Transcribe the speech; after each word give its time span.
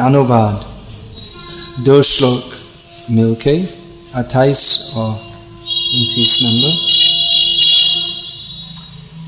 अनुवाद 0.00 0.64
दो 1.84 2.00
श्लोक 2.02 2.50
मिलके 3.10 3.54
अट्ठाईस 4.18 4.60
और 4.96 5.10
उनतीस 5.10 6.38
नंबर 6.42 6.86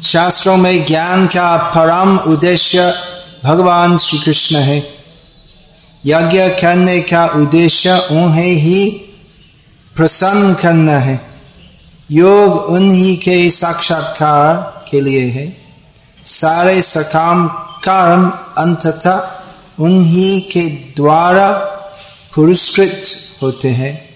शास्त्रों 0.03 0.57
में 0.57 0.85
ज्ञान 0.87 1.27
का 1.27 1.57
परम 1.77 2.17
उद्देश्य 2.33 2.85
भगवान 3.45 3.97
श्री 3.97 4.19
कृष्ण 4.19 4.57
है 4.69 4.79
यज्ञ 6.05 6.49
करने 6.61 7.01
का 7.11 7.25
उद्देश्य 7.37 7.99
उन्हें 8.13 8.53
ही 8.61 8.85
प्रसन्न 9.95 10.55
करना 10.63 10.99
है 10.99 11.21
योग 12.11 12.71
उन्हीं 12.75 13.17
के 13.19 13.39
साक्षात्कार 13.51 14.55
के 14.91 15.01
लिए 15.01 15.29
है 15.31 15.47
सारे 16.29 16.81
सकाम 16.85 17.47
कर्म 17.85 18.29
अंततः 18.59 19.40
उन्हीं 19.81 20.41
के 20.41 20.69
द्वारा 20.69 21.53
पुरस्कृत 22.35 23.03
होते 23.43 23.69
हैं। 23.69 24.09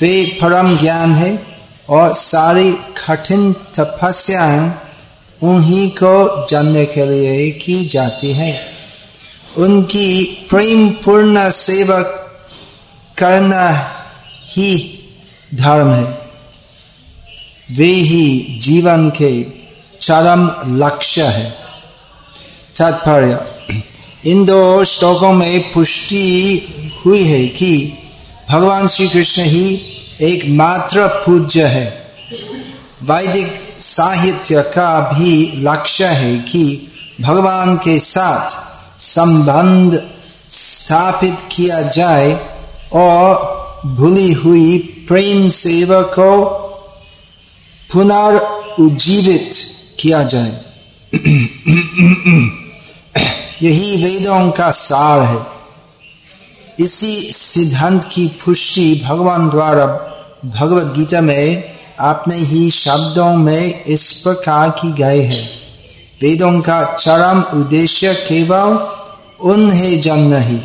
वे 0.00 0.38
परम 0.42 0.78
ज्ञान 0.78 1.14
है 1.14 1.46
और 1.88 2.14
सारी 2.14 2.72
कठिन 2.72 3.52
तपस्याएँ 3.52 4.74
उन्हीं 5.42 5.90
को 5.90 6.46
जानने 6.46 6.84
के 6.84 7.06
लिए 7.06 7.50
की 7.50 7.88
जाती 7.88 8.32
है। 8.32 8.66
उनकी 9.56 10.24
प्रेम 10.50 10.88
पूर्ण 10.88 11.50
सेवा 11.50 12.00
करना 13.18 13.90
ही 14.44 14.98
धर्म 15.54 15.92
है। 15.92 16.18
वे 17.70 17.86
ही 17.86 18.58
जीवन 18.62 19.10
के 19.10 19.42
चरम 20.00 20.50
लक्ष्य 20.84 21.22
है। 21.22 21.50
तात्पर्य 22.78 23.34
इन 24.28 24.44
दो 24.44 24.84
श्लोकों 24.84 25.32
में 25.32 25.72
पुष्टि 25.72 26.60
हुई 27.06 27.24
है 27.24 27.46
कि 27.46 27.98
भगवान 28.50 28.88
श्री 28.88 29.08
कृष्ण 29.08 29.42
ही 29.42 29.80
एकमात्र 30.22 31.06
पूज्य 31.06 31.62
है। 31.62 32.12
वैदिक 33.02 33.46
साहित्य 33.80 34.62
का 34.62 35.00
भी 35.00 35.52
लक्ष्य 35.54 36.04
है 36.04 36.38
कि 36.38 36.92
भगवान 37.20 37.76
के 37.76 37.98
साथ 37.98 38.50
संबंध 39.00 40.02
स्थापित 40.48 41.36
किया 41.52 41.82
जाए 41.82 42.46
और 42.92 43.58
भूली 43.86 44.32
हुई 44.32 44.78
प्रेम 44.78 45.48
सेवा 45.48 46.02
को 46.02 46.44
पुनर्जीवित 47.92 49.50
किया 50.00 50.22
जाए। 50.22 50.60
यही 53.62 54.04
वेदों 54.04 54.50
का 54.50 54.70
सार 54.70 55.20
है। 55.20 55.46
इसी 56.78 57.32
सिद्धांत 57.32 58.04
की 58.04 58.26
पुष्टि 58.26 59.02
भगवान 59.04 59.48
द्वारा 59.50 59.86
भगवत 60.44 60.86
गीता 60.86 61.20
में 61.20 61.78
अपने 61.98 62.36
ही 62.36 62.70
शब्दों 62.70 63.34
में 63.36 63.84
इस 63.84 64.12
प्रकार 64.12 64.70
की 64.70 64.92
गए 64.92 65.22
है। 65.22 65.42
वेदों 66.22 66.60
का 66.60 66.94
चरम 66.94 67.60
उद्देश्य 67.60 68.14
केवल 68.14 68.96
उन्हें 69.40 70.00
जन्म 70.00 70.34
ही, 70.34 70.60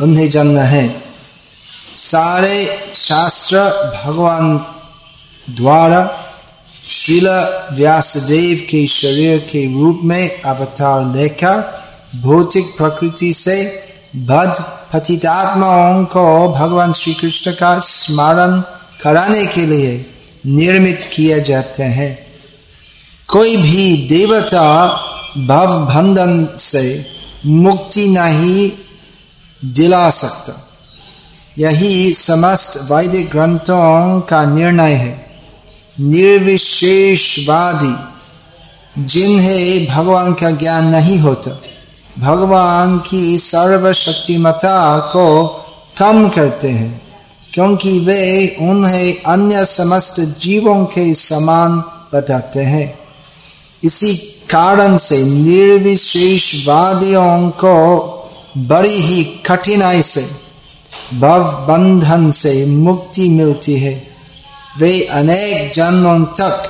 उन्हें 0.00 0.30
जन्म 0.30 0.58
है। 0.58 1.02
सारे 1.94 2.90
शास्त्र 2.94 3.58
भगवान 4.04 4.58
द्वारा 5.50 6.18
श्रील 6.84 7.28
व्यासदेव 7.72 8.66
के 8.70 8.86
शरीर 8.86 9.38
के 9.38 9.78
रूप 9.78 10.00
में 10.04 10.42
अवतार 10.42 11.16
लेकर 11.16 11.78
भौतिक 12.16 12.66
प्रकृति 12.76 13.34
से 13.34 13.82
बद 14.16 14.64
पतितात्माओं 14.92 16.04
को 16.04 16.52
भगवान 16.52 16.92
श्री 16.92 17.14
कृष्ण 17.14 17.50
का 17.50 17.78
स्मरण 17.78 18.60
कराने 19.02 19.46
के 19.46 19.66
लिए 19.66 20.06
निर्मित 20.46 21.10
किए 21.12 21.40
जाते 21.40 21.82
हैं। 21.82 22.26
कोई 23.28 23.56
भी 23.56 24.08
देवता 24.08 24.86
भव 25.46 25.78
बंधन 25.78 26.48
से 26.58 27.06
मुक्ति 27.46 28.08
नहीं 28.08 28.72
दिला 29.64 30.10
सकता। 30.10 30.68
यही 31.58 32.14
समस्त 32.14 32.88
वैदिक 32.92 33.30
ग्रंथों 33.30 34.20
का 34.20 34.44
निर्णय 34.44 34.92
है। 34.92 35.26
निर्विशेषवादी, 36.00 37.94
जिन्हें 39.04 39.86
भगवान 39.86 40.34
का 40.34 40.50
ज्ञान 40.50 40.86
नहीं 40.86 41.18
होता। 41.18 41.60
भगवान 42.18 42.98
की 42.98 43.38
सर्वशक्तिमता 43.38 44.98
को 44.98 45.46
कम 45.98 46.28
करते 46.28 46.68
हैं, 46.68 47.02
क्योंकि 47.54 47.98
वे 47.98 48.56
उन्हें 48.60 49.22
अन्य 49.22 49.64
समस्त 49.64 50.20
जीवों 50.20 50.84
के 50.84 51.14
समान 51.14 51.84
बताते 52.14 52.60
हैं। 52.60 52.98
इसी 53.82 54.14
कारण 54.50 54.96
से 54.96 55.24
निर्विशेषवादियों 55.24 57.50
को 57.50 57.98
बड़ी 58.58 58.90
ही 58.90 59.24
कठिनाई 59.24 60.02
से 60.02 60.48
भव 61.18 61.66
बंधन 61.68 62.30
से 62.30 62.66
मुक्ति 62.66 63.28
मिलती 63.28 63.74
है। 63.74 64.08
वे 64.78 65.04
अनेक 65.04 65.74
जन्मों 65.74 66.24
तक 66.40 66.62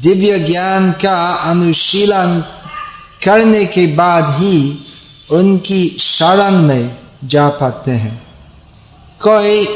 दिव्य 0.00 0.38
ज्ञान 0.38 0.92
का 0.92 1.32
अनुशीलन 1.50 2.44
करने 3.24 3.64
के 3.64 3.86
बाद 3.86 4.24
ही 4.30 4.78
उनकी 5.30 5.96
शरण 6.00 6.50
में 6.50 6.96
जा 7.24 7.48
पाते 7.48 7.90
हैं। 7.90 8.22
कोई 9.20 9.68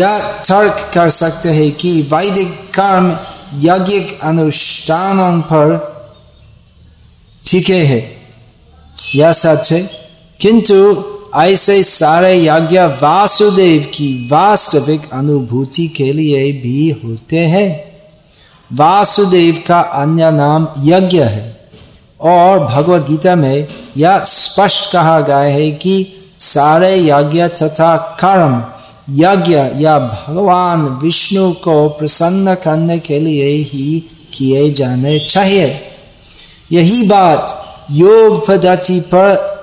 यह 0.00 0.18
तर्क 0.18 0.90
कर 0.94 1.10
सकते 1.10 1.48
हैं 1.48 1.72
कि 1.72 2.02
वैदिक 2.02 2.48
कर्म 2.78 3.18
यज्ञिक 3.54 4.18
अनुष्ठानों 4.22 5.40
पर 5.40 5.96
ठीक 7.46 7.68
है। 7.68 8.16
यह 9.14 9.32
सच 9.32 9.72
है। 9.72 9.82
किंतु 10.40 11.04
ऐसे 11.36 11.82
सारे 11.82 12.46
यज्ञ 12.46 12.80
वासुदेव 12.80 13.82
की 13.82 14.28
वास्तविक 14.28 15.02
अनुभूति 15.12 15.88
के 15.88 16.12
लिए 16.12 16.52
भी 16.52 16.90
होते 17.04 17.38
हैं। 17.38 17.96
वासुदेव 18.72 19.64
का 19.66 19.80
अन्य 19.80 20.30
नाम 20.30 20.68
यज्ञ 20.78 21.22
है। 21.22 21.55
और 22.20 22.64
भगवत 22.64 23.06
गीता 23.10 23.36
में 23.36 23.68
यह 23.96 24.18
स्पष्ट 24.18 24.92
कहा 24.92 25.20
गया 25.20 25.38
है 25.38 25.70
कि 25.70 26.14
सारे 26.38 27.00
यज्ञ 27.00 27.46
तथा 27.46 27.96
कर्म, 27.96 28.64
यज्ञ 29.10 29.82
या 29.82 29.98
भगवान 29.98 30.80
विष्णु 30.80 31.52
को 31.52 31.88
प्रसन्न 31.88 32.54
करने 32.54 32.98
के 32.98 33.20
लिए 33.20 33.48
ही 33.48 34.10
किए 34.34 34.72
जाने 34.72 35.18
चाहिए। 35.18 35.80
यही 36.72 37.08
बात 37.08 37.64
योग 37.90 38.46
पद्धति 38.46 39.00
पर 39.00 39.56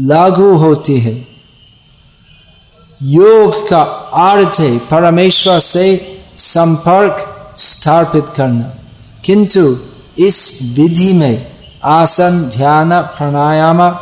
लागू 0.00 0.56
होती 0.56 1.00
है। 1.00 1.28
योग 3.02 3.68
का 3.68 3.82
अर्थ 4.14 4.60
है 4.60 4.78
परमेश्वर 4.78 5.58
से 5.58 6.18
संपर्क 6.36 7.50
स्थापित 7.56 8.24
करना। 8.36 8.74
किंतु 9.24 9.76
इस 10.18 10.58
विधि 10.62 11.12
में 11.12 11.55
आसन, 11.86 12.50
ध्यान, 12.56 13.00
प्राणायाम, 13.00 13.98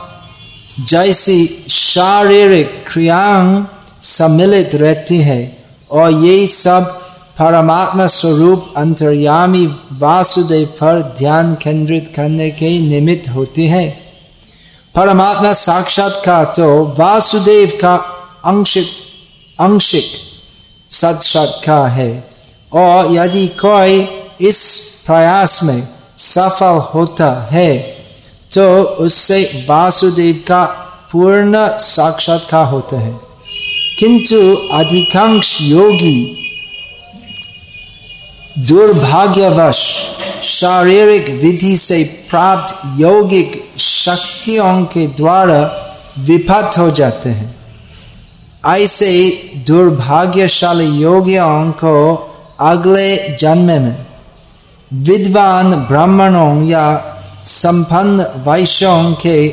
जैसी 0.85 1.67
शारीरिक 1.71 2.85
क्रियाएँ 2.93 3.67
सम्मिलित 4.03 4.75
रहती 4.75 5.19
है 5.19 5.65
और 5.91 6.13
ये 6.13 6.47
सब 6.47 7.01
परमात्मा 7.39 8.07
स्वरूप 8.07 8.75
अंतर्यामी 8.77 9.67
वासुदेव 9.93 10.67
पर 10.67 11.15
ध्यान 11.19 11.55
केंद्रित 11.55 12.13
करने 12.17 12.51
के 12.51 12.81
निमित्त 12.81 13.29
होती 13.29 13.67
है। 13.67 13.91
परमात्मा 14.95 15.53
साक्षात्कार 15.53 16.45
तो 16.45 16.95
वासुदेव 16.99 17.69
का 17.69 17.95
अंशित, 18.45 18.89
अंशिक 19.61 20.05
सत्सात्कार 20.91 21.91
है। 21.91 22.31
और 22.73 23.15
यदि 23.15 23.47
कोई 23.47 24.09
इस 24.41 24.81
प्रयास 25.07 25.63
में 25.63 25.94
सफल 26.17 26.81
होता 26.95 27.49
है 27.53 27.77
तो 28.55 28.83
उससे 28.83 29.67
वासुदेव 29.69 30.35
का 30.49 30.65
पूर्ण 31.13 31.67
साक्षात्कार 31.79 32.67
होता 32.67 33.01
है। 33.01 33.21
किंतु 33.99 34.37
अधिकांश 34.73 35.59
योगी 35.61 36.41
दुर्भाग्यवश 38.59 39.79
शारीरिक 40.43 41.29
विधि 41.43 41.77
से 41.77 42.03
प्राप्त 42.31 42.81
यौगिक 43.01 43.65
शक्तियों 43.79 44.85
के 44.85 45.07
द्वारा 45.07 45.61
विफत 46.19 46.79
हो 46.79 46.91
जाते 46.91 47.31
हैं। 47.31 47.55
ऐसे 48.67 49.11
दुर्भाग्यशाली 49.67 50.87
योगियों 50.87 51.71
को 51.73 51.95
अगले 52.61 53.37
जन्म 53.37 53.83
में 53.83 54.07
विद्वान 54.95 55.75
ब्राह्मणों 55.89 56.63
या 56.65 56.87
संपन्न 57.43 58.27
वैश्यों 58.47 59.13
के 59.13 59.49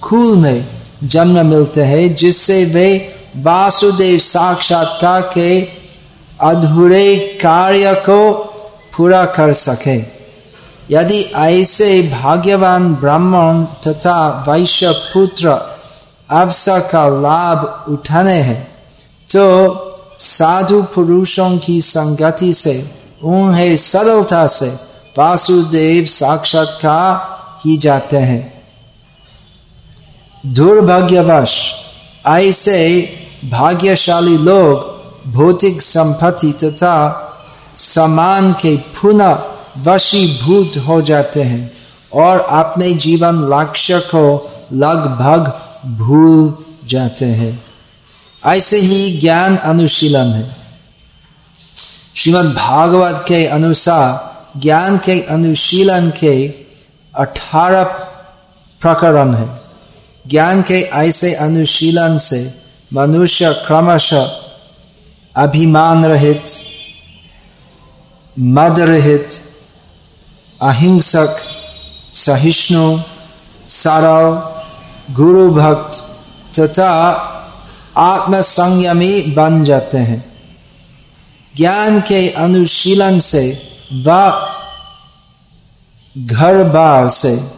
कुल 0.00 0.36
में 0.36 0.66
जन्म 1.04 1.46
मिलते 1.46 1.82
हैं, 1.82 2.14
जिससे 2.14 2.64
वे 2.64 2.88
वासुदेव 3.36 4.18
साक्षात्कार 4.18 5.20
के 5.34 5.60
अधूरे 6.40 7.16
कार्य 7.42 7.94
को 8.08 8.32
पूरा 8.96 9.24
कर 9.24 9.52
सके। 9.52 9.96
यदि 10.90 11.20
ऐसे 11.36 12.02
भाग्यवान 12.02 12.94
ब्राह्मण 12.94 13.64
तथा 13.64 14.44
वैश्य 14.48 14.90
पुत्र 15.14 15.48
अवसर 16.30 16.80
का 16.80 17.06
लाभ 17.08 17.84
उठाने 17.88 18.36
हैं 18.40 18.62
तो 19.30 19.46
साधु 20.18 20.82
पुरुषों 20.82 21.56
की 21.58 21.80
संगति 21.80 22.52
से 22.54 23.03
उन्हें 23.24 23.76
सरलता 23.76 24.46
से। 24.46 24.94
वासुदेव 25.18 26.04
साक्षात्कार 26.04 27.34
ही 27.64 27.78
जाते 27.78 28.16
हैं। 28.16 28.62
दुर्भाग्यवश, 30.46 31.74
ऐसे 32.26 33.08
भाग्यशाली 33.44 34.38
लोग 34.38 34.94
भौतिक 35.32 35.82
संपत्ति 35.82 36.52
तथा 36.52 37.20
समान 37.76 38.52
के 38.52 38.76
पुनः 38.76 39.42
वशीभूत 39.78 40.72
हो 40.76 41.02
जाते 41.02 41.42
हैं 41.42 41.72
और 42.12 42.40
अपने 42.40 42.92
जीवन 42.92 43.34
लक्ष्य 43.54 43.98
को 43.98 44.52
लगभग 44.72 45.60
भूल 45.90 46.64
जाते 46.84 47.24
हैं। 47.24 47.64
ऐसे 48.46 48.78
ही 48.78 49.20
ज्ञान 49.20 49.56
अनुशीलन 49.56 50.26
है। 50.26 50.63
श्रीमद् 52.16 52.54
भागवत 52.54 53.24
के 53.28 53.46
अनुसार, 53.46 54.34
ज्ञान 54.60 54.98
के 54.98 55.20
अनुशीलन 55.20 56.10
के 56.10 56.54
अठारह 57.16 57.84
प्रकरण 58.80 59.34
है। 59.34 59.60
ज्ञान 60.26 60.62
के 60.62 60.80
ऐसे 60.80 61.34
अनुशीलन 61.34 62.18
से 62.18 62.54
मनुष्य 62.94 63.52
क्रमशः 63.52 64.30
अभिमान 65.36 66.04
रहित, 66.04 66.44
मद 68.38 68.80
रहित, 68.80 69.28
अहिंसक, 70.62 71.36
सहिष्णु, 72.12 72.98
सरल 73.68 74.54
गुरु 75.14 75.50
भक्त 75.50 76.20
तथा 76.60 76.90
आत्मसंयमी 77.96 79.22
बन 79.22 79.64
जाते 79.64 79.98
हैं। 79.98 80.33
ज्ञान 81.56 82.00
के 82.00 82.30
अनुशीलन 82.30 83.18
से 83.18 83.62
वह 83.92 84.48
घर 86.18 86.64
बार 86.64 87.08
से 87.08 87.52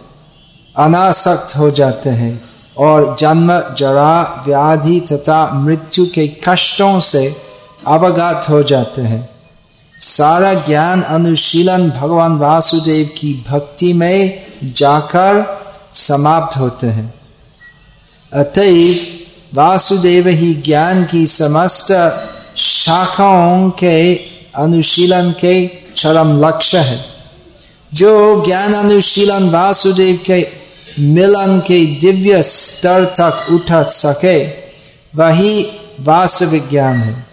अनासक्त 0.77 1.57
हो 1.57 1.71
जाते 1.71 2.11
हैं 2.11 2.45
और 2.79 3.17
जन्म, 3.19 3.75
जरा, 3.75 4.45
व्याधि 4.47 5.01
तथा 5.01 5.51
मृत्यु 5.55 6.07
के 6.07 6.29
कष्टों 6.29 7.01
से 7.01 7.37
अवगत 7.87 8.47
हो 8.51 8.63
जाते 8.63 9.03
हैं। 9.03 9.29
सारा 9.99 10.55
ज्ञान 10.55 11.03
अनुशीलन 11.03 11.91
भगवान 11.91 12.37
वासुदेव 12.37 13.07
की 13.19 13.45
भक्ति 13.49 13.93
में 13.93 14.47
जाकर 14.65 15.63
समाप्त 15.93 16.57
होते 16.57 16.87
हैं। 16.87 17.15
अतएव 18.35 18.97
वासुदेव 19.55 20.29
ही 20.29 20.55
ज्ञान 20.55 21.05
की 21.05 21.27
समस्त 21.27 21.93
शाखाओं 22.57 23.71
के, 23.71 24.15
अनुशीलन 24.55 25.31
के 25.31 25.71
चरम 25.97 26.47
लक्ष्य 26.47 26.79
है। 26.79 27.05
जो 27.95 28.45
ज्ञान 28.47 28.73
अनुशीलन 28.73 29.51
वासुदेव 29.51 30.21
के 30.27 30.49
मिलन 30.99 31.59
के 31.59 31.87
दिव्य 31.87 32.43
स्तर 32.43 33.05
तक 33.05 33.47
उठा 33.51 33.83
सके, 33.83 34.45
वही 35.15 35.63
वास्तविक 36.01 36.69
ज्ञान 36.71 36.99
है। 36.99 37.27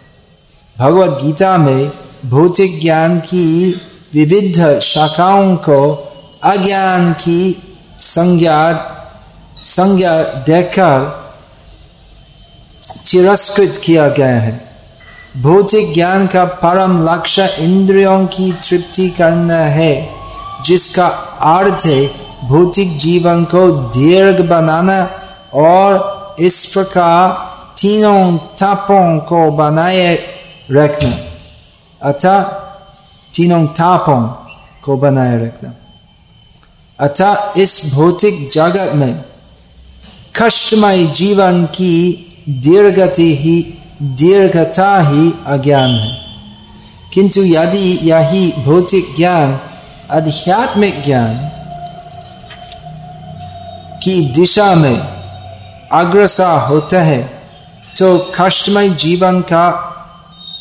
भगवत 0.80 1.24
गीता 1.24 1.58
में 1.58 1.92
भौतिक 2.26 2.82
ज्ञान 2.82 3.20
की 3.20 3.72
विविध 4.14 4.80
शाखाओं 4.80 5.56
को 5.56 6.14
अज्ञान 6.44 7.14
की 7.14 7.76
संज्ञा 7.98 8.74
संज्ञा 9.62 10.24
देकर 10.24 11.24
तिरस्कृत 13.12 13.82
किया 13.84 14.10
गया 14.10 14.40
है। 14.40 14.73
भौतिक 15.38 15.94
ज्ञान 15.94 16.28
का 16.28 16.46
परम 16.46 17.10
लक्ष्य 17.10 17.56
इंद्रियों 17.60 18.26
की 18.26 18.52
तृप्ति 18.52 19.10
करना 19.10 19.58
है, 19.58 20.10
जिसका 20.66 21.08
अर्थ 21.42 21.86
है 21.86 22.12
भौतिक 22.48 22.98
जीवन 22.98 23.44
को 23.44 23.72
दीर्घ 23.72 24.42
बनाना 24.42 25.10
और 25.54 26.36
इस 26.40 26.66
प्रकार 26.66 27.32
तीनों 27.82 28.38
तापों 28.38 29.20
को 29.20 29.52
बनाए 29.52 30.20
रखना। 30.72 31.18
अतः 32.02 32.42
तीनों 33.34 33.68
तापों 33.68 34.28
को 34.84 34.98
बनाए 34.98 35.46
रखना। 35.46 35.74
अतः 37.00 37.54
इस 37.58 37.94
भौतिक 37.94 38.50
जगत 38.54 38.92
में 38.96 39.26
कष्टमय 40.36 41.06
जीवन 41.06 41.66
की 41.66 42.28
दीर्घति 42.50 43.36
ही 43.36 43.80
दीर्घता 44.04 45.02
ही 45.02 45.34
अज्ञान 45.48 45.90
है। 45.90 46.20
किंतु 47.14 47.42
यदि 47.42 48.00
यही 48.04 48.52
भौतिक 48.52 49.06
ज्ञान, 49.18 49.60
आध्यात्मिक 50.12 51.04
ज्ञान 51.04 51.50
की 54.04 54.34
दिशा 54.34 54.76
में 54.76 55.00
अग्रसर 55.92 56.58
होता 56.70 57.02
है 57.02 57.42
तो 58.00 58.32
कष्टमय 58.42 58.90
जीवन 58.90 59.42
का 59.42 59.70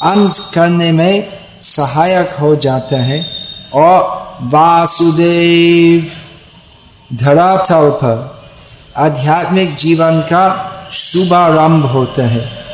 अंत 0.03 0.37
करने 0.55 0.93
में 0.93 1.29
सहायक 1.61 2.37
हो 2.41 2.57
जाता 2.57 2.97
है। 2.97 3.27
और 3.75 4.23
वासुदेव 4.43 6.11
धरातल 7.17 7.91
पर 7.91 8.43
आध्यात्मिक 8.97 9.75
जीवन 9.75 10.21
का 10.21 10.73
शुभारंभ 10.93 11.87
होता 11.87 12.27
है। 12.27 12.72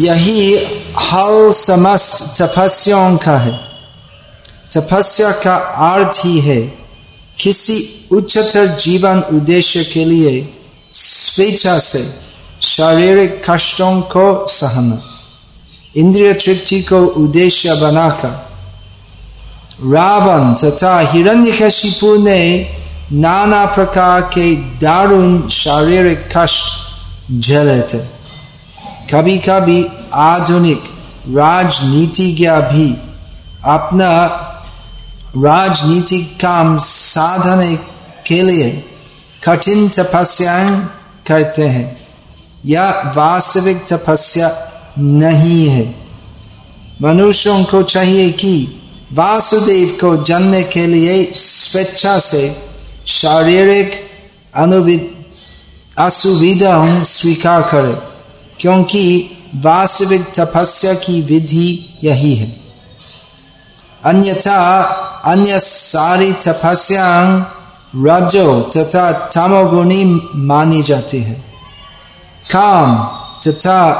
यही 0.00 0.54
हल 1.02 1.52
समस्त 1.52 2.42
तपस्याओं 2.42 3.16
का 3.16 3.36
है। 3.38 3.52
तपस्या 4.72 5.30
का 5.30 5.56
अर्थ 5.86 6.20
ही 6.24 6.38
है 6.40 6.60
किसी 7.40 8.08
उच्चतर 8.12 8.66
जीवन 8.76 9.20
उद्देश्य 9.32 9.84
के 9.84 10.04
लिए 10.04 10.32
स्वेच्छा 10.92 11.78
से 11.78 12.02
शारीरिक 12.62 13.42
कष्टों 13.50 14.00
को 14.00 14.46
सहना, 14.46 15.00
इंद्रिय 15.96 16.32
तृप्ति 16.34 16.80
को 16.82 17.00
उद्देश्य 17.16 17.74
बनाकर, 17.74 18.34
रावण 19.92 20.52
तथा 20.54 20.98
हिरण्यकशिपु 21.12 22.16
ने 22.18 22.40
नाना 23.12 23.64
प्रकार 23.66 24.20
के 24.22 24.54
दारुण 24.78 25.48
शारीरिक 25.48 26.28
कष्ट 26.36 27.40
झेले 27.40 27.80
थे। 27.82 28.21
कभी 29.12 29.38
कभी 29.38 29.86
आधुनिक 30.12 30.84
राजनीतिज्ञ 31.28 32.50
भी 32.50 32.94
अपना 33.64 34.26
राजनीतिक 35.36 36.36
काम 36.36 36.78
साधने 36.78 37.76
के 38.26 38.42
लिए 38.42 38.84
कठिन 39.44 39.88
तपस्याएँ 39.88 40.90
करते 41.28 41.62
हैं। 41.62 42.06
यह 42.66 43.12
वास्तविक 43.16 43.86
तपस्या 43.92 44.72
नहीं 44.98 45.68
है। 45.68 45.94
मनुष्यों 47.02 47.64
को 47.64 47.82
चाहिए 47.82 48.30
कि 48.30 48.82
वासुदेव 49.12 49.88
को 49.88 50.24
जानने 50.24 50.62
के 50.62 50.86
लिए 50.86 51.32
स्वेच्छा 51.34 52.18
से 52.18 52.70
शारीरिक 53.06 53.92
अनुविध 54.54 55.10
असुविधाओं 55.98 57.04
स्वीकार 57.04 57.62
करे। 57.62 58.11
क्योंकि 58.62 59.30
वास्तविक 59.56 60.32
तपस्या 60.34 60.94
की 60.94 61.22
विधि 61.22 61.98
यही 62.04 62.34
है। 62.34 62.60
अन्यथा 64.04 64.82
अन्य 65.24 65.60
सारी 65.60 66.32
तपस्या 66.32 67.22
रजो 67.96 68.60
तथा 68.60 69.12
तमोगुणी 69.12 70.28
मानी 70.34 70.82
जाती 70.82 71.22
है। 71.22 71.44
काम 72.50 72.96
तथा 73.46 73.90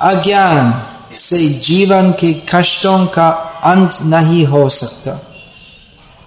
अज्ञान 0.00 0.82
से 1.16 1.48
जीवन 1.48 2.10
के 2.10 2.32
कष्टों 2.32 3.06
का 3.06 3.28
अंत 3.64 3.98
नहीं 4.02 4.46
हो 4.46 4.68
सकता। 4.68 5.22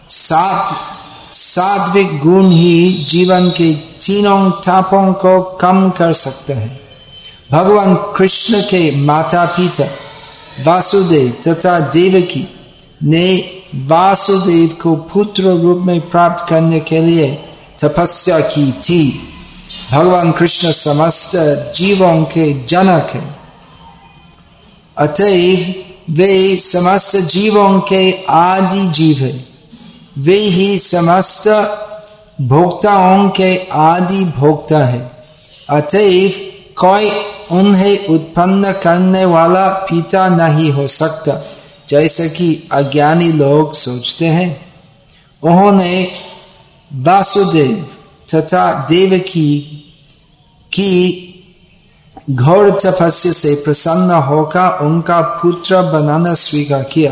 सात, 0.07 0.75
सात्विक 1.33 2.19
गुण 2.19 2.51
ही 2.51 3.05
जीवन 3.09 3.49
के 3.49 3.73
तीनों 3.73 4.51
तापों 4.51 5.13
को 5.13 5.41
कम 5.41 5.89
कर 5.89 6.13
सकते 6.13 6.53
हैं। 6.53 6.80
भगवान 7.51 7.95
कृष्ण 7.95 8.61
के 8.61 8.95
माता 8.95 9.45
पिता 9.45 9.83
वासुदेव 10.63 11.29
तथा 11.47 11.79
देवकी 11.79 12.47
ने 13.03 13.49
वासुदेव 13.75 14.77
को 14.81 14.95
पुत्र 14.95 15.43
रूप 15.43 15.77
में 15.77 16.09
प्राप्त 16.09 16.45
करने 16.49 16.79
के 16.79 17.01
लिए 17.01 17.43
तपस्या 17.83 18.39
की 18.39 18.71
थी। 18.71 19.19
भगवान 19.91 20.31
कृष्ण 20.31 20.71
समस्त 20.71 21.31
जीवों 21.75 22.23
के 22.23 22.65
जनक 22.65 23.09
है। 23.13 23.35
अतएव 24.97 25.85
वे 26.09 26.55
समस्त 26.55 27.15
जीवों 27.15 27.79
के 27.79 28.23
आदि 28.29 28.85
जीव 28.85 29.17
है। 29.17 29.45
वे 30.17 30.37
ही 30.37 30.79
समस्त 30.79 31.47
भोक्ताओं 32.41 33.29
के 33.29 33.67
आदि 33.71 34.25
भोक्ता 34.25 34.85
है। 34.85 35.11
अतएव 35.69 36.51
कोई 36.75 37.11
उन्हें 37.51 38.07
उत्पन्न 38.07 38.71
करने 38.83 39.23
वाला 39.25 39.67
पिता 39.69 40.27
नहीं 40.29 40.71
हो 40.71 40.87
सकता, 40.87 41.33
जैसे 41.89 42.29
कि 42.29 42.69
अज्ञानी 42.71 43.31
लोग 43.31 43.73
सोचते 43.73 44.25
हैं। 44.25 44.49
उन्होंने 45.43 46.07
वासुदेव 46.91 47.87
तथा 48.35 48.71
देवकी 48.89 49.59
की 50.71 50.93
घोर 52.31 52.69
तपस्या 52.71 53.31
से 53.31 53.53
प्रसन्न 53.55 54.11
होकर 54.23 54.85
उनका 54.85 55.21
पुत्र 55.21 55.81
बनाना 55.81 56.33
स्वीकार 56.33 56.83
किया। 56.83 57.11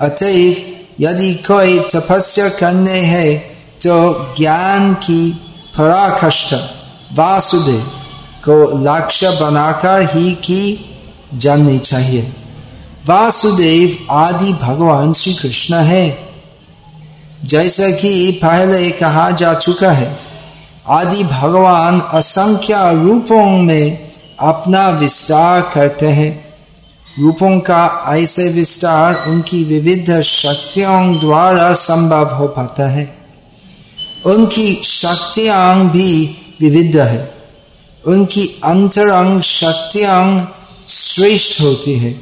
अतएव 0.00 0.56
यदि 1.00 1.34
कोई 1.46 1.78
तपस्या 1.94 2.48
करने 2.48 2.98
है 3.02 3.38
तो 3.82 4.34
ज्ञान 4.36 4.94
की 4.94 5.30
पराकष्ट 5.78 6.54
वासुदेव 7.18 7.97
को 8.50 8.78
लक्ष्य 8.84 9.30
बनाकर 9.30 10.16
ही 10.16 10.32
की 10.32 10.90
जाननी 11.34 11.78
चाहिए। 11.78 12.32
वासुदेव 13.06 14.06
आदि 14.10 14.52
भगवान 14.52 15.12
श्री 15.12 15.34
कृष्ण 15.34 15.74
है। 15.74 16.28
जैसा 17.44 17.90
कि 17.90 18.30
पहले 18.42 18.90
कहा 18.90 19.30
जा 19.30 19.54
चुका 19.54 19.90
है, 19.90 20.16
आदि 20.88 21.24
भगवान 21.24 22.00
असंख्य 22.00 22.74
रूपों 23.02 23.62
में 23.62 24.10
अपना 24.40 24.88
विस्तार 24.88 25.60
करते 25.74 26.06
हैं। 26.06 26.48
रूपों 27.20 27.60
का 27.60 28.04
ऐसे 28.08 28.48
विस्तार 28.48 29.24
उनकी 29.26 29.64
विविध 29.64 30.20
शक्तियों 30.20 31.18
द्वारा 31.18 31.72
संभव 31.72 32.34
हो 32.34 32.48
पाता 32.48 32.88
है। 32.88 33.18
उनकी 34.26 34.82
शक्तियाँ 34.84 35.90
भी 35.90 36.38
विविध 36.60 36.98
है। 36.98 37.37
उनकी 38.08 38.46
अंतरंग 38.64 39.40
शक्तियाँ 39.42 40.24
श्रेष्ठ 40.86 41.60
होती 41.60 41.98
है 41.98 42.14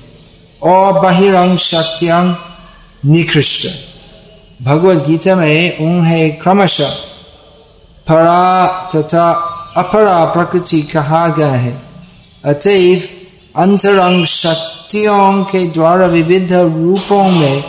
और 0.63 0.93
बहिरंग 1.01 1.59
शक्तियाँ 1.59 2.23
निकृष्ट। 3.07 3.67
भगवत 4.63 5.05
गीता 5.07 5.35
में 5.37 5.79
उन्हें 5.79 6.39
क्रमशः 6.39 6.95
परा 8.09 8.67
तथा 8.95 9.31
अपरा 9.77 10.25
प्रकृति 10.25 10.81
कहा 10.83 11.27
गया 11.29 11.49
है। 11.49 11.83
अतएव 12.45 13.09
अंतरंग 13.63 14.25
शक्तियों 14.27 15.45
के 15.45 15.65
द्वारा 15.67 16.07
विविध 16.07 16.53
रूपों 16.53 17.23
में 17.31 17.65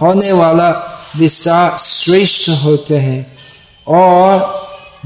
होने 0.00 0.32
वाला 0.32 0.70
विस्तार 1.16 1.76
श्रेष्ठ 1.78 2.48
होते 2.64 2.96
हैं 2.98 3.20
और 3.88 4.40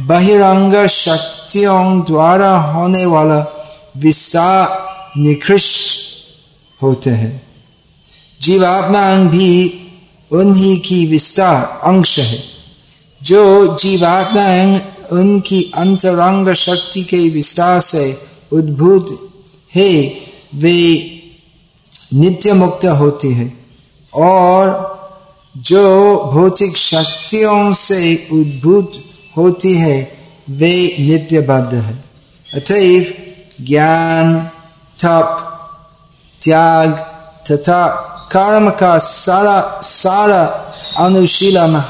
बहिरंग 0.01 0.87
शक्तियों 0.87 2.01
द्वारा 2.01 2.59
होने 2.59 3.07
वाला 3.07 3.69
विस्तार 3.97 4.69
निकृष्ट 5.21 6.01
होते 6.83 7.11
हैं। 7.11 7.43
जीवात्मा 8.41 9.13
अंग 9.13 9.29
भी 9.29 9.81
उन्हीं 10.33 10.81
की 10.81 11.07
विस्तार 11.07 11.81
अंश 11.85 12.19
है। 12.19 12.45
जो 13.23 13.77
जीवात्मा 13.77 14.43
अंग 14.43 14.81
उनकी 15.13 15.73
अंतरंग 15.77 16.53
शक्ति 16.53 17.03
के 17.03 17.29
विस्तार 17.29 17.81
से 17.81 18.23
उद्भूत 18.53 19.33
है, 19.75 20.15
वे 20.55 21.09
नित्य 22.15 22.53
मुक्त 22.53 22.85
होती 22.85 23.33
है 23.33 23.59
और 24.15 24.93
जो 25.57 26.17
भौतिक 26.33 26.77
शक्तियों 26.77 27.73
से 27.73 28.29
उद्भूत 28.33 28.93
होती 29.37 29.75
है, 29.75 30.13
वे 30.51 30.97
नित्यबद्ध 31.01 31.75
है। 31.75 32.05
अतएव 32.55 33.15
ज्ञान 33.65 34.51
तप 35.05 35.49
त्याग, 36.45 36.91
तथा 37.51 37.87
कर्म 38.33 38.71
का 38.71 38.99
सारा 38.99 39.81
सारा 39.83 40.43
अनुशीलन 40.99 41.85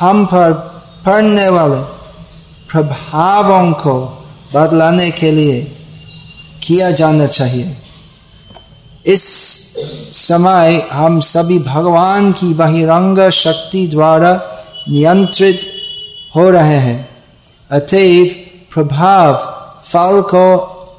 हम 0.00 0.26
पर 0.26 0.52
पढ़ने 1.06 1.48
वाले 1.48 1.80
प्रभावों 2.72 3.72
को 3.72 4.24
बदलाने 4.54 5.10
के 5.10 5.30
लिए 5.30 5.76
किया 6.62 6.90
जाना 6.90 7.26
चाहिए। 7.26 7.76
इस 9.06 9.22
समय 10.12 10.88
हम 10.92 11.20
सभी 11.20 11.58
भगवान 11.58 12.32
की 12.32 12.54
बहिरंग 12.54 13.30
शक्ति 13.30 13.86
द्वारा 13.86 14.40
नियंत्रित 14.88 15.60
हो 16.36 16.50
रहे 16.50 16.78
हैं। 16.78 17.08
अतएव 17.70 18.34
प्रभाव 18.74 19.34
फल 19.84 20.20
को 20.22 20.44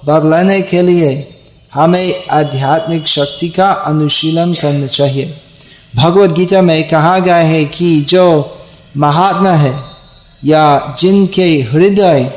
बदलाने 0.05 0.61
के 0.61 0.81
लिए 0.81 1.27
हमें 1.73 2.27
आध्यात्मिक 2.31 3.07
शक्ति 3.07 3.49
का 3.49 3.71
अनुशीलन 3.71 4.53
करना 4.53 4.87
चाहिए। 4.87 5.33
भगवत 5.95 6.31
गीता 6.31 6.61
में 6.61 6.89
कहा 6.89 7.19
गया 7.19 7.35
है 7.35 7.65
कि 7.65 8.01
जो 8.01 8.57
महात्मा 8.97 9.51
है 9.51 9.73
या 10.45 10.95
जिनके 10.99 11.47
हृदय 11.71 12.31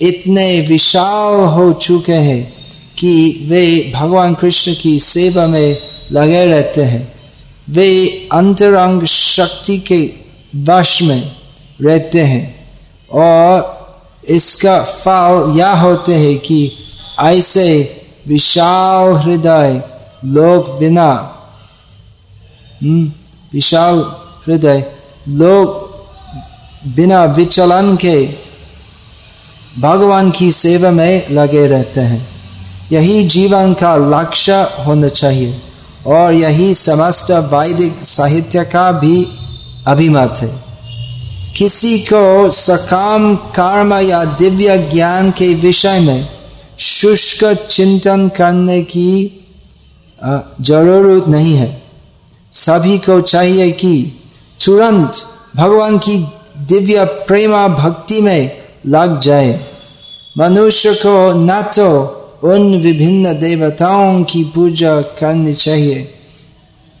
इतने 0.00 0.60
विशाल 0.60 1.44
हो 1.48 1.72
चुके 1.72 2.12
हैं 2.12 2.42
कि 2.98 3.46
वे 3.48 3.92
भगवान 3.94 4.34
कृष्ण 4.34 4.74
की 4.82 4.98
सेवा 5.00 5.46
में 5.46 5.78
लगे 6.12 6.44
रहते 6.46 6.82
हैं, 6.82 7.12
वे 7.70 8.06
अंतरंग 8.32 9.04
शक्ति 9.04 9.78
के 9.78 10.00
वश 10.62 11.02
में 11.02 11.36
रहते 11.82 12.20
हैं। 12.20 12.72
और 13.12 13.76
इसका 14.28 14.82
फल 14.82 15.54
यह 15.58 15.70
होते 15.70 16.14
हैं 16.14 16.38
कि 16.38 16.72
ऐसे 17.20 17.96
विशाल 18.28 19.12
हृदय 19.12 19.82
लोग 20.24 20.78
बिना 20.78 21.32
हम्म, 22.82 23.12
विशाल 23.52 23.98
हृदय 24.48 24.92
लोग 25.28 25.86
बिना 26.94 27.24
विचलन 27.24 27.96
के 27.96 28.28
भगवान 29.78 30.30
की 30.30 30.52
सेवा 30.52 30.90
में 30.90 31.30
लगे 31.30 31.66
रहते 31.66 32.00
हैं। 32.00 32.28
यही 32.92 33.24
जीवन 33.24 33.74
का 33.74 33.96
लक्ष्य 33.96 34.52
होना 34.52 35.08
चाहिए। 35.08 35.62
और 36.06 36.34
यही 36.34 36.74
समस्त 36.74 37.30
वैदिक 37.30 37.92
साहित्य 37.92 38.64
का 38.64 38.92
भी 38.92 39.28
अभिमत 39.86 40.34
है। 40.42 40.65
किसी 41.56 41.98
को 41.98 42.50
सकाम 42.50 43.34
कर्म 43.56 43.92
या 44.00 44.24
दिव्य 44.38 44.76
ज्ञान 44.90 45.30
के 45.30 45.52
विषय 45.54 45.98
में 46.00 46.28
शुष्क 46.78 47.44
चिंतन 47.70 48.28
करने 48.28 48.80
की 48.82 49.42
ज़रूरत 50.60 51.28
नहीं 51.28 51.54
है। 51.54 51.70
सभी 52.52 52.98
को 52.98 53.20
चाहिए 53.20 53.70
कि 53.72 53.94
तुरंत 54.64 55.12
भगवान 55.56 55.98
की 55.98 56.16
दिव्य 56.68 57.04
प्रेमा 57.28 57.66
भक्ति 57.68 58.20
में 58.20 58.50
लग 58.86 59.20
जाए। 59.20 59.60
मनुष्य 60.38 60.94
को 60.94 61.32
न 61.34 61.60
तो 61.76 61.88
उन 62.44 62.74
विभिन्न 62.82 63.32
देवताओं 63.40 64.22
की 64.24 64.42
पूजा 64.44 65.00
करनी 65.00 65.54
चाहिए, 65.54 66.08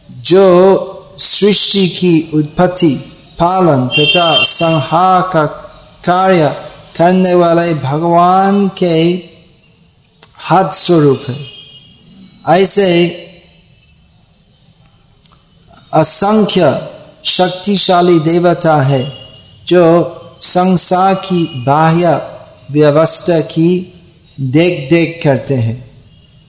जो 0.08 1.14
सृष्टि 1.18 1.88
की 1.88 2.30
उत्पत्ति 2.34 2.94
पालन, 3.38 3.88
तथा 3.88 4.44
संहार 4.44 5.22
का 5.22 5.44
कार्य 6.04 6.56
करने 6.96 7.34
वाले 7.34 7.74
भगवान 7.74 8.68
के 8.68 9.22
हाथ 10.38 10.70
स्वरूप 10.72 11.22
है। 11.28 11.46
ऐसे 12.48 13.08
असंख्य 15.92 16.88
शक्तिशाली 17.24 18.18
देवता 18.20 18.82
है, 18.82 19.12
जो 19.66 20.12
संसार 20.40 21.14
की 21.14 21.44
बाह्य 21.44 22.36
व्यवस्था 22.70 23.40
की 23.40 23.92
देख 24.40 24.90
देख 24.90 25.20
करते 25.24 25.54
हैं। 25.54 25.90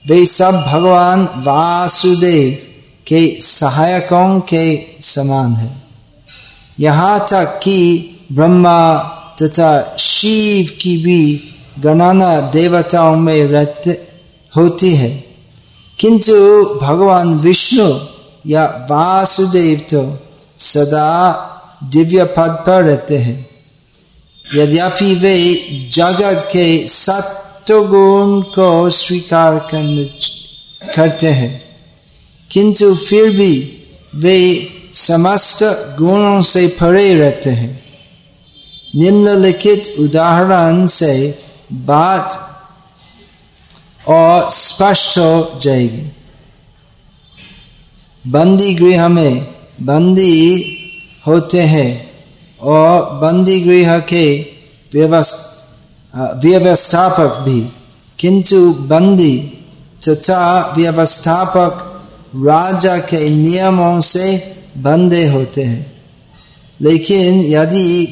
वे 0.06 0.26
सब 0.26 0.50
भगवान 0.50 1.24
वासुदेव 1.24 2.52
के 3.06 3.40
सहायकों 3.40 4.40
के 4.40 4.86
समान 5.00 5.52
है। 5.52 5.87
यहाँ 6.78 7.18
तक 7.30 7.60
कि 7.62 7.78
ब्रह्मा 8.32 8.96
तथा 9.42 9.96
शिव 9.98 10.70
की 10.80 10.96
भी 10.96 11.20
गणना 11.80 12.40
देवताओं 12.50 13.16
में 13.16 13.46
रहते, 13.46 13.90
होती 14.54 14.94
है। 14.94 15.10
किंतु 15.98 16.34
भगवान 16.82 17.34
विष्णु 17.38 17.88
या 18.46 18.64
वासुदेव 18.90 19.78
तो 19.90 20.02
सदा 20.58 21.10
दिव्य 21.92 22.24
पद 22.36 22.62
पर 22.66 22.84
रहते 22.84 23.18
हैं। 23.18 23.38
यद्यपि 24.54 25.14
वे 25.14 25.36
जगत 25.92 26.48
के 26.52 26.66
सत्य 26.88 27.80
गुण 27.86 28.40
को 28.54 28.68
स्वीकार 28.90 29.58
करते 30.96 31.30
हैं, 31.30 31.52
किंतु 32.50 32.94
फिर 32.96 33.30
भी 33.30 33.52
वे 34.14 34.38
समस्त 34.92 35.58
गुणों 35.98 36.42
से 36.42 36.66
परे 36.68 37.14
रहते 37.14 37.50
हैं। 37.50 37.82
निम्नलिखित 38.96 39.94
उदाहरण 39.98 40.86
से 40.86 41.38
बात 41.72 42.44
और 44.08 44.50
स्पष्ट 44.52 45.18
हो 45.18 45.58
जाएगी। 45.62 46.12
बंदी 48.26 48.74
गृह 48.74 49.08
में 49.08 49.46
बंदी 49.82 50.64
होते 51.26 51.60
हैं 51.60 52.10
और 52.60 53.02
बंदी 53.02 53.60
गृह 53.60 53.98
के 53.98 54.46
व्यवस्थापक 56.44 57.38
भी। 57.38 57.68
किंतु 58.18 58.72
बंदी 58.72 59.38
तथा 60.08 60.74
व्यवस्थापक 60.76 61.84
राजा 62.36 62.98
के 62.98 63.30
नियमों 63.30 64.00
से 64.00 64.54
बंधे 64.82 65.26
होते 65.28 65.62
हैं। 65.62 65.92
लेकिन 66.80 67.40
यदि 67.40 68.04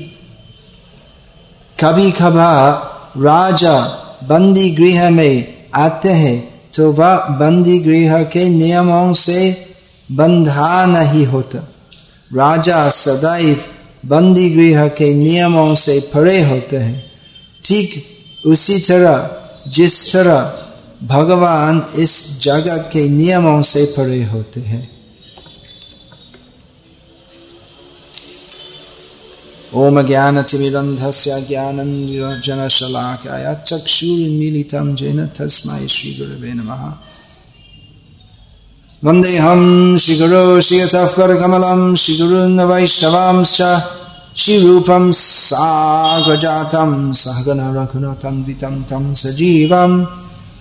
कभी 1.81 2.11
कभार 2.11 3.21
राजा 3.23 3.79
बंदी 4.25 4.71
गृह 4.71 5.11
में 5.11 5.55
आते 5.75 6.09
हैं 6.09 6.63
तो 6.77 6.93
वह 6.93 7.17
बंदी 7.17 7.79
गृह 7.79 8.23
के 8.23 8.49
नियमों 8.49 9.13
से 9.13 9.67
बंधा 10.13 10.87
नहीं 10.87 11.27
होता। 11.27 11.59
राजा 12.37 12.89
सदैव 12.91 13.65
बंदी 14.07 14.51
गृह 14.51 14.89
के 14.89 15.15
नियमों 15.15 15.75
से 15.75 15.99
परे 16.15 16.43
होते 16.43 16.77
हैं। 16.77 17.05
ठीक 17.65 18.05
उसी 18.47 18.79
तरह, 18.79 19.31
जिस 19.71 20.13
तरह 20.13 20.53
भगवान 21.07 21.87
इस 21.97 22.43
जगत 22.43 22.91
के 22.93 23.09
नियमों 23.09 23.63
से 23.63 23.85
परे 23.85 24.25
होते 24.25 24.61
हैं। 24.61 24.96
ओम 29.75 30.03
ज्ञान 30.03 30.43
तिमिरंधस्य 30.43 31.47
ज्ञानंजनशलाकाय 31.49 33.63
चक्षुर्मीलितं 33.67 34.95
जेन 34.95 35.27
तस्मै 35.27 35.89
श्रीगुरवे 35.89 36.55
नमः। 36.55 36.93
वन्देऽहं 39.05 39.97
श्रीगुरो 39.97 40.61
श्रियतः 40.61 41.07
परकमलं 41.07 41.97
श्रीगुरुन् 41.97 42.61
वैष्णवांश्च 42.61 43.83
श्रीरूपं 44.37 45.13
साग्रजातं 45.13 47.13
सहगन 47.13 47.77
रघुनतन्वितं 47.77 48.83
तं 48.83 49.15
सजीवम् 49.15 50.07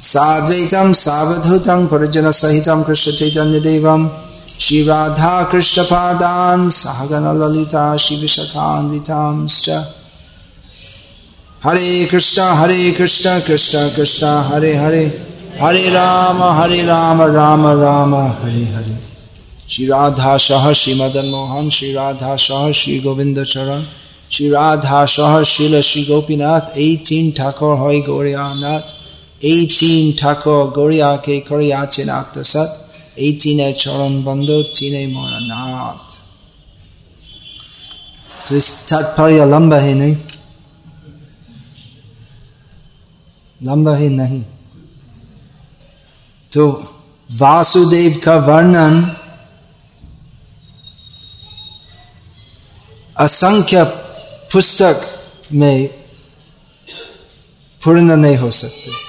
साद्वैतं, 0.02 0.94
सावधूतं, 0.94 1.88
परिजनसहितं 1.88 2.84
कृष्णचैतन्यदेवम् 2.84 4.10
Shri 4.58 4.88
Radha 4.88 5.48
Krishna 5.50 5.84
Padan 5.84 6.70
Sahagana 6.70 7.38
Lalita 7.38 7.98
Shivishakhanvitamscha 8.00 9.86
Hare 11.60 12.08
Krishna 12.08 12.56
Hare 12.56 12.96
Krishna 12.96 13.42
Krishna 13.46 13.92
Krishna 13.94 14.44
Hare 14.44 14.74
Hare 14.76 15.10
Hare 15.60 15.92
Rama 15.94 16.54
Hare 16.54 16.88
Rama 16.88 17.30
Rama 17.30 17.76
Rama 17.76 18.30
Hare 18.30 18.66
Hare 18.66 18.98
Shri 19.68 19.90
Radha 19.90 20.40
Shah 20.40 20.72
Shri 20.72 20.98
Madan 20.98 21.30
Mohan 21.30 21.70
Shri 21.70 21.94
Radha 21.94 22.38
Shah 22.38 22.72
Shri 22.72 23.02
Govinda 23.02 23.44
Charan 23.44 23.86
Shri 24.30 24.52
Radha 24.52 25.06
Shah 25.06 25.44
Shila 25.44 25.82
Shri 25.84 26.06
Gopinath 26.06 26.72
18 26.74 27.34
Thakur 27.34 27.76
Hoy 27.76 28.02
Goriyanath 28.04 28.94
18 29.42 30.14
Thakur 30.14 30.72
Goriya 30.72 31.18
Ke 31.22 31.46
Koriya 31.46 31.86
Chinakta 31.88 32.46
Sat 32.46 32.85
এই 33.17 33.33
চীনের 33.41 33.75
চরণ 33.75 34.15
বন্ধ 34.25 34.49
चीने 34.75 35.03
मोरा 35.07 35.39
नाथ 35.43 36.05
तो 38.45 38.57
इस 38.57 38.69
तात्पर्य 38.89 39.45
लंबा 39.47 39.79
है 39.79 39.95
नहीं 39.95 40.17
लंबा 43.61 43.95
है 43.97 44.09
नहीं 44.11 44.43
तो 46.53 46.65
वासुदेव 47.31 48.21
का 48.25 48.35
वर्णन 48.49 48.95
असंख्य 53.17 53.85
पुस्तक 54.53 55.07
में 55.53 55.87
पूर्ण 57.81 58.17
नहीं 58.17 58.37
हो 58.37 58.51
सकते 58.55 59.04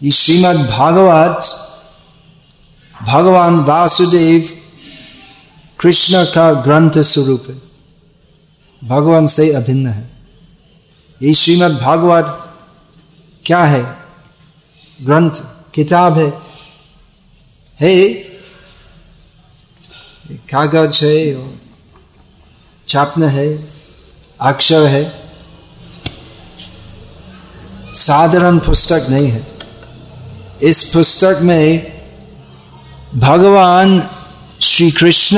ये 0.00 0.10
श्रीमद 0.10 0.56
भागवत 0.68 1.48
भगवान 2.94 3.58
वासुदेव 3.64 4.48
कृष्ण 5.78 6.24
का 6.34 6.52
ग्रंथ 6.62 7.00
स्वरूप 7.04 7.46
है 7.48 7.60
भगवान 8.82 9.26
से 9.26 9.50
अभिन्न 9.54 9.86
है 9.88 10.08
ये 11.20 11.34
श्रीमद 11.34 11.78
भागवत 11.82 12.36
क्या 13.44 13.62
है 13.64 13.82
ग्रंथ 14.98 15.42
किताब 15.74 16.18
है 16.18 16.28
हे 17.78 17.92
कागज़ 20.50 21.04
है 21.04 21.16
छापना 22.88 23.28
है 23.28 23.48
अक्षर 24.40 24.86
है 24.86 25.04
साधारण 27.98 28.58
पुस्तक 28.60 29.06
नहीं 29.10 29.28
है 29.28 29.49
इस 30.62 30.84
पुस्तक 30.84 31.38
में 31.42 31.92
भगवान 33.16 34.08
श्री 34.60 34.90
कृष्ण 34.90 35.36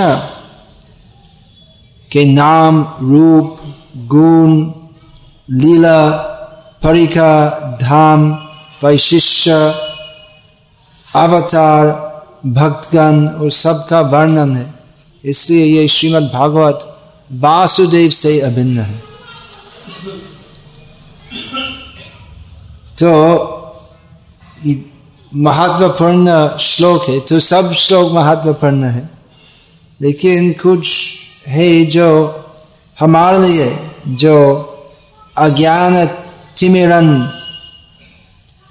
के 2.13 2.25
नाम, 2.25 2.95
रूप, 3.01 3.59
गुण, 3.97 4.73
लीला 5.51 6.11
परिका 6.83 7.49
धाम 7.83 8.33
वैशिष्य 8.85 9.53
अवतार, 11.15 11.87
भक्तगण 12.47 13.29
और 13.29 13.51
सबका 13.51 14.01
वर्णन 14.01 14.57
है। 14.57 14.75
इसलिए 15.25 15.65
ये 15.65 15.89
श्रीमद् 15.89 16.33
भागवत 16.33 17.01
वासुदेव 17.33 18.11
से 18.11 18.41
अभिन्न 18.41 18.79
है। 18.79 19.03
तो 22.99 23.13
महत्वपूर्ण 25.37 26.57
श्लोक 26.59 27.09
है 27.09 27.21
तो 27.21 27.41
सब 27.41 27.73
श्लोक 27.73 28.13
महत्वपूर्ण 28.13 28.85
है। 28.85 29.11
लेकिन 30.01 30.53
कुछ 30.53 31.15
है 31.49 31.87
जो 31.87 32.41
हमारे 33.01 33.39
लिए 33.39 33.79
जो 34.09 34.37
अज्ञान 35.39 36.07
तिमिरंत 36.59 37.37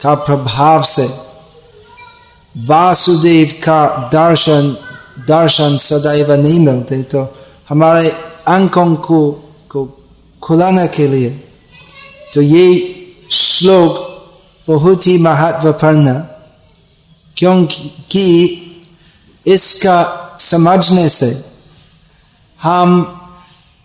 का 0.02 0.14
प्रभाव 0.14 0.82
से 0.82 1.08
वासुदेव 2.58 3.48
का 3.64 4.10
दर्शन 4.14 4.78
दर्शन 5.20 5.78
सदैव 5.78 6.32
नहीं 6.32 6.60
मिलते 6.60 7.04
तो 7.04 7.36
हमारे 7.70 8.10
अंकों 8.48 8.96
को, 8.96 9.32
को 9.70 10.04
खुलाने 10.42 10.88
के 10.88 11.08
लिए 11.08 11.30
तो 12.34 12.42
ये 12.42 12.96
श्लोक 13.32 14.08
बहुत 14.68 15.08
ही 15.08 15.18
महत्वपूर्ण 15.18 16.24
क्योंकि 17.42 18.58
इसका 19.48 20.36
समझने 20.40 21.10
से 21.10 21.46
हम 22.64 23.18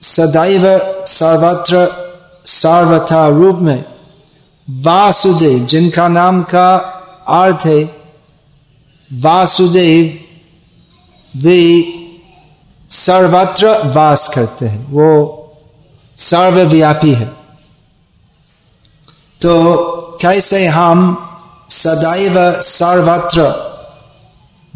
सदैव 0.02 0.62
सर्वत्र, 1.04 1.88
सर्वथा 2.46 3.28
रूप 3.28 3.56
में 3.56 3.84
वासुदेव, 4.70 5.66
जिनका 5.66 6.08
नाम 6.08 6.42
का 6.42 6.76
अर्थ 7.28 7.66
है 7.66 7.84
वासुदेव, 9.12 10.24
वे 11.36 11.84
सर्वत्र 12.88 13.92
वास 13.92 14.28
करते 14.34 14.66
हैं। 14.66 14.90
वो 14.90 15.42
सर्वव्यापी 16.16 17.12
है। 17.12 17.26
तो 19.40 19.74
कैसे 20.22 20.66
हम 20.66 21.22
सदैव 21.70 22.60
सर्वत्र 22.60 23.66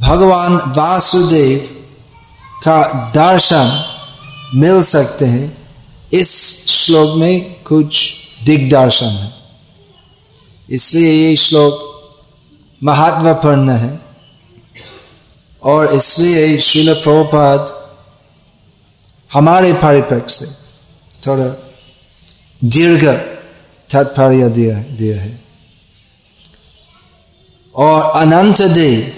भगवान 0.00 0.52
वासुदेव 0.52 1.58
का 2.64 3.10
दर्शन 3.14 3.84
मिल 4.54 4.82
सकते 4.82 5.24
हैं। 5.24 5.68
इस 6.12 6.30
श्लोक 6.68 7.16
में 7.16 7.62
कुछ 7.62 8.14
दिग्दर्शन 8.44 9.06
है। 9.06 9.32
इसलिए 10.70 11.12
ये 11.12 11.36
श्लोक 11.36 11.90
महत्वपूर्ण 12.82 13.70
है। 13.70 14.00
और 15.62 15.94
इसलिए 15.94 16.58
शिल 16.58 16.94
प्रभुपाद 16.94 17.90
हमारे 19.32 19.72
परिप्रेक्ष्य 19.72 20.46
से 20.46 20.52
थोड़ा 21.26 21.72
दीर्घ 22.64 23.08
तात्पर्य 23.90 24.48
दिया 24.48 24.78
दिया 24.78 25.20
है। 25.20 25.49
और 27.74 28.10
अनंत 28.20 28.62
देव 28.62 29.12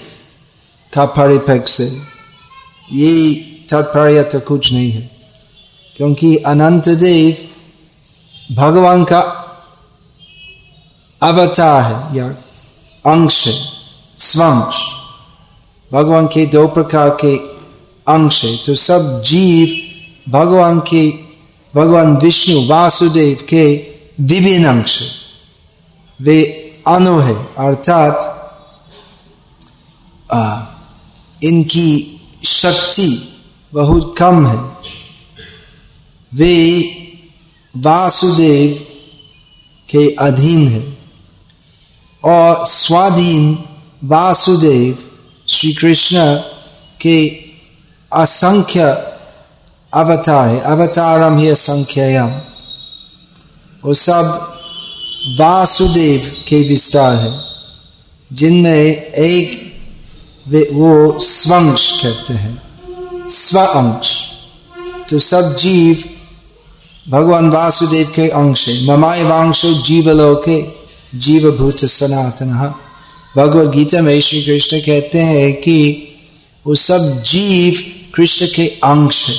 का 0.93 1.05
परिप्रेक्ष्य 1.11 1.85
से 1.85 2.95
ये 2.95 3.33
तात्पर्य 3.71 4.23
तो 4.23 4.39
कुछ 4.39 4.71
नहीं 4.73 4.91
है, 4.91 5.09
क्योंकि 5.95 6.35
अनंत 6.45 6.89
देव 6.89 8.55
भगवान 8.55 9.03
का 9.03 9.19
अवतार 11.21 11.81
है, 11.83 12.17
या 12.17 12.27
अंश 13.05 13.45
है, 13.47 13.53
स्वंश। 14.19 14.81
भगवान 15.91 16.27
के 16.27 16.45
दो 16.45 16.67
प्रकार 16.67 17.09
के 17.23 17.35
अंश 18.07 18.43
है 18.45 18.55
तो 18.57 18.75
सब 18.75 19.21
जीव 19.25 20.31
भगवान 20.31 20.79
के, 20.89 21.09
भगवान 21.73 22.15
विष्णु 22.17 22.65
वासुदेव 22.67 23.45
के 23.49 23.65
विभिन्न 24.21 24.65
अंश 24.67 25.01
है। 25.01 25.07
वे 26.19 26.41
अनु 26.87 27.17
है, 27.19 27.35
अर्थात 27.59 28.39
इनकी 31.41 31.91
शक्ति 32.45 33.09
बहुत 33.73 34.15
कम 34.17 34.45
है। 34.47 34.57
वे 36.31 36.55
वासुदेव 37.75 38.73
के 39.89 40.09
अधीन 40.19 40.67
है 40.67 40.83
और 42.23 42.65
स्वाधीन 42.65 43.57
वासुदेव 44.03 44.97
श्री 45.47 45.73
कृष्ण 45.73 46.35
के 47.01 47.17
असंख्य 48.11 48.83
अवतार 49.93 50.47
है, 50.49 50.59
अवतारम 50.59 51.37
ही 51.37 51.47
असंख्यम 51.49 52.29
वो 53.83 53.93
सब 53.93 54.25
वासुदेव 55.39 56.31
के 56.47 56.61
विस्तार 56.67 57.15
है, 57.15 57.31
जिनमें 58.31 58.71
एक 58.71 59.72
वो 60.47 61.19
स्वंश 61.19 61.91
कहते 62.03 62.33
हैं। 62.33 63.29
स्व 63.29 63.59
अंश 63.59 64.31
तो 65.09 65.19
सब 65.19 65.55
जीव 65.55 66.03
भगवान 67.09 67.49
वासुदेव 67.49 68.11
के 68.15 68.27
अंश 68.29 68.67
है। 68.69 68.85
ममाय 68.85 69.23
वांश 69.23 69.65
जीवलोके 69.65 70.61
जीव 71.19 71.51
भूत 71.51 71.85
सनातन। 71.85 72.73
भगवत 73.37 73.69
गीता 73.69 74.01
में 74.01 74.19
श्री 74.21 74.43
कृष्ण 74.43 74.79
कहते 74.79 75.19
हैं 75.19 75.53
कि 75.53 76.07
वो 76.67 76.75
सब 76.75 77.23
जीव 77.23 77.81
कृष्ण 78.15 78.47
के 78.55 78.67
अंश 78.67 79.29
है। 79.29 79.37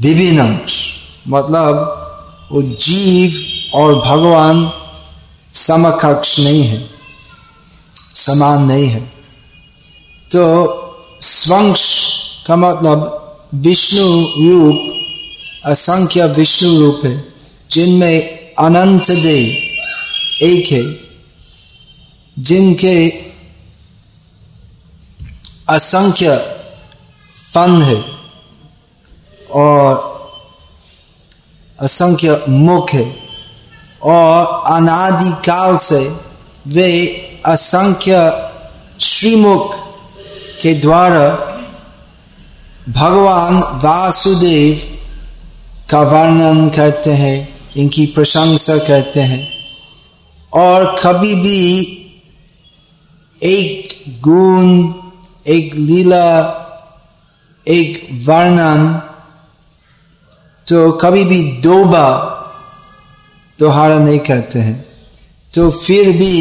विभिन्न 0.00 0.38
अंश 0.38 0.94
मतलब 1.28 1.74
वो 2.52 2.62
जीव 2.62 3.42
और 3.74 3.94
भगवान 3.94 4.72
समकक्ष 5.52 6.38
नहीं 6.40 6.62
है। 6.62 6.93
समान 8.14 8.62
नहीं 8.62 8.88
है। 8.88 9.00
तो 10.30 10.44
स्वंश 11.20 11.82
का 12.46 12.56
मतलब 12.56 13.20
विष्णु 13.54 14.06
रूप, 14.48 14.94
असंख्य 15.66 16.26
विष्णु 16.26 16.80
रूप 16.80 17.00
है, 17.04 17.34
जिनमें 17.70 18.54
अनंत 18.54 19.10
देव 19.10 20.44
एक 20.44 20.72
है, 20.72 20.82
जिनके 22.38 23.08
असंख्य 25.68 26.36
फन 27.54 27.82
है 27.82 28.04
और 29.50 30.14
असंख्य 31.80 32.44
मुख 32.48 32.90
है 32.90 33.04
और 34.02 34.62
अनादिकाल 34.66 35.76
से 35.76 36.23
वे 36.66 37.06
असंख्य 37.46 38.50
श्रीमुख 39.00 39.74
के 40.62 40.74
द्वारा 40.74 41.28
भगवान 42.88 43.56
वासुदेव 43.56 44.98
का 45.90 46.00
वर्णन 46.00 46.68
करते 46.68 47.10
हैं, 47.10 47.48
इनकी 47.76 48.06
प्रशंसा 48.06 48.78
करते 48.78 49.20
हैं। 49.20 49.48
और 50.52 51.00
कभी 51.02 51.34
भी 51.34 51.60
एक 53.42 54.04
गुण, 54.20 54.92
एक 55.46 55.74
लीला, 55.74 56.60
एक 57.68 58.08
वर्णन 58.12 59.02
तो 60.68 60.92
कभी 60.92 61.24
भी 61.24 61.42
दो 61.42 61.84
बार 61.84 62.34
दोहरा 63.58 63.98
नहीं 63.98 64.18
करते 64.18 64.58
हैं। 64.58 64.93
तो 65.54 65.70
फिर 65.70 66.10
भी 66.12 66.36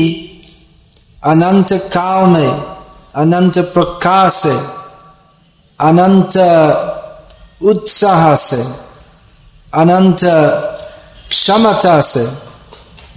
अनंत 1.23 1.73
काल 1.93 2.29
में 2.29 2.49
अनंत 3.15 3.57
प्रकाश 3.73 4.33
से 4.33 4.55
अनंत 5.79 6.37
उत्साह 7.63 8.33
से 8.35 8.61
अनंत 9.73 10.19
क्षमता 11.29 11.99
से 12.01 12.25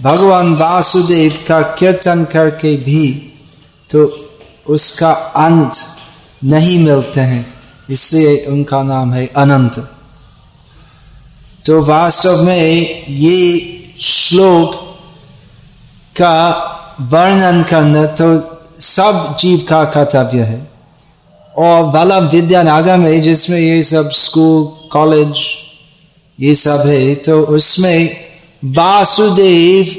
भगवान 0.01 0.53
वासुदेव 0.55 1.43
का 1.47 1.61
कीर्तन 1.73 2.23
करके 2.33 2.75
भी 2.77 3.03
तो 3.89 4.05
उसका 4.69 5.11
अंत 5.37 5.75
नहीं 6.45 6.77
मिलते 6.79 7.21
हैं 7.21 7.45
इसलिए 7.89 8.35
उनका 8.45 8.81
नाम 8.83 9.13
है 9.13 9.25
अनंत 9.37 9.79
तो 11.65 11.81
वास्तव 11.83 12.43
में 12.43 12.57
ये 13.09 13.39
श्लोक 14.01 14.83
का 16.17 16.37
वर्णन 17.11 17.63
करना 17.63 18.05
तो 18.19 18.27
सब 18.81 19.35
जीव 19.39 19.65
का 19.69 19.83
कर्तव्य 19.85 20.43
है। 20.43 20.59
और 21.55 21.83
वाला 21.93 22.17
विद्यानागर 22.17 22.99
है, 22.99 23.19
जिसमें 23.19 23.59
ये 23.59 23.83
सब 23.83 24.09
स्कूल 24.11 24.65
कॉलेज 24.89 25.39
ये 26.39 26.53
सब 26.55 26.83
है 26.87 27.15
तो 27.15 27.39
उसमें 27.55 27.99
वासुदेव 28.75 29.95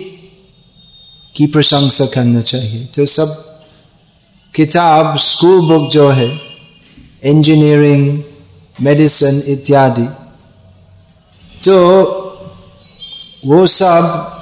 की 1.34 1.46
प्रशंसा 1.46 2.06
करना 2.06 2.40
चाहिए। 2.42 2.84
तो 2.86 3.06
सब 3.06 3.36
किताब 4.54 5.16
स्कूल 5.18 5.60
बुक 5.60 5.90
जो 5.90 6.08
है 6.10 6.28
इंजीनियरिंग 7.24 8.22
मेडिसिन 8.78 9.42
इत्यादि 9.48 10.06
तो 11.64 11.76
वो 13.46 13.66
सब 13.66 14.37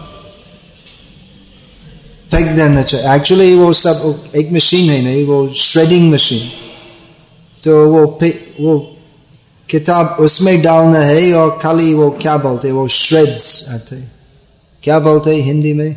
फेंक 2.30 2.46
देना 2.56 2.82
चाहिए 2.82 3.14
एक्चुअली 3.14 3.54
वो 3.56 3.72
सब 3.72 4.32
एक 4.36 4.52
मशीन 4.52 4.90
है 4.90 5.00
नहीं 5.02 5.24
वो 5.26 5.38
श्रेडिंग 5.56 6.12
मशीन 6.12 6.48
तो 7.62 7.72
वो 7.90 8.02
वो 8.60 8.78
किताब 9.68 10.16
उसमें 10.20 10.60
डालना 10.62 10.98
है 11.02 11.32
और 11.34 11.58
खाली 11.62 11.92
वो 11.94 12.10
क्या 12.22 12.36
बोलते 12.38 12.70
वो 12.72 12.86
श्रेड्स 12.96 13.46
आते 13.74 13.96
क्या 14.82 14.98
बोलते 14.98 15.34
हिंदी 15.42 15.72
में 15.72 15.90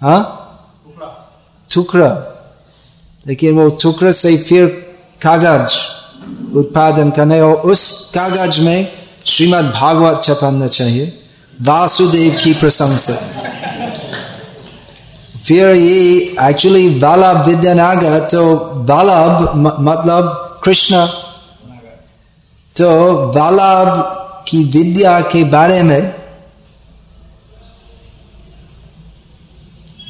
हाँ 0.00 0.20
टुकड़ा 1.70 2.10
लेकिन 3.26 3.58
वो 3.58 3.68
टुकड़ा 3.82 4.10
से 4.12 4.36
फिर 4.38 4.66
कागज़ 5.20 5.74
उत्पादन 6.56 7.10
करने 7.10 7.40
और 7.40 7.54
उस 7.72 7.82
कागज़ 8.14 8.60
में 8.60 8.88
श्रीमद् 9.26 9.72
भागवत 9.74 10.22
छपाना 10.24 10.66
चाहिए 10.68 11.12
वासुदेव 11.58 12.38
की 12.44 12.52
प्रशंसा 12.54 13.18
फिर 15.42 15.70
ये 15.70 16.18
एक्चुअली 16.48 16.88
बालब 17.00 17.46
विद्यानागर 17.46 18.18
तो 18.28 18.42
बालब 18.88 19.52
मतलब 19.80 20.28
कृष्ण 20.64 21.06
तो 22.76 22.90
बालब 23.34 24.44
की 24.48 24.62
विद्या 24.74 25.20
के 25.32 25.42
बारे 25.50 25.82
में 25.82 26.14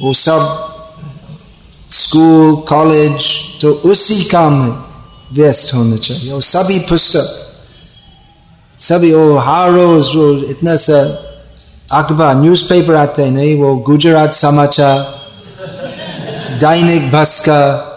वो 0.01 0.13
सब 0.13 0.41
स्कूल 1.91 2.55
कॉलेज 2.69 3.25
तो 3.61 3.71
उसी 3.85 4.23
काम 4.25 4.53
में 4.53 4.71
व्यस्त 5.33 5.73
होना 5.73 5.97
चाहिए 5.97 6.31
और 6.31 6.41
सभी 6.43 6.79
पुस्तक 6.89 7.39
सभी 8.81 9.13
वो 9.13 9.37
हर 9.39 9.71
रोज 9.71 10.15
वो 10.15 10.31
इतना 10.49 10.75
सा 10.77 11.01
अखबार 11.91 12.35
न्यूज़पेपर 12.35 12.95
आते 12.95 13.23
हैं 13.23 13.31
नहीं 13.31 13.55
वो 13.57 13.75
गुजरात 13.87 14.33
समाचार 14.33 15.22
दैनिक 16.59 17.11
भास्कर 17.11 17.91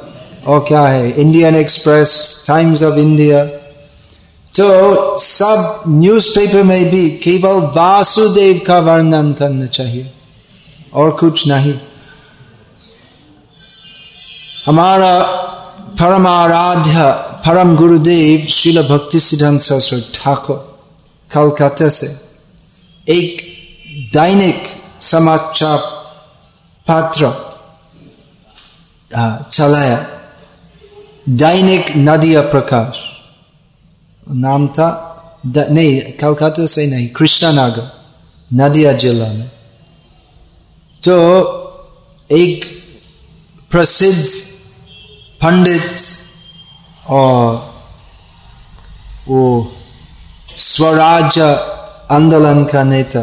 और 0.46 0.64
क्या 0.68 0.82
है 0.82 1.10
Indian 1.12 1.56
Express 1.56 2.12
Times 2.46 2.82
of 2.82 2.98
India 2.98 3.44
तो 4.54 4.68
सब 5.20 5.82
न्यूज़पेपर 5.88 6.62
में 6.64 6.90
भी 6.90 7.08
केवल 7.22 7.60
वासुदेव 7.76 8.60
का 8.66 8.78
वर्णन 8.80 9.32
करना 9.32 9.66
चाहिए 9.68 10.10
और 10.94 11.10
कुछ 11.20 11.46
नहीं 11.48 11.74
हमारा 14.66 15.12
परमाराध्य 16.00 17.10
परम 17.46 17.74
गुरुदेव 17.76 18.46
शिल 18.50 18.82
भक्ति 18.88 19.20
सिद्धांत 19.20 19.60
सरस्वती 19.60 20.10
ठाकुर 20.14 20.56
कलकत्ता 21.30 21.88
से 21.88 22.06
एक 23.06 23.42
दैनिक 24.14 24.66
समाचार 25.02 25.78
पत्र 26.86 27.32
चलाया। 29.10 29.98
दैनिक 31.28 31.90
नदिया 31.98 32.40
प्रकाश 32.40 33.02
नाम 34.26 34.66
था 34.68 34.88
नहीं, 35.46 36.00
कलकत्ता 36.12 36.66
से 36.66 36.86
नहीं, 36.86 37.08
कृष्णानगर 37.08 37.90
नदिया 38.50 38.92
जिला 38.92 39.28
में। 39.28 39.50
तो 41.02 41.16
एक 42.30 42.64
प्रसिद्ध 43.70 44.26
पंडित 45.42 45.96
और 47.10 47.74
वो 49.28 49.42
स्वराज 50.56 51.38
आंदोलन 52.10 52.64
का 52.64 52.82
नेता, 52.82 53.22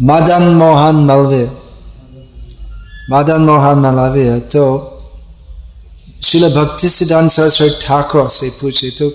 मदन 0.00 0.42
मोहन 0.54 0.96
मलवे। 1.06 1.44
मदन 3.10 3.40
मोहन 3.42 3.78
मलवे 3.78 4.38
तो 4.48 4.64
शिल 6.22 6.48
भक्ति 6.54 6.88
सिद्धांत 6.88 7.30
सरस्वती 7.30 7.78
ठाकुर 7.82 8.28
से 8.30 8.48
पूछे 8.60 8.90
तो 8.98 9.08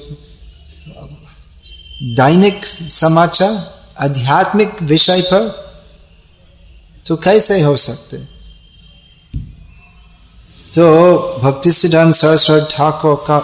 दैनिक 2.16 2.66
समाचार 2.66 3.54
आध्यात्मिक 4.04 4.82
विषय 4.84 5.22
पर 5.24 5.48
तो 7.06 7.16
कैसे 7.18 7.60
हो 7.62 7.76
सकते 7.80 8.18
तो 10.76 10.88
भक्ति 11.44 11.72
सिद्धांत 11.74 12.14
सरस्वती 12.16 12.66
ठाकुर 12.72 13.16
का 13.28 13.38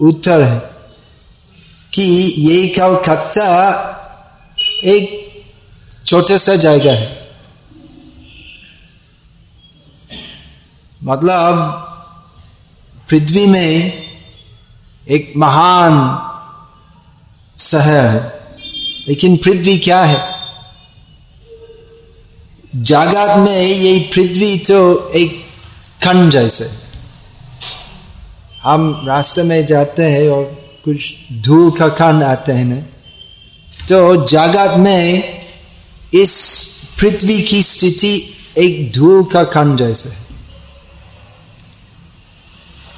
उत्तर 0.00 0.42
है 0.42 0.58
कि 1.92 2.02
ये 2.02 2.66
कलकत्ता 2.68 3.48
एक 4.84 5.20
छोटे 6.06 6.38
सा 6.38 6.54
जगह 6.58 6.94
है 6.94 7.22
मतलब 11.00 11.93
पृथ्वी 13.14 13.46
में 13.46 13.92
एक 15.08 15.32
महान 15.36 15.92
शहर 17.58 18.06
है। 18.06 18.40
लेकिन 19.08 19.36
पृथ्वी 19.36 19.78
क्या 19.78 20.02
है? 20.02 20.28
जागत 22.76 23.38
में 23.38 23.60
ये 23.60 24.10
पृथ्वी 24.14 24.58
तो 24.58 25.08
एक 25.08 25.44
खंड 26.04 26.32
जैसे। 26.32 26.70
हम 28.62 29.04
रास्ते 29.06 29.42
में 29.42 29.66
जाते 29.66 30.02
हैं 30.02 30.28
और 30.28 30.44
कुछ 30.84 31.14
धूल 31.32 31.70
का 31.70 31.88
खंड 31.88 32.22
आते 32.22 32.52
हैं 32.52 32.64
ना। 32.64 32.76
तो 33.88 34.26
जागत 34.26 34.78
में 34.78 35.22
इस 36.14 36.64
पृथ्वी 37.00 37.42
की 37.42 37.62
स्थिति 37.62 38.34
एक 38.58 38.92
धूल 38.92 39.24
का 39.24 39.44
खंड 39.44 39.78
जैसे 39.78 40.08
है। 40.08 40.23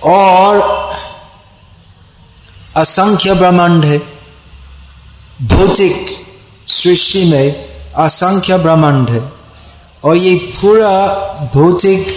और 0.07 0.61
असंख्य 2.77 3.35
ब्रह्मांड 3.35 3.85
है। 3.85 3.99
भौतिक 5.43 5.95
सृष्टि 6.71 7.25
में 7.25 7.47
असंख्य 8.05 8.59
ब्रह्मांड 8.59 9.11
है। 9.11 9.23
और 10.05 10.17
ये 10.17 10.35
पूरा 10.57 10.91
भौतिक 11.55 12.15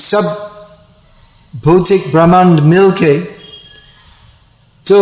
सब 0.00 0.24
भौतिक 1.64 2.10
ब्रह्मांड 2.12 2.60
मिलके 2.62 3.18
तो 4.86 4.98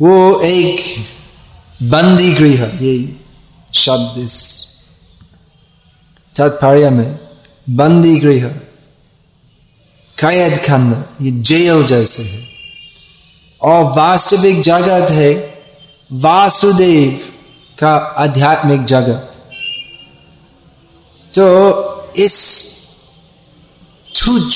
वो 0.00 0.40
एक 0.40 0.78
बंदी 1.90 2.32
गृह 2.34 2.62
ये 2.82 2.94
शब्द 3.74 4.26
तात्पर्य 6.34 6.90
में 6.90 7.18
बंदी 7.76 8.18
गृह 8.20 8.48
कैद 10.18 10.56
खंड 10.58 10.94
ये 11.20 11.30
जेल 11.42 11.82
जैसे 11.86 12.22
है 12.22 12.48
और 13.60 13.84
वास्तविक 13.98 14.60
जगत 14.62 15.10
है 15.10 15.32
वासुदेव 16.10 17.18
का 17.78 17.94
आध्यात्मिक 18.18 18.84
जगत 18.84 19.40
तो 21.32 21.46
इस 22.18 22.36
तुझ 24.08 24.52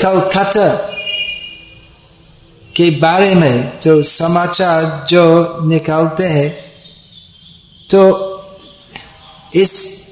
कलकत्ता 0.00 0.68
के 2.76 2.90
बारे 3.00 3.34
में 3.34 3.78
तो 3.78 4.02
समाचार 4.02 4.84
जो 5.08 5.24
निकालते 5.64 6.24
हैं 6.28 6.50
तो 7.88 8.02
इस 9.54 10.04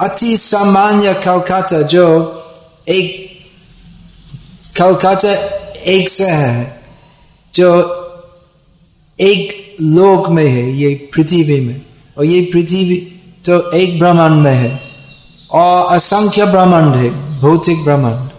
अति 0.00 0.36
सामान्य 0.36 1.14
कलकत्ता 1.14 1.82
जो 1.82 2.34
एक, 2.88 3.28
कलकत्ता 4.76 5.32
एक 5.80 6.08
शहर 6.08 6.50
है, 6.50 6.80
जो 7.54 7.94
एक 9.20 9.76
लोक 9.82 10.28
में 10.28 10.46
है, 10.46 10.72
ये 10.72 10.94
पृथ्वी 10.94 11.60
में। 11.60 11.82
और 12.18 12.24
ये 12.24 12.40
पृथ्वी 12.40 13.22
तो 13.46 13.70
एक 13.72 13.98
ब्रह्मांड 13.98 14.42
में 14.42 14.54
है। 14.54 14.80
और 15.50 15.94
असंख्य 15.94 16.46
ब्रह्मांड 16.46 16.96
है, 16.96 17.40
भौतिक 17.40 17.84
ब्रह्मांड। 17.84 18.30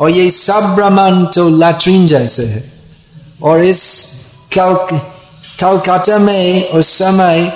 और 0.00 0.10
ये 0.10 0.30
सब 0.30 0.74
ब्रह्मांड 0.74 1.28
तो 1.34 1.50
लैट्रिन 1.50 2.06
जैसे 2.06 2.46
है। 2.46 2.72
और 3.42 3.62
इस 3.62 4.06
कल, 4.58 5.00
कलकत्ता 5.60 6.18
में 6.18 6.68
उस 6.68 6.88
समय 6.88 7.52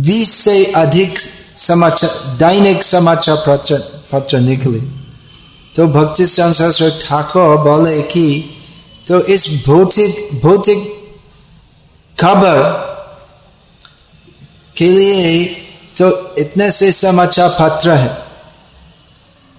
बीस 0.00 0.30
से 0.30 0.64
अधिक 0.72 1.20
समाचार 1.56 2.10
दैनिक 2.38 2.82
समाचार 2.82 3.36
पत्र 3.36 3.76
पत्र 4.12 4.38
निकले 4.38 4.80
तो 5.76 5.86
भक्ति 5.86 6.26
सरस्वती 6.26 7.06
ठाकुर 7.06 7.56
बोले 7.56 8.02
कि 8.02 8.26
तो 9.08 9.20
इस 9.24 9.66
भौतिक 9.66 10.40
भौतिक 10.42 10.80
खबर 12.18 12.62
के 14.76 14.88
लिए 14.90 15.44
तो 15.96 16.34
इतने 16.38 16.70
से 16.70 16.92
समाचार 16.92 17.48
पत्र 17.60 17.90
है। 17.90 18.18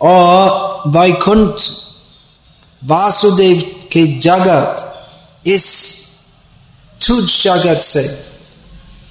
और 0.01 0.83
वैकुंठ 0.87 1.61
वासुदेव 2.83 3.59
के 3.91 4.05
जगत, 4.19 4.93
इस 5.45 5.65
जगत 7.43 7.81
से, 7.81 8.03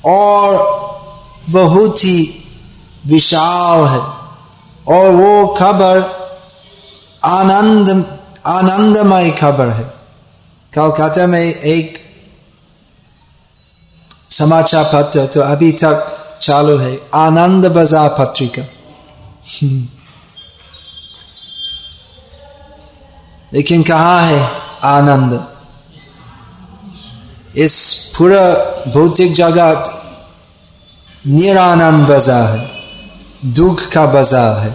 और 0.04 0.99
बहुत 1.50 1.98
ही 1.98 2.44
विशाल 3.06 3.84
है। 3.84 4.00
और 4.88 5.14
वो 5.14 5.46
खबर 5.46 6.20
आनंद, 7.24 8.18
आनंदमय 8.46 9.30
खबर 9.30 9.68
है। 9.68 9.84
कलकत्ता 10.74 11.26
में 11.26 11.40
एक 11.40 11.98
समाचार 14.30 14.84
पत्र 14.84 15.26
तो 15.26 15.40
अभी 15.40 15.72
तक 15.72 16.16
चालू 16.42 16.76
है, 16.76 17.00
आनंद 17.14 17.66
बाज़ार 17.66 18.08
पत्रिका। 18.08 18.62
लेकिन 23.52 23.82
कहा 23.82 24.20
है 24.20 24.50
आनंद? 24.84 25.48
इस 27.56 27.74
पूरा 28.18 28.50
भौतिक 28.90 29.34
जगत 29.34 29.96
निरानंद 31.24 32.09
बाज़ार 32.09 32.44
है, 32.48 32.68
दुख 33.54 33.87
का 33.92 34.04
बाज़ार 34.06 34.54
है। 34.59 34.72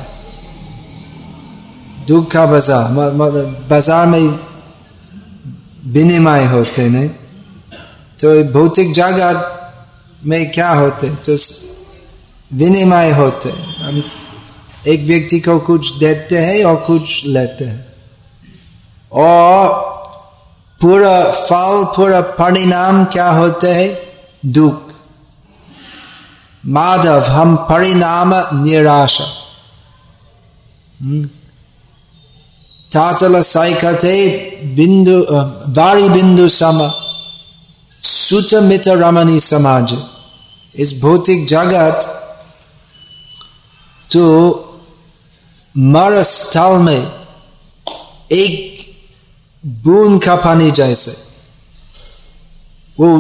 दुख 2.08 2.32
का 2.32 2.46
बाज़ार 2.46 2.92
मतलब 2.92 3.66
बाज़ार 3.70 4.06
में 4.06 4.40
विनिमय 5.94 6.46
होते 6.46 6.88
नहीं। 6.90 7.10
तो 8.20 8.44
भौतिक 8.54 8.94
जगत 8.94 10.22
में 10.26 10.52
क्या 10.52 10.70
होते? 10.72 11.10
तो 11.10 11.36
विनिमय 12.52 13.12
होते। 13.12 13.50
हम 13.80 14.04
एक 14.88 15.06
व्यक्ति 15.08 15.40
को 15.40 15.58
कुछ 15.60 15.94
देते 15.94 16.38
हैं 16.38 16.64
और 16.64 16.76
कुछ 16.88 17.26
लेते 17.26 17.66
हैं। 17.66 17.86
और 19.12 19.70
पूरा 20.82 21.22
फल, 21.24 21.84
पूरा 21.96 22.22
परिणाम 22.22 23.04
क्या 23.06 23.30
होते 23.32 23.68
हैं? 23.68 23.98
दुख। 24.54 24.85
माधव, 26.66 27.24
हम 27.24 27.56
परिणाम 27.70 28.34
निराशा। 28.60 29.26
चाचल 32.92 33.42
साइकते 33.42 34.16
बिंदु 34.76 35.18
वारी 35.78 36.10
बिंदु 36.10 36.48
सम 36.50 36.80
सुतमित 38.02 38.88
रमणी 38.88 39.40
समाज। 39.40 39.94
इस 40.76 41.00
भौतिक 41.02 41.46
जगत 41.48 42.08
तो 44.10 44.24
मर 45.78 46.22
स्थल 46.24 46.78
में 46.80 47.12
एक 48.32 48.96
बूंद 49.64 50.24
का 50.24 50.36
पानी 50.36 50.72
जैसे। 50.72 51.12
वो 53.00 53.18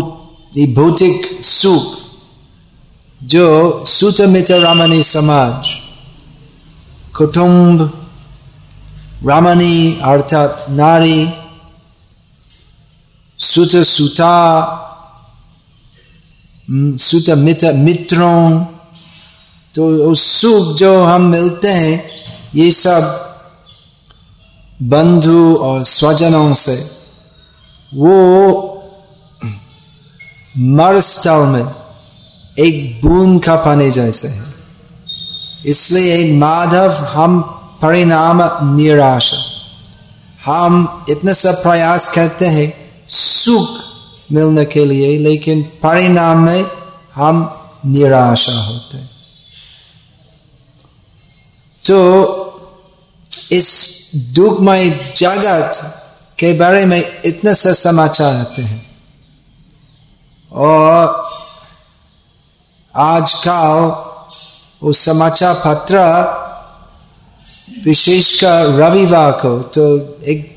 भौतिक 0.75 1.43
सुख 1.43 1.93
जो 3.25 3.85
सुत 3.85 4.19
मित्र 4.21 4.59
रामनी 4.59 5.01
समाज, 5.03 5.69
कुटुंब 7.15 7.81
रामनी 9.27 9.99
अर्थात 10.03 10.65
नारी 10.69 11.29
सुत 13.39 13.75
सुता 13.85 14.35
सुत 16.99 17.29
मित्र 17.37 17.73
मित्रों 17.73 18.65
तो 19.73 19.87
उस 20.11 20.25
सुख 20.31 20.75
जो 20.77 20.91
हम 21.03 21.21
मिलते 21.21 21.69
हैं, 21.69 22.09
ये 22.55 22.71
सब 22.71 23.01
बंधु 24.81 25.55
और 25.55 25.83
स्वजनों 25.85 26.53
से, 26.53 26.75
वो 27.91 28.11
मर 30.57 30.99
स्थल 30.99 31.45
में 31.45 31.84
एक 32.57 33.01
बूंद 33.01 33.43
का 33.43 33.55
पानी 33.55 33.89
जैसे 33.91 34.27
है। 34.27 34.53
इसलिए 35.65 36.33
माधव, 36.33 36.91
हम 37.05 37.41
परिणाम 37.81 38.41
निराश 38.75 39.33
हम 40.45 41.05
इतने 41.09 41.33
सब 41.33 41.61
प्रयास 41.63 42.07
करते 42.13 42.45
हैं 42.47 42.73
सुख 43.09 43.79
मिलने 44.31 44.65
के 44.65 44.85
लिए, 44.85 45.17
लेकिन 45.19 45.61
परिणाम 45.83 46.45
में 46.45 46.65
हम 47.15 47.43
निराशा 47.85 48.59
होते 48.59 48.97
तो 51.83 51.97
इस 53.51 54.11
दुखमय 54.35 54.89
जगत 55.17 55.81
के 56.39 56.53
बारे 56.53 56.85
में 56.85 57.21
इतने 57.25 57.53
से 57.55 57.73
समाचार 57.73 58.35
आते 58.35 58.61
हैं। 58.61 58.85
और 60.51 61.23
आजकल 62.95 64.83
वो 64.83 64.91
समाचार 64.93 65.53
पत्र 65.65 65.99
विशेषकर 67.85 68.65
रविवार 68.75 69.31
को 69.31 69.57
तो 69.69 69.85
एक 70.23 70.51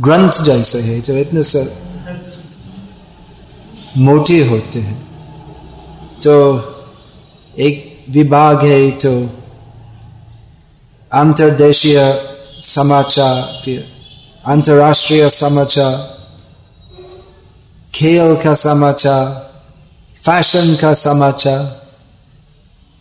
ग्रंथ 0.00 0.42
जैसे 0.42 0.80
है, 0.80 1.00
जो 1.00 1.16
इतने 1.16 1.42
से 1.42 1.62
मोटे 3.98 4.38
होते 4.48 4.80
हैं। 4.80 5.00
तो 6.22 6.34
एक 7.58 8.06
विभाग 8.10 8.64
है 8.64 8.90
तो 8.96 9.12
अंतर्देशीय 11.12 11.98
समाचार, 12.60 13.60
फिर 13.64 13.80
अंतर्राष्ट्रीय 14.46 15.28
समाचार, 15.30 15.94
खेल 17.94 18.36
का 18.36 18.54
समाचार 18.54 19.51
फ़ैशन 20.24 20.74
का 20.74 20.92
समाचार 20.94 21.62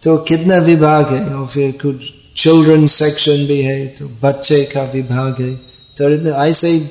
तो 0.02 0.18
कितना 0.18 0.58
विभाग 0.58 1.12
है 1.14 1.36
और 1.36 1.48
फिर 1.48 1.72
कुछ 1.82 2.12
चिल्ड्रन 2.36 2.86
सेक्शन 2.88 3.46
भी 3.48 3.62
है 3.62 3.86
तो 3.88 4.08
बच्चे 4.24 4.64
का 4.66 4.84
विभाग 4.84 5.42
है 5.42 5.54
तो 5.98 6.10
ऐसे 6.44 6.68
ही 6.68 6.90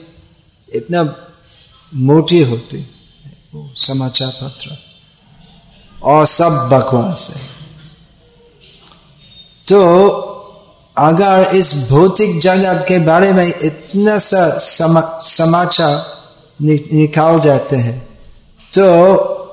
इतना 0.69 1.03
मोटी 1.93 2.43
होती 2.43 2.85
वो 3.55 3.69
समाचार 3.77 4.33
पत्र 4.43 4.77
और 6.03 6.27
सब 6.27 6.69
बकवास 6.73 7.29
है 7.35 7.49
तो 9.67 9.81
अगर 10.97 11.57
इस 11.57 11.75
भौतिक 11.89 12.39
जगत 12.41 12.85
के 12.89 12.99
बारे 12.99 13.33
में 13.33 13.47
इतना 13.47 14.19
सा 14.19 14.49
समा, 14.59 15.01
समाचार 15.23 15.95
निकाल 16.63 17.41
जाते 17.41 17.77
हैं 17.77 17.99
तो 18.73 18.87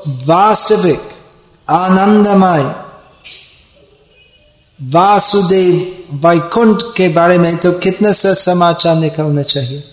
वास्तविक, 0.08 1.02
आनंदमय, 1.70 2.76
वासुदेव 4.84 5.94
वैकुंठ 6.28 6.82
के 6.98 7.10
बारे 7.10 7.38
में 7.38 7.58
तो 7.58 7.72
कितने 7.72 8.14
से 8.14 8.36
समाचार 8.36 8.96
निकालना 8.96 9.42
चाहिए? 9.42 9.84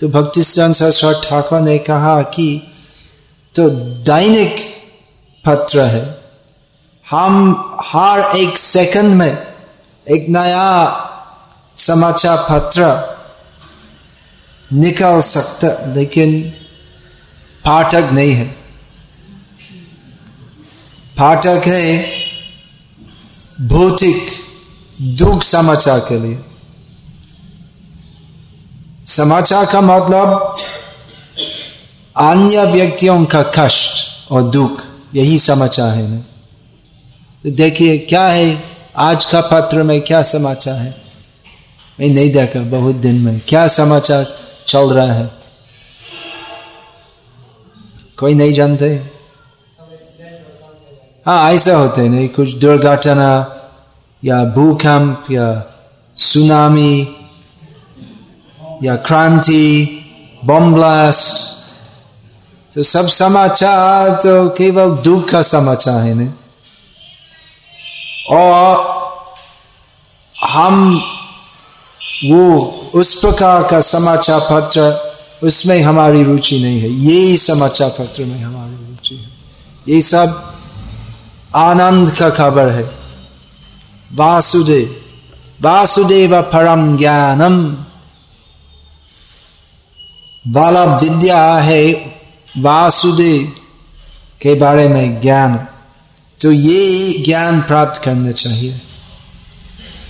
तो 0.00 0.08
भक्ति 0.08 0.44
सरस्वत 0.44 1.20
ठाकुर 1.24 1.60
ने 1.60 1.78
कहा 1.78 2.22
कि 2.22 2.72
तो 3.54 3.70
दैनिक 4.04 4.56
पत्र 5.46 5.80
है। 5.80 6.20
हम 7.10 7.34
हर 7.80 8.36
एक 8.36 8.58
सेकंड 8.58 9.14
में 9.14 9.46
एक 10.10 10.26
नया 10.28 11.02
समाचार 11.76 12.36
पत्र 12.50 13.16
निकाल 14.72 15.20
सकता 15.20 15.94
लेकिन 15.94 16.40
पाठक 17.64 18.08
नहीं 18.12 18.32
है। 18.32 18.65
पाठक 21.18 21.62
है 21.66 22.10
भौतिक 23.60 24.26
दुख 25.00 25.42
समाचार 25.42 25.98
के 25.98 26.18
लिए। 26.18 26.38
समाचार 29.06 29.66
का 29.66 29.80
मतलब 29.80 30.56
अन्य 32.16 32.64
व्यक्तियों 32.64 33.24
का 33.24 33.42
कष्ट 33.42 34.08
और 34.32 34.42
दुख, 34.42 34.82
यही 35.14 35.38
समाचार 35.38 35.94
है 35.94 36.08
ना। 36.08 36.18
तो 37.42 37.50
देखिए, 37.50 37.98
क्या 37.98 38.28
है? 38.28 38.64
आज 38.96 39.24
का 39.24 39.40
पत्र 39.40 39.82
में 39.82 40.00
क्या 40.00 40.22
समाचार 40.22 40.74
है? 40.74 41.02
मैं 42.00 42.08
नहीं 42.08 42.32
देखा, 42.32 42.60
बहुत 42.60 42.94
दिन 42.94 43.14
में। 43.14 43.40
क्या 43.48 43.68
समाचार 43.68 44.26
चल 44.66 44.90
रहा 44.90 45.12
है? 45.12 45.30
कोई 48.18 48.34
नहीं 48.34 48.52
जानते? 48.52 49.15
हाँ 51.26 51.52
ऐसा 51.52 51.76
होते 51.76 52.08
नहीं, 52.08 52.28
कुछ 52.28 52.52
दुर्घटना 52.54 53.30
या 54.24 54.44
भूकंप 54.44 55.30
या 55.30 55.48
सुनामी 56.16 57.00
या 58.82 58.94
क्रांति 58.96 60.02
बम 60.44 60.72
ब्लास्ट 60.74 61.54
तो 62.74 62.82
सब 62.82 63.06
समाचार 63.08 64.10
तो 64.10 64.48
केवल 64.48 64.96
दुख 64.96 65.28
का 65.30 65.42
समाचार 65.42 66.00
है, 66.02 66.14
नहीं? 66.14 66.32
और 68.30 68.76
हम 70.34 71.02
वो 72.24 72.58
उस 72.94 73.14
प्रकार 73.20 73.62
का 73.62 73.80
समाचार 73.80 74.40
पत्र, 74.40 74.80
उसमें 75.42 75.80
हमारी 75.82 76.22
रुचि 76.24 76.58
नहीं 76.62 76.80
है, 76.80 76.90
यही 76.90 77.36
समाचार 77.36 77.90
पत्र 77.90 78.24
में 78.24 78.38
हमारी 78.40 78.74
रुचि 78.90 79.14
है। 79.14 79.94
ये 79.94 80.00
सब 80.02 80.45
आनंद 81.56 82.10
का 82.10 82.30
खबर 82.30 82.68
है। 82.68 82.90
वासुदेव 84.14 85.02
वासुदेव 85.60 86.42
परम 86.42 86.98
ज्ञानम। 86.98 87.76
वाला 90.48 90.84
विद्या 90.84 91.54
है 91.54 91.92
वासुदेव 92.58 93.52
के 94.42 94.54
बारे 94.54 94.88
में 94.88 95.20
ज्ञान। 95.20 95.66
तो 96.40 96.52
ये 96.52 97.24
ज्ञान 97.24 97.60
प्राप्त 97.60 98.02
करना 98.02 98.30
चाहिए। 98.30 98.80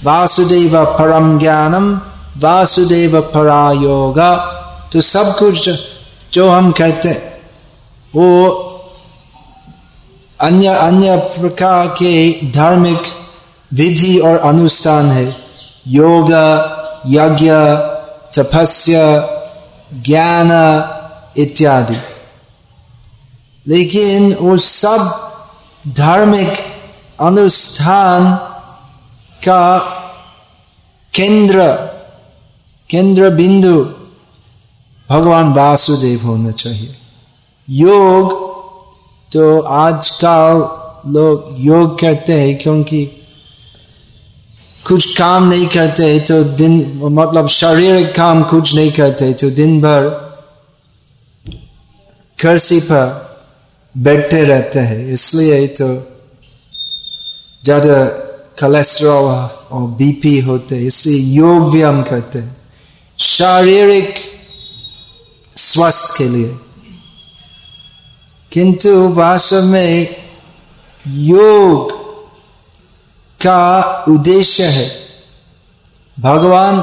वासुदेव 0.05 0.85
परम 0.85 1.39
ज्ञानम, 1.39 2.01
वासुदेव 2.37 3.21
परा 3.21 3.73
योगा 3.73 4.35
तो 4.93 5.01
सब 5.01 5.39
कुछ 5.39 5.71
जो 6.33 6.51
हम 6.51 6.73
करते 6.73 7.11
वो 8.15 8.63
अन्य 10.41 10.67
अन्य 10.67 11.17
प्रकार 11.17 11.87
के 11.87 12.33
धार्मिक 12.51 13.01
विधि 13.75 14.19
और 14.19 14.39
अनुष्ठान 14.39 15.11
है। 15.11 15.37
योग, 15.89 16.31
यज्ञ, 17.07 17.51
तपस्या, 18.39 19.21
ज्ञान 20.03 20.49
इत्यादि। 21.39 21.97
लेकिन 23.67 24.35
वो 24.35 24.59
सब 24.59 25.31
धार्मिक 25.89 26.53
अनुष्ठान 27.21 28.37
का 29.45 29.79
केंद्र 31.15 31.73
केंद्र 32.91 33.31
बिंदु 33.31 33.81
भगवान 35.11 35.53
वासुदेव 35.53 36.27
होना 36.27 36.51
चाहिए। 36.51 36.97
योग 37.71 38.56
तो 39.37 39.61
आजकल 39.61 40.61
लोग 41.13 41.55
योग 41.61 41.99
करते 42.01 42.33
हैं 42.33 42.57
क्योंकि 42.59 43.05
कुछ 44.87 45.17
काम 45.17 45.49
नहीं 45.49 45.67
करते 45.69 46.05
है 46.05 46.19
तो 46.21 46.43
दिन 46.57 46.75
मतलब 47.13 47.49
शारीरिक 47.49 48.15
काम 48.17 48.43
कुछ 48.43 48.75
नहीं 48.75 48.93
करते 48.93 49.33
तो 49.33 49.51
दिन 49.51 49.81
भर 49.81 50.09
कर्सी 52.39 52.81
पर 52.81 53.05
बैठते 53.95 54.43
रहते 54.45 54.81
हैं। 54.81 55.07
इसलिए 55.13 55.67
तो 55.77 55.89
ज़्यादा 57.63 58.05
कोलेस्ट्रॉल 58.61 59.25
और 59.73 59.89
बीपी 59.99 60.39
होते 60.41 60.79
इसलिए 60.87 61.19
योग 61.37 61.71
व्यायाम 61.71 62.03
करते 62.03 62.39
हैं। 62.39 62.57
शारीरिक 63.19 64.15
स्वास्थ्य 65.57 66.15
के 66.19 66.29
लिए। 66.29 66.55
किंतु 68.57 69.09
वास्तव 69.09 69.63
में 69.63 70.17
योग 71.07 71.93
का 73.41 74.05
उद्देश्य 74.09 74.65
है। 74.65 74.91
भगवान 76.21 76.77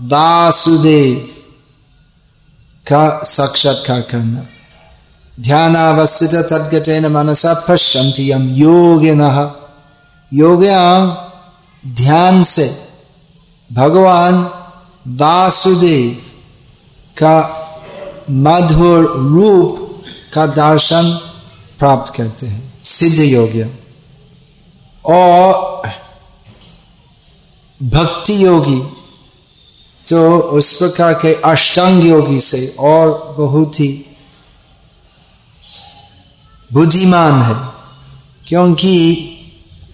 वासुदेव 0.00 1.16
का 2.86 3.20
साक्षात्कार 3.24 4.00
करना। 4.00 4.46
ध्यानावस्थित 5.40 6.34
तद्गतेन 6.34 7.06
मनसा 7.06 7.66
पश्यंति 7.68 8.32
यम 8.32 8.54
योगिन। 8.54 9.20
योग्याम 10.32 11.16
ध्यान 11.94 12.42
से 12.42 12.88
भगवान 13.72 14.34
वासुदेव 15.08 16.10
का 17.22 17.36
मधुर 18.30 19.04
रूप 19.04 19.85
का 20.36 20.46
दर्शन 20.46 21.10
प्राप्त 21.78 22.14
करते 22.14 22.46
हैं। 22.46 22.82
सिद्ध 22.84 23.18
योग्य। 23.20 23.70
और 25.04 25.88
भक्ति 27.80 28.44
योगी 28.44 28.80
तो 30.06 30.38
उस 30.38 30.72
प्रकार 30.78 31.14
के 31.14 31.32
अष्टांग 31.44 32.04
योगी 32.04 32.38
से 32.40 32.66
और 32.80 33.34
बहुत 33.38 33.80
ही 33.80 33.88
बुद्धिमान 36.70 37.42
है, 37.42 37.54
क्योंकि 38.48 38.94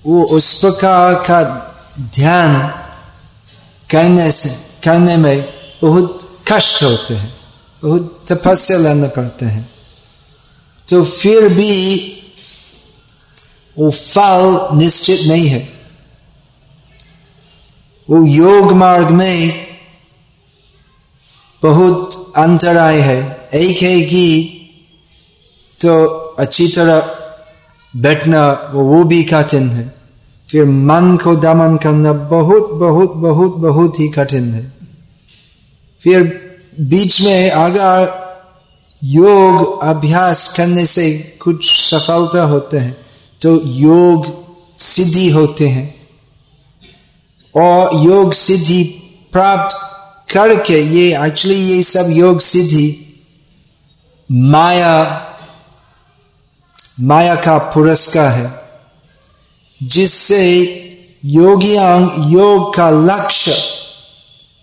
वो 0.07 0.25
उस 0.27 0.53
प्रकार 0.61 1.15
का 1.15 1.43
ध्यान 2.15 2.57
करने 3.91 4.31
से, 4.33 4.49
करने 4.85 5.17
में 5.17 5.45
बहुत 5.83 6.29
कष्ट 6.53 6.83
होते 6.83 7.15
हैं, 7.15 7.35
बहुत 7.83 8.25
तपस्या 8.33 8.79
लेना 8.79 9.09
पड़ते 9.09 9.47
हैं। 9.47 9.72
तो 10.93 11.05
फिर 11.05 11.49
भी 11.49 11.97
वो 13.79 13.91
फल 13.91 14.69
निश्चित 14.79 15.21
नहीं 15.21 15.49
है। 15.49 15.69
वो 18.11 18.27
योग 18.27 18.73
मार्ग 18.73 19.11
में 19.11 19.67
बहुत 21.63 22.33
अंतराय 22.37 22.99
है। 22.99 23.49
एक 23.55 23.83
है 23.83 24.03
कि 24.03 24.49
तो 25.81 26.05
अच्छी 26.39 26.69
तरह 26.69 27.17
बैठना, 27.97 28.71
वो 28.75 28.85
वो 28.85 29.05
भी 29.05 29.25
कठिन 29.25 29.71
है। 29.71 29.95
फिर 30.49 30.65
मन 30.65 31.17
को 31.17 31.37
दमन 31.37 31.77
करना 31.77 32.13
बहुत 32.13 32.71
बहुत 32.71 33.13
बहुत 33.13 33.57
बहुत 33.57 34.01
ही 34.01 34.09
कठिन 34.09 34.55
है। 34.55 34.73
फिर 36.01 36.23
बीच 36.81 37.21
में 37.21 37.51
अगर 37.51 38.22
योग 39.03 39.83
अभ्यास 39.83 40.49
करने 40.57 40.87
से 40.87 41.13
कुछ 41.43 41.71
सफलता 41.81 42.43
होते 42.45 42.79
हैं 42.79 42.97
तो 43.41 43.61
योग 43.65 44.27
सिद्धि 44.79 45.31
होते 45.31 45.69
हैं। 45.69 45.95
और 47.55 48.05
योग 48.05 48.33
सिद्धि 48.33 48.83
प्राप्त 49.33 49.77
करके 50.33 50.81
ये 50.97 51.27
एक्चुअली 51.27 51.57
ये 51.57 51.83
सब 51.83 52.07
योग 52.11 52.41
सिद्धि, 52.41 52.89
माया 54.31 55.29
माया 57.01 57.35
का 57.35 57.59
पुरस्कार 57.59 58.31
है, 58.33 58.51
जिससे 59.81 60.43
योगियांग 61.25 62.33
योग 62.33 62.75
का 62.75 62.91
लक्ष्य, 62.91 63.53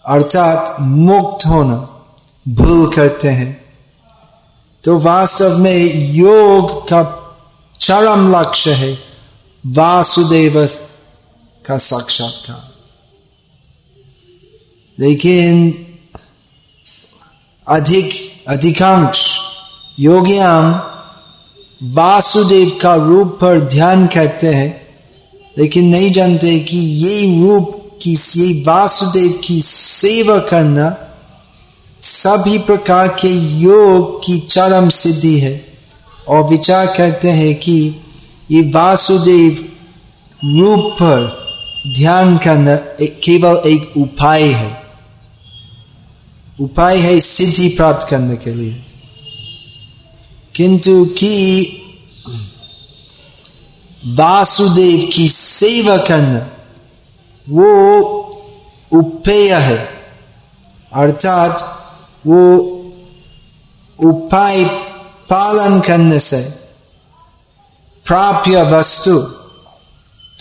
अर्थात 0.05 0.75
मुक्त 0.81 1.45
होना, 1.45 1.77
भूल 2.47 2.91
करते 2.91 3.27
हैं। 3.27 3.68
तो 4.83 4.99
वास्तव 4.99 5.57
में 5.57 6.11
योग 6.13 6.83
का 6.83 7.15
चरम 7.79 8.39
लक्ष्य 8.39 8.71
है। 8.71 8.99
वासुदेव 9.67 10.65
का 11.65 11.77
साक्षात्कार। 11.77 12.71
लेकिन 14.99 15.85
अधिक, 17.67 18.13
अधिकांश 18.47 19.39
योगियाम 19.99 20.71
वासुदेव 21.83 22.79
का 22.81 22.95
रूप 22.95 23.27
पर 23.27 23.59
ध्यान 23.59 24.07
करते 24.07 24.47
हैं, 24.47 24.87
लेकिन 25.57 25.87
नहीं 25.87 26.11
जानते 26.11 26.59
कि 26.59 26.77
ये 26.77 27.43
रूप 27.43 27.99
की 28.01 28.13
ये 28.13 28.63
वासुदेव 28.67 29.41
की 29.43 29.61
सेवा 29.61 30.39
करना 30.39 31.08
सभी 32.01 32.57
प्रकार 32.57 33.07
के 33.07 33.59
योग 33.59 34.25
की 34.25 34.39
चरम 34.39 34.89
सिद्धि 34.89 35.39
है। 35.39 35.65
और 36.27 36.49
विचार 36.49 36.85
करते 36.85 37.31
हैं 37.31 37.55
कि 37.55 37.95
ये 38.51 38.61
वासुदेव 38.61 39.77
रूप 40.45 40.91
पर 40.93 41.49
ध्यान 41.95 42.37
करना 42.37 42.75
केवल 43.01 43.69
एक 43.69 43.93
उपाय 43.97 44.43
है। 44.43 44.83
उपाय 46.59 46.97
है 46.97 47.19
सिद्धि 47.19 47.69
प्राप्त 47.69 48.07
करने 48.07 48.35
के 48.35 48.53
लिए। 48.53 48.83
किंतु 50.55 51.05
कि 51.05 51.71
वासुदेव 54.05 55.09
की 55.13 55.29
सेवा 55.29 55.97
करना, 55.97 56.49
वो 57.49 58.01
उपेय 58.91 59.53
है। 59.53 59.89
अर्थात 60.93 61.75
वो 62.27 62.57
उपाय 64.03 64.63
पालन 65.29 65.79
करने 65.79 66.19
से 66.19 66.41
प्राप्य 68.05 68.63
वस्तु 68.63 69.19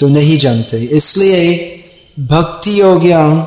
तो 0.01 0.09
नहीं 0.09 0.39
जानते। 0.39 0.77
इसलिए 0.77 1.75
भक्ति 2.21 2.81
योगियों 2.81 3.47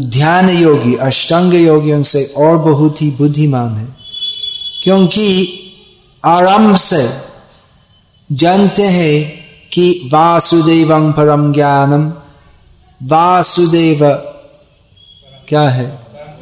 ध्यान 0.00 0.50
योगी, 0.50 0.94
अष्टांग 0.94 1.54
योगियों 1.54 2.02
से 2.02 2.24
और 2.24 2.58
बहुत 2.58 3.02
ही 3.02 3.10
बुद्धिमान 3.10 3.74
है। 3.74 3.96
क्योंकि 4.84 5.48
आरंभ 6.24 6.76
से 6.76 7.20
जानते 8.32 8.82
हैं 8.82 9.44
कि 9.72 10.10
वासुदेव 10.12 11.12
परम 11.12 11.52
ज्ञानम, 11.52 12.12
वासुदेव 13.02 14.30
क्या 15.54 15.68
है? 15.70 15.86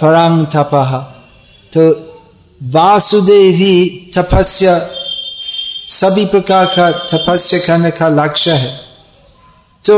परम 0.00 0.44
तपह 0.44 0.92
तो 1.72 1.82
वासुदेव 2.60 3.58
तपस्या, 4.14 4.76
सभी 5.90 6.24
प्रकार 6.24 6.66
का 6.76 6.90
तपस्या 6.90 7.58
करने 7.60 7.90
का 7.90 8.08
लक्ष्य 8.08 8.50
है। 8.52 8.70
तो 9.84 9.96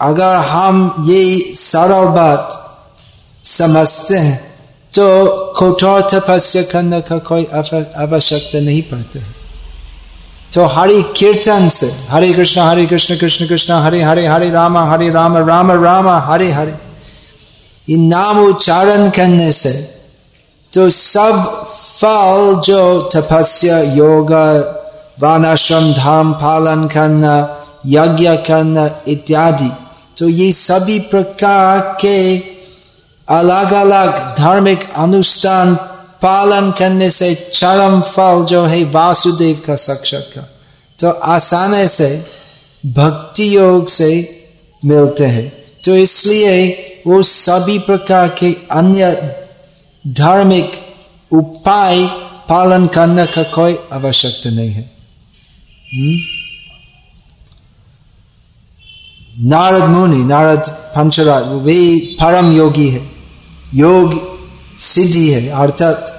अगर 0.00 0.36
हम 0.46 0.94
ये 1.06 1.24
सरल 1.54 2.06
बात 2.14 2.58
समझते 3.44 4.18
हैं 4.18 4.38
तो 4.92 5.04
कठोर 5.58 6.00
तपस्या 6.10 6.62
करने 6.62 7.00
का 7.00 7.18
कोई 7.20 7.44
आवश्यकता 7.54 8.60
नहीं 8.60 8.82
पड़ता 8.82 9.20
है। 9.20 9.34
तो 10.54 10.64
हरि 10.68 11.02
कीर्तन 11.16 11.68
से, 11.68 11.90
हरे 12.08 12.32
कृष्ण 12.32 12.60
हरे 12.60 12.86
कृष्ण 12.86 13.18
कृष्ण 13.18 13.48
कृष्ण, 13.48 13.72
हरे 13.74 14.02
हरे 14.02 14.26
हरे, 14.26 14.50
राम 14.50 14.78
हरे, 14.78 15.10
राम 15.10 15.36
राम 15.38 15.72
राम, 15.84 16.08
हरे 16.30 16.50
हरे। 16.52 16.74
ये 17.88 17.96
नाम 17.98 18.38
उच्चारण 18.38 19.08
करने 19.10 19.50
से 19.52 19.72
तो 20.72 20.88
सब 20.90 21.66
फल 21.98 22.60
जो 22.64 23.10
तपस्या, 23.14 23.78
योग, 23.78 24.32
वानाश्रम 25.22 25.92
धर्म 25.94 26.32
पालन 26.32 26.86
करना, 26.88 27.34
यज्ञ 27.86 28.28
करना 28.46 28.88
इत्यादि 29.08 29.70
तो 30.16 30.28
ये 30.28 30.50
सभी 30.52 30.98
प्रकार 31.10 31.80
के 32.00 32.38
अलग 33.28 33.72
अलग 33.72 34.34
धार्मिक 34.38 34.88
अनुष्ठान 34.96 35.74
पालन 36.22 36.70
करने 36.70 37.10
से 37.10 37.34
चरम 37.54 38.00
फल 38.06 38.44
जो 38.44 38.64
है 38.64 38.82
वासुदेव 38.90 39.60
का 39.66 39.76
साक्षात्कार 39.76 40.48
तो 40.98 41.10
आसानी 41.10 41.86
से, 41.88 42.10
भक्ति 42.86 43.56
योग 43.56 43.88
से 43.88 44.10
मिलते 44.82 45.26
हैं। 45.26 45.48
तो 45.84 45.96
इसलिए 45.96 46.58
वो 47.06 47.22
सभी 47.22 47.78
प्रकार 47.78 48.28
के 48.28 48.56
अन्य 48.70 49.36
धार्मिक 50.06 50.72
उपाय 51.32 52.06
पालन 52.48 52.86
करने 52.86 53.26
का 53.26 53.42
कोई 53.42 53.78
आवश्यकता 53.92 54.50
नहीं 54.50 54.70
है। 54.70 54.90
हुँ? 55.94 56.20
नारद 59.50 59.84
मुनि, 59.84 60.16
नारद 60.16 60.62
पंचराज 60.68 61.44
वे 61.48 61.98
परम 61.98 62.52
योगी 62.52 62.88
है। 62.88 63.10
योग 63.74 64.32
सिद्धि 64.80 65.32
है, 65.32 65.48
अर्थात 65.48 66.18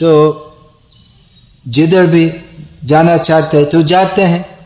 तो 0.00 0.10
जिधर 1.68 2.06
भी 2.06 2.32
जाना 2.84 3.16
चाहते 3.16 3.56
हैं 3.56 3.70
तो 3.70 3.82
जाते 3.82 4.22
हैं। 4.22 4.58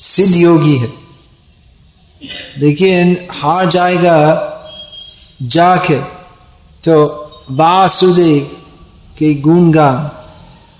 सिद्ध 0.00 0.36
योगी 0.36 0.76
है। 0.76 1.05
लेकिन 2.58 3.16
हार 3.32 3.66
जाएगा 3.66 4.18
जाके। 5.42 5.98
तो 6.84 6.94
वासुदेव 7.50 8.44
के 9.18 9.34
गुणगान 9.34 9.96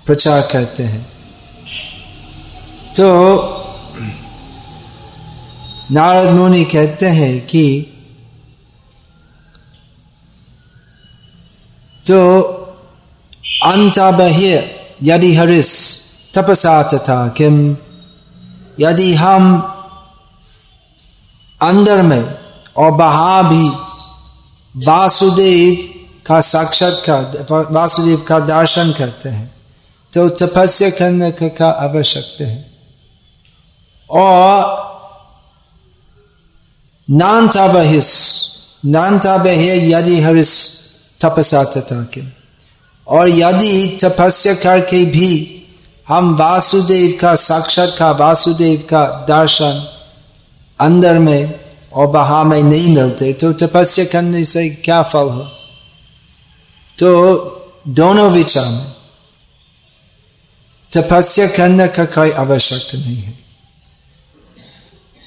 प्रचार 0.05 0.41
करते 0.51 0.83
हैं। 0.83 1.03
तो 2.95 3.07
नारद 5.91 6.29
मुनि 6.31 6.63
कहते 6.65 7.05
हैं 7.05 7.45
कि 7.47 7.93
तो 12.05 12.19
बह्य 14.11 14.75
यदि 15.03 15.33
हरिस 15.35 15.71
तपसा 16.35 16.81
तथा 16.83 17.27
किम, 17.27 17.55
यदि 18.79 19.13
हम 19.13 19.43
अंदर 21.61 22.01
में। 22.01 22.35
और 22.77 22.91
बहा 22.91 23.41
भी 23.41 23.69
वासुदेव 24.85 25.93
का 26.25 26.41
साक्षात्कार 26.41 27.47
वासुदेव 27.71 28.25
का 28.27 28.39
दर्शन 28.39 28.91
करते 28.91 29.29
हैं। 29.29 29.55
तो 30.13 30.29
तपस्या 30.29 30.89
करने 30.89 31.31
का 31.31 31.69
आवश्यकता 31.69 32.47
है। 32.47 32.71
और 34.09 34.87
नानता 37.11 37.67
बहिस 37.67 38.41
नानता 38.85 39.37
बहे 39.37 39.91
यदि 39.91 40.21
हरिस 40.21 40.81
तपसा 41.21 41.63
तथा 41.63 42.03
के। 42.03 42.21
और 43.07 43.29
यदि 43.29 43.97
तपस्या 44.03 44.53
करके 44.53 45.05
भी 45.05 45.63
हम 46.07 46.35
वासुदेव 46.35 47.17
का 47.21 47.35
साक्षात 47.35 47.95
का, 47.99 48.11
वासुदेव 48.11 48.79
का 48.79 49.05
दर्शन 49.05 49.96
अंदर 50.79 51.19
में 51.19 51.59
और 51.93 52.07
बहा 52.07 52.43
में 52.43 52.63
नहीं 52.63 52.95
मिलते 52.95 53.33
तो 53.33 53.53
तपस्या 53.53 54.05
करने 54.05 54.45
से 54.45 54.69
क्या 54.69 55.01
फल 55.03 55.29
हो? 55.29 55.43
तो 56.97 57.07
दोनों 57.87 58.31
विचार 58.31 58.65
में 58.65 58.91
तपस्या 60.91 61.47
करने 61.47 61.87
का 61.87 62.05
कोई 62.05 62.31
आवश्यकता 62.31 62.97
नहीं 62.97 63.17
है। 63.17 63.33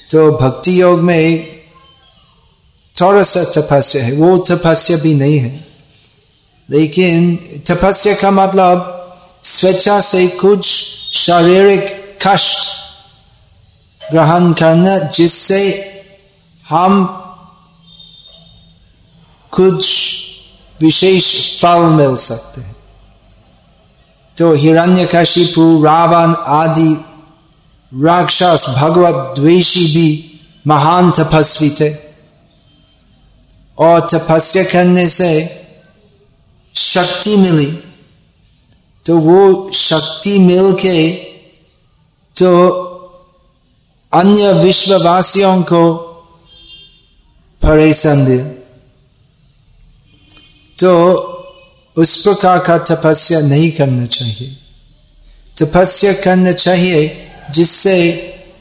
तो 0.09 0.31
भक्ति 0.31 0.81
योग 0.81 0.99
में 0.99 1.47
थोड़ा 3.01 3.23
सा 3.23 3.43
तपस्या 3.43 4.03
है, 4.03 4.13
वो 4.13 4.37
तपस्या 4.37 4.97
भी 4.97 5.13
नहीं 5.13 5.39
है। 5.39 5.67
लेकिन 6.69 7.35
तपस्या 7.67 8.13
का 8.15 8.31
मतलब 8.31 8.97
स्वेच्छा 9.43 9.99
से 10.01 10.27
कुछ 10.27 10.65
शारीरिक 11.13 12.17
कष्ट 12.27 12.69
ग्रहण 14.01 14.51
करना 14.53 14.97
जिससे 15.15 15.61
हम 16.65 17.03
कुछ 19.53 19.85
विशेष 20.79 21.29
फल 21.61 21.83
मिल 21.95 22.15
सकते 22.17 22.61
हैं 22.61 22.75
तो 24.37 24.53
हिरण्यकशिपु 24.55 25.63
रावण 25.85 26.33
आदि 26.59 26.93
राक्षस 27.91 28.65
भगवत 28.77 29.33
द्वेषी 29.39 29.85
भी 29.95 30.07
महान 30.67 31.11
तपस्वी 31.17 31.69
थे 31.79 31.89
और 33.77 33.99
तपस्या 34.13 34.63
करने 34.63 35.07
से 35.09 35.31
शक्ति 36.75 37.35
मिली 37.37 37.71
तो 39.05 39.17
वो 39.19 39.71
शक्ति 39.73 40.37
मिल 40.39 40.71
के 40.81 41.09
तो 42.35 42.51
अन्य 44.13 44.53
विश्ववासियों 44.53 45.61
को 45.63 45.93
परेशान 47.61 48.25
दिया 48.25 48.45
तो 50.77 50.91
उस 51.97 52.15
प्रकार 52.23 52.59
का 52.59 52.77
तपस्या 52.77 53.39
नहीं 53.39 53.71
करना 53.71 54.05
चाहिए। 54.05 54.57
तपस्या 55.59 56.13
करना 56.13 56.51
चाहिए 56.51 57.27
जिससे 57.51 57.95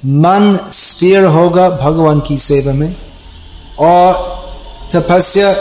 मन 0.04 0.58
स्थिर 0.72 1.24
होगा 1.24 1.68
भगवान 1.70 2.20
की 2.20 2.36
सेवा 2.36 2.72
में। 2.72 2.96
और 3.78 4.14
तपस्या 4.94 5.52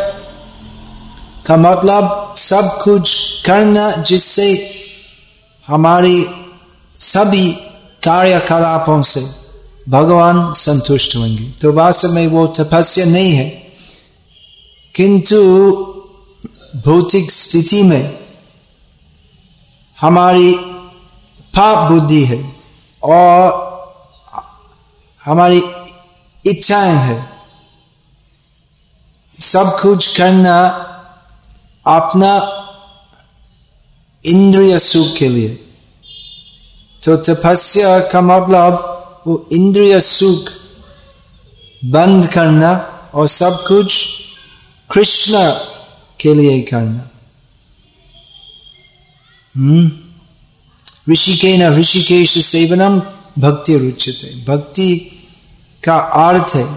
का 1.48 1.56
मतलब 1.58 2.34
सब 2.38 2.80
कुछ 2.84 3.16
करना 3.42 3.92
जिससे 3.92 4.48
हमारी 5.68 6.26
सभी 6.98 7.52
कार्यकलापों 8.04 9.02
से 9.02 9.39
भगवान 9.90 10.54
संतुष्ट 10.54 11.16
होंगे। 11.16 11.50
तो 11.50 11.72
वास्तव 11.72 12.12
में 12.12 12.28
वो 12.28 12.48
तपस्या 12.48 13.06
नहीं 13.06 13.32
है। 13.32 13.50
किंतु 14.96 15.38
भौतिक 16.76 17.32
स्थिति 17.32 17.84
में 17.84 18.20
हमारी 20.02 20.54
पाप 21.56 21.92
बुद्धि 21.92 22.26
है 22.26 22.56
और 23.04 23.70
हमारी 25.26 25.64
इच्छाएँ 26.46 26.96
है। 26.96 27.30
सब 29.40 29.80
कुछ 29.82 30.18
करना 30.18 30.68
अपना 31.88 32.56
इंद्रिय 34.26 34.80
सुख 34.80 35.18
के 35.18 35.30
लिए। 35.30 35.50
तो 37.04 37.18
तपस्या 37.18 38.00
का 38.00 38.22
मतलब 38.22 38.96
वो 39.28 39.50
इंद्रिय 39.52 40.02
सुख 40.02 40.50
बंद 41.86 42.28
करना 42.28 42.72
और 43.14 43.28
सब 43.28 43.66
कुछ 43.68 44.10
कृष्ण 44.92 45.34
के 46.20 46.34
लिए 46.34 46.62
करना। 46.62 47.10
हम्म? 49.58 49.92
ऋषिके 51.12 51.58
न 51.58 51.76
ऋषिकेश 51.76 52.46
सेवनम 52.46 53.02
भक्ति 53.40 53.78
रुचित। 53.78 54.50
भक्ति 54.50 55.12
का 55.84 55.98
अर्थ 55.98 56.56
है 56.56 56.76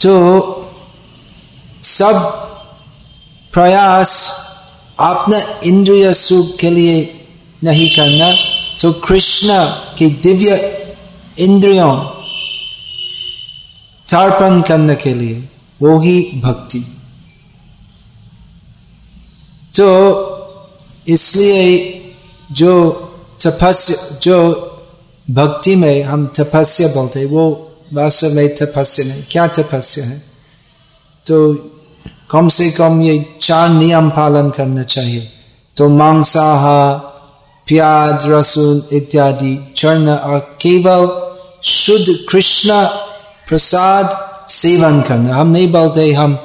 तो 0.00 0.54
सब 1.82 2.14
प्रयास 3.52 4.32
अपना 5.00 5.60
इंद्रिय 5.64 6.14
सुख 6.14 6.56
के 6.56 6.70
लिए 6.70 7.26
नहीं 7.64 7.96
करना 7.96 8.47
तो 8.80 8.92
कृष्ण 9.04 9.64
की 9.98 10.06
दिव्य 10.22 10.56
इंद्रियों 11.38 11.94
तर्पण 14.08 14.60
करने 14.68 14.94
के 14.94 15.14
लिए 15.14 15.42
वो 15.80 15.98
ही 16.00 16.20
भक्ति 16.44 16.80
तो 19.74 19.88
इसलिए 21.08 21.66
जो 22.52 22.74
तपस्या 23.44 24.18
जो 24.22 24.38
भक्ति 25.28 25.74
में 25.76 26.02
हम 26.02 26.26
तपस्या 26.38 26.88
बोलते 26.94 27.18
हैं 27.20 27.26
वो 27.26 27.44
वास्तव 27.94 28.34
में 28.34 28.48
तपस्या 28.54 29.06
नहीं 29.06 29.22
क्या 29.30 29.46
तपस्या 29.58 30.04
है 30.06 30.18
तो 31.26 31.38
कम 32.30 32.48
से 32.48 32.70
कम 32.70 33.00
ये 33.02 33.14
चार 33.40 33.68
नियम 33.68 34.08
पालन 34.10 34.50
करना 34.56 34.82
चाहिए 34.84 35.28
तो 35.76 35.88
मांसाहार 35.88 36.96
प्याज 37.68 38.26
रसून 38.30 38.80
इत्यादि 38.96 39.56
चरण 39.76 40.08
और 40.08 40.38
केवल 40.60 41.06
शुद्ध 41.64 42.16
कृष्ण 42.30 42.84
प्रसाद 43.48 44.16
सेवन 44.50 45.00
करना 45.08 45.34
हम 45.36 45.48
नहीं 45.50 45.70
बोलते 45.72 46.12
हम 46.12 46.38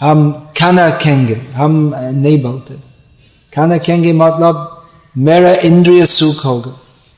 हम 0.00 0.30
खाना 0.58 0.88
खेंगे 0.96 1.34
हम 1.54 1.72
नहीं 1.96 2.42
बोलते 2.42 2.74
खाना 3.52 3.78
खेंगे 3.86 4.12
मतलब 4.12 4.66
मेरा 5.14 5.52
इंद्रिय 5.68 6.04
सुख 6.06 6.44
होगा 6.44 6.72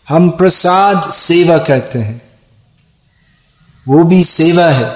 हम 0.09 0.28
प्रसाद 0.38 1.11
सेवा 1.12 1.59
करते 1.68 1.99
हैं 1.99 2.20
वो 3.86 4.03
भी 4.05 4.22
सेवा 4.24 4.68
है 4.70 4.88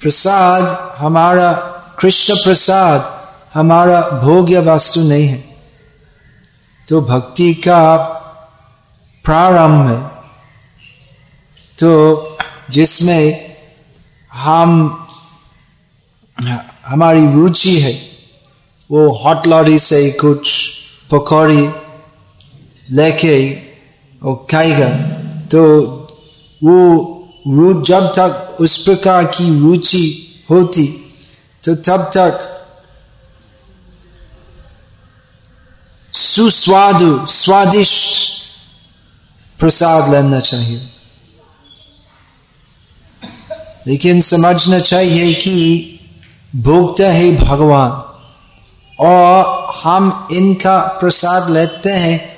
प्रसाद 0.00 0.64
हमारा 0.98 1.52
कृष्ण 2.00 2.34
प्रसाद 2.34 3.12
हमारा 3.54 4.00
भोग्य 4.22 4.58
वस्तु 4.60 5.00
नहीं 5.00 5.26
है 5.28 5.55
तो 6.88 7.00
भक्ति 7.00 7.52
का 7.54 7.96
प्रारंभ 9.24 9.90
तो 11.78 11.92
जिसमें 12.70 13.56
हम, 14.32 14.70
हमारी 16.86 17.26
रुचि 17.32 17.78
है, 17.80 17.92
वो 18.90 19.08
हॉट 19.18 19.46
लॉरी 19.46 19.78
से 19.78 20.10
कुछ 20.12 20.50
पकौड़ी 21.10 21.68
लेके 22.88 23.36
वो 24.22 24.34
खाएगा। 24.50 24.88
तो 25.46 25.62
वो 26.60 26.76
रु, 27.48 27.82
जब 27.82 28.06
तक 28.08 28.56
उस 28.60 28.76
प्रकार 28.84 29.24
की 29.34 29.48
रुचि 29.60 30.06
होती 30.50 30.86
तो 31.62 31.74
तब 31.76 32.10
तक 32.16 32.45
सुस्वादु, 36.16 37.26
स्वादिष्ट 37.26 38.16
प्रसाद 39.60 40.14
लेना 40.14 40.40
चाहिए। 40.40 40.86
लेकिन 43.86 44.20
समझना 44.20 44.78
चाहिए 44.78 45.34
कि 45.34 45.54
भोगता 46.56 47.06
है 47.06 47.36
भगवान 47.36 47.90
और 49.00 49.72
हम 49.74 50.28
इनका 50.32 50.78
प्रसाद 50.80 51.50
लेते 51.50 51.90
हैं 51.90 52.36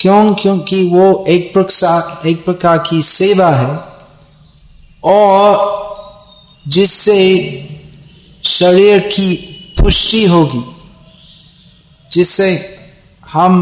क्यों? 0.00 0.34
क्योंकि 0.34 0.88
वो 0.88 1.24
एक 1.28 1.52
प्रकार 1.52 2.28
एक 2.28 2.44
प्रकार 2.44 2.78
की 2.78 3.02
सेवा 3.02 3.50
है 3.50 3.78
और 5.04 5.78
जिससे 6.68 7.18
शरीर 8.44 8.98
की 8.98 9.36
पुष्टि 9.82 10.24
होगी, 10.24 10.64
जिससे 12.12 12.74
हम 13.32 13.54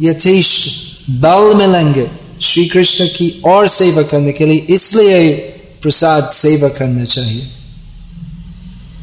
यथेष्ट 0.00 1.10
बल 1.20 1.54
मिलेंगे 1.56 2.06
श्री 2.42 2.66
कृष्ण 2.66 3.06
की 3.06 3.30
और 3.46 3.68
सेवा 3.68 4.02
करने 4.02 4.32
के 4.32 4.46
लिए, 4.46 4.58
इसलिए 4.70 5.34
प्रसाद 5.82 6.28
सेवा 6.28 6.68
करना 6.68 7.04
चाहिए। 7.04 7.48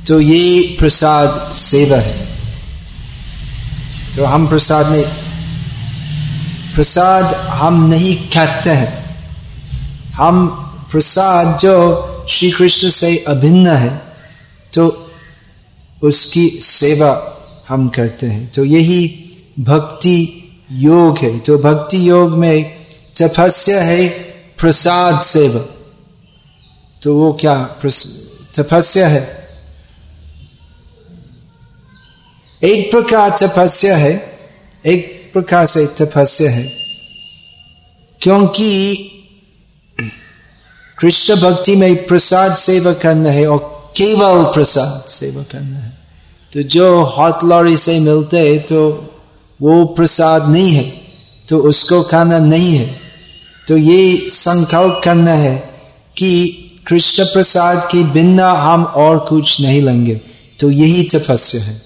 तो 0.08 0.20
ये 0.22 0.76
प्रसाद 0.80 1.52
सेवा 1.56 1.98
है। 1.98 2.26
तो 4.16 4.26
हम 4.26 4.48
प्रसाद 4.48 4.91
नहीं, 4.91 5.04
प्रसाद 6.76 7.34
हम 7.54 7.84
नहीं 7.89 8.16
कहते 8.30 8.70
हैं। 8.72 8.93
हम 10.14 10.48
प्रसाद 10.91 11.58
जो 11.60 12.26
श्री 12.30 12.52
कृष्ण 12.52 12.89
से 12.89 13.18
अभिन्न 13.28 13.68
है 13.68 13.91
तो 14.74 14.86
उसकी 16.02 16.48
सेवा 16.62 17.12
हम 17.70 17.88
करते 17.89 18.28
हैं। 18.28 18.50
तो 18.52 18.66
यही 18.66 19.00
भक्ति 19.60 20.43
योग 20.72 21.18
है। 21.18 21.39
तो 21.39 21.58
भक्ति 21.58 22.10
योग 22.10 22.32
में 22.32 22.86
तपस्या 23.22 23.84
है 23.84 24.10
प्रसाद 24.60 25.22
सेवा। 25.22 25.62
तो 27.01 27.18
वो 27.18 27.34
क्या 27.34 27.64
तपस्या 28.60 29.08
है? 29.08 29.47
एक 32.64 32.91
प्रकार 32.91 33.30
तपस्या 33.30 33.97
है, 33.97 34.39
एक 34.86 35.30
प्रकार 35.34 35.66
से 35.66 35.88
तपस्या 35.88 36.51
है। 36.51 36.64
क्योंकि 38.22 38.95
कृष्ण 40.99 41.36
भक्ति 41.36 41.76
में 41.76 42.08
प्रसाद 42.08 42.55
सेवा 42.55 42.93
करना 42.93 43.30
है 43.30 43.47
और 43.47 43.93
केवल 43.97 44.43
प्रसाद 44.43 45.10
सेवा 45.10 45.43
करना 45.43 45.78
है। 45.78 45.97
तो 46.53 46.64
जो 46.64 47.03
हॉट 47.03 47.43
लॉरी 47.43 47.78
से 47.78 47.99
मिलते 47.99 48.39
है 48.39 48.60
तो 48.60 49.07
वो 49.60 49.84
प्रसाद 49.88 50.49
नहीं 50.49 50.72
है 50.72 50.84
तो 51.47 51.58
उसको 51.70 52.01
खाना 52.03 52.39
नहीं 52.39 52.76
है। 52.76 52.88
तो 53.68 53.78
ये 53.78 54.30
संकल्प 54.30 55.01
करना 55.03 55.34
है 55.34 55.55
कि 56.18 56.30
कृष्ण 56.88 57.24
प्रसाद 57.26 57.88
के 57.91 58.03
बिना 58.14 58.51
हम 58.53 58.84
और 58.97 59.20
कुछ 59.20 59.60
नहीं 59.62 59.82
लेंगे। 59.82 60.16
तो 60.60 60.70
यही 60.72 61.03
तपस्या 61.03 61.62
है 61.64 61.82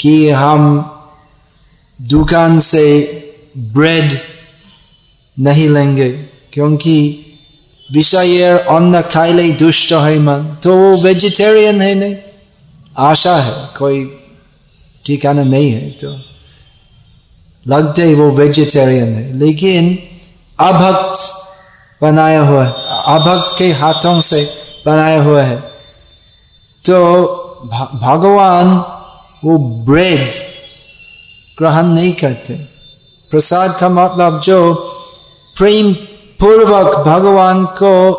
कि 0.00 0.28
हम 0.30 0.62
दुकान 1.98 2.58
से 2.60 2.84
ब्रेड 3.58 4.18
नहीं 5.36 5.68
लेंगे, 5.68 6.10
क्योंकि 6.52 6.94
विषय 7.88 8.42
अन्न 8.70 9.00
खाइले 9.02 9.50
दुष्ट 9.56 9.92
है 9.92 10.18
मन। 10.18 10.56
तो 10.62 10.76
वो 10.76 10.96
वेजिटेरियन 11.02 11.80
है 11.82 11.94
नहीं। 11.94 12.16
आशा 13.00 13.36
है, 13.36 13.68
कोई 13.78 14.04
ठिकाना 15.06 15.44
नहीं 15.44 15.70
है 15.70 15.90
तो 15.92 16.16
लगते 17.68 18.02
ही 18.02 18.14
वो 18.14 18.30
वेजिटेरियन 18.30 19.08
है। 19.08 19.32
लेकिन 19.32 19.98
अभक्त 20.60 21.20
बनाया 22.02 22.40
हुआ 22.40 22.64
है। 22.64 22.72
अभक्त 23.06 23.54
के 23.58 23.72
हाथों 23.72 24.20
से 24.20 24.48
बनाया 24.86 25.22
हुआ 25.22 25.42
है। 25.42 25.56
तो 26.86 27.24
भगवान 27.94 28.68
वो 29.44 29.58
ब्रेड 29.58 30.30
ग्रहण 31.58 31.86
नहीं 31.86 32.12
करते। 32.12 32.54
प्रसाद 33.30 33.76
का 33.80 33.88
मतलब 33.88 34.40
जो 34.40 34.74
प्रेम 35.58 35.92
पूर्वक 36.40 36.96
भगवान 36.96 37.64
को 37.64 38.12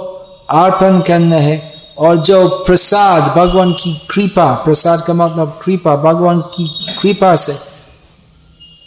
अर्पण 0.50 1.00
करना 1.00 1.36
है 1.36 1.74
और 1.98 2.18
जो 2.18 2.48
प्रसाद, 2.48 3.24
भगवान 3.38 3.74
की 3.74 4.08
कृपा, 4.10 4.54
प्रसाद 4.54 5.02
का 5.02 5.14
मतलब 5.14 5.60
कृपा, 5.64 5.96
भगवान 5.96 6.42
की 6.42 6.86
कृपा 7.02 7.36
से 7.36 7.69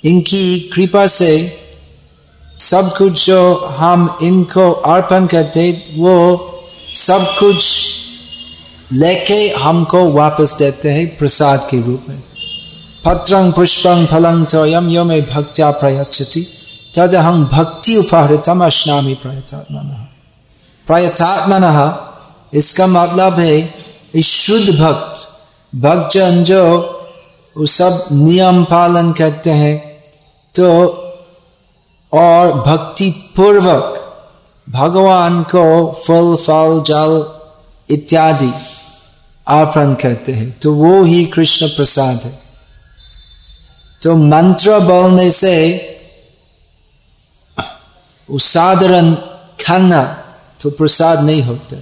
इनकी 0.05 0.71
कृपा 0.75 1.07
से 1.07 1.59
सब 2.59 2.95
कुछ 2.99 3.27
जो 3.27 3.55
हम 3.79 4.19
इनको 4.23 4.71
अर्पण 4.71 5.27
करते, 5.27 5.71
वो 5.97 6.65
सब 6.95 7.27
कुछ 7.39 7.83
लेके 8.93 9.49
हमको 9.49 10.09
वापस 10.13 10.55
देते 10.55 10.91
हैं 10.91 11.17
प्रसाद 11.17 11.67
के 11.71 11.81
रूप 11.83 12.07
में। 12.09 12.23
पत्रंग 13.05 13.53
पुष्पंग 13.53 14.07
फलंग 14.07 14.47
यम 14.69 14.89
यो 14.89 15.05
में 15.05 15.23
भक्त्या 15.27 15.71
प्रयच्छति, 15.71 16.47
तद 16.97 17.15
हम 17.15 17.45
भक्ति 17.47 17.97
उपहृतम 17.97 18.65
अश्नामी 18.65 19.15
प्रयतात्मन। 19.15 20.09
प्रयतात्मन, 20.87 21.65
इसका 22.55 22.87
मतलब 22.87 23.39
है, 23.39 23.75
इस 24.15 24.27
शुद्ध 24.27 24.79
भक्त, 24.81 25.29
भक्तजन 25.73 26.45
जो 26.45 26.99
सब 27.57 28.05
नियम 28.13 28.65
पालन 28.65 29.13
करते 29.13 29.51
हैं 29.51 29.92
तो 30.55 30.87
और 32.13 32.53
भक्ति 32.53 33.33
पूर्वक 33.37 33.99
भगवान 34.71 35.43
को 35.43 35.93
फल 35.93 36.37
फल, 36.37 36.81
जल 36.81 37.41
इत्यादि 37.91 38.53
अर्पण 39.49 39.95
करते 39.95 40.33
हैं। 40.33 40.59
तो 40.59 40.75
वो 40.75 41.05
ही 41.05 41.25
कृष्ण 41.27 41.69
प्रसाद 41.69 42.23
है। 42.25 42.41
तो 44.03 44.17
मंत्र 44.17 44.81
बोलने 44.81 45.31
से 45.31 45.89
साधारण 48.31 49.15
खाना 49.67 50.03
तो 50.61 50.71
प्रसाद 50.71 51.21
नहीं 51.21 51.43
होता। 51.43 51.77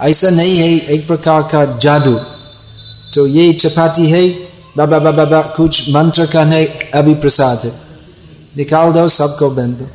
ऐसा 0.00 0.30
नहीं 0.30 0.58
है 0.58 0.68
एक 0.68 1.06
प्रकार 1.06 1.42
का 1.42 1.64
जादू। 1.64 2.14
तो 3.14 3.26
ये 3.26 3.52
चपाती 3.52 4.10
है 4.10 4.47
बाबा 4.78 4.98
बाबा 4.98 5.10
बाबा 5.14 5.40
कुछ 5.54 5.88
मंत्र 5.90 6.26
कहने 6.26 6.64
अभी 6.94 7.14
प्रसाद 7.22 7.64
है 7.64 7.72
निकाल 8.56 8.92
दो 8.92 9.08
सबको 9.10 9.50
बन 9.50 9.72
दो 9.74 9.86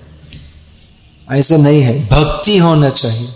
ऐसा 1.27 1.57
नहीं 1.57 1.81
है 1.81 1.93
भक्ति 2.07 2.57
होना 2.57 2.89
चाहिए 2.91 3.27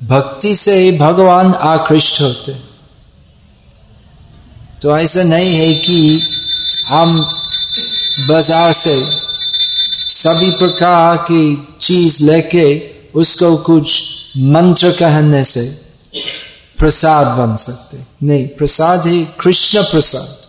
भक्ति 0.00 0.54
से 0.56 0.76
ही 0.78 0.90
भगवान 0.98 1.52
आकृष्ट 1.66 2.20
होते 2.20 2.54
तो 4.82 4.96
ऐसा 4.96 5.22
नहीं 5.24 5.54
है 5.54 5.72
कि 5.80 6.20
हम 6.88 7.18
बाज़ार 8.28 8.72
से 8.74 8.94
सभी 10.14 10.50
प्रकार 10.58 11.16
की 11.30 11.44
चीज़ 11.80 12.22
लेके 12.24 12.66
उसको 13.14 13.56
कुछ 13.64 14.02
मंत्र 14.48 14.90
कहने 14.92 15.44
से 15.44 15.64
प्रसाद 16.80 17.26
बन 17.26 17.56
सकते। 17.56 18.26
नहीं, 18.26 18.48
प्रसाद 18.48 19.06
है 19.06 19.24
कृष्ण 19.24 19.82
प्रसाद। 19.82 20.40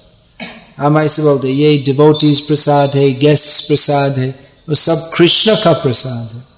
हम 0.81 0.99
ऐसे 0.99 1.21
बोलते 1.21 1.47
ये 1.47 1.77
डिवोटीज 1.77 2.41
प्रसाद 2.41 2.95
है 2.95 3.19
गेस्ट 3.19 3.67
प्रसाद 3.67 4.19
है, 4.19 4.39
वो 4.69 4.75
सब 4.75 5.11
कृष्ण 5.15 5.55
का 5.55 5.73
प्रसाद 5.73 6.29
है। 6.33 6.51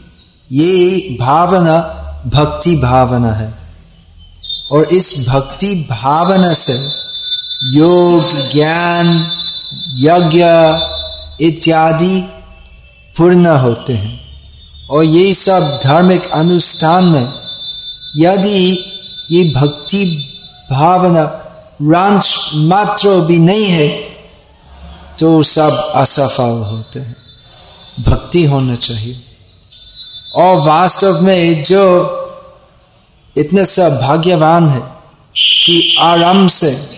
ये 0.53 1.17
भावना, 1.21 1.79
भक्ति 2.27 2.77
भावना 2.77 3.33
है। 3.33 3.55
और 4.73 4.85
इस 4.85 5.29
भक्ति 5.29 5.87
भावना 5.91 6.55
से 6.55 6.75
योग, 7.79 8.53
ज्ञान, 8.53 9.33
यज्ञ 9.95 10.45
इत्यादि 11.47 12.42
पूर्ण 13.19 13.47
होते 13.47 13.93
हैं। 13.93 14.43
और 14.91 15.05
ये 15.05 15.35
सब 15.35 15.81
धार्मिक 15.85 16.31
अनुष्ठान 16.31 17.05
में 17.05 17.33
यदि 18.17 18.85
ये 19.31 19.53
भक्ति 19.55 20.29
भावना 20.71 21.23
रांच 21.83 22.51
मात्र 22.55 23.21
भी 23.21 23.39
नहीं 23.39 23.67
है 23.67 23.89
तो 25.19 25.43
सब 25.43 25.93
असफल 25.95 26.65
होते 26.71 27.01
हैं। 27.01 27.17
भक्ति 28.01 28.45
होना 28.45 28.75
चाहिए। 28.75 29.21
और 30.35 30.57
वास्तव 30.57 31.21
में 31.21 31.65
जो 31.65 31.83
इतने 33.37 33.67
सब 33.67 34.01
भाग्यवान 34.01 34.69
है 34.69 34.81
कि 35.37 35.97
आराम 36.01 36.49
से 36.49 36.91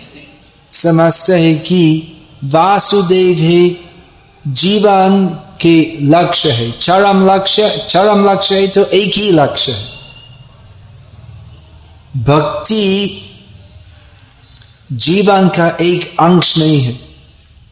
समझते 0.73 1.33
हैं 1.33 1.61
कि 1.61 2.13
वासुदेव 2.45 3.37
ही 3.37 3.77
जीवन 4.49 5.39
के 5.67 5.97
लक्ष्य 6.01 6.51
है। 6.51 6.71
चरम 6.71 7.31
लक्ष्य 7.31 7.87
चरम 7.91 8.31
लक्ष्य 8.31 8.61
है 8.61 8.69
तो 8.69 8.85
एक 8.85 9.15
ही 9.15 9.31
लक्ष्य 9.31 9.73
है। 9.73 9.85
भक्ति 12.17 13.21
जीवन 14.93 15.49
का 15.49 15.77
एक 15.81 16.17
अंश 16.21 16.59
नहीं 16.59 16.81
है। 16.81 16.93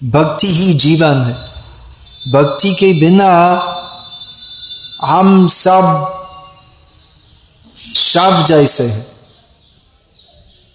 भक्ति 0.04 0.46
ही 0.46 0.74
जीवन 0.74 1.22
है। 1.22 1.34
भक्ति 2.32 2.74
के 2.74 2.92
बिना 3.00 3.28
हम 5.04 5.48
सब 5.48 6.08
शव 7.96 8.44
जैसे 8.48 8.84
हैं। 8.84 9.06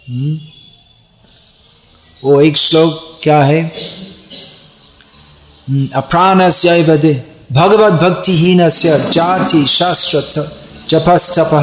हम्म? 0.10 0.40
वो 2.24 2.42
एक 2.42 2.58
श्लोक 2.58 3.20
क्या 3.24 3.44
है? 3.44 3.64
हम्म, 5.68 5.88
अप्राण 5.96 6.50
से 6.50 7.14
भगवत 7.52 7.94
भक्ति 7.94 8.32
ही 8.38 8.70
से 8.70 8.98
जाति 9.12 9.66
शास्त्र 9.68 10.50
जपस्तप 10.90 11.54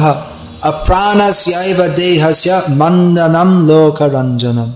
अप्राण 0.63 1.31
से 1.31 1.87
देह 1.95 2.31
से 2.31 2.57
मंदनम 2.75 3.67
लोक 3.67 4.01
रंजनम 4.01 4.71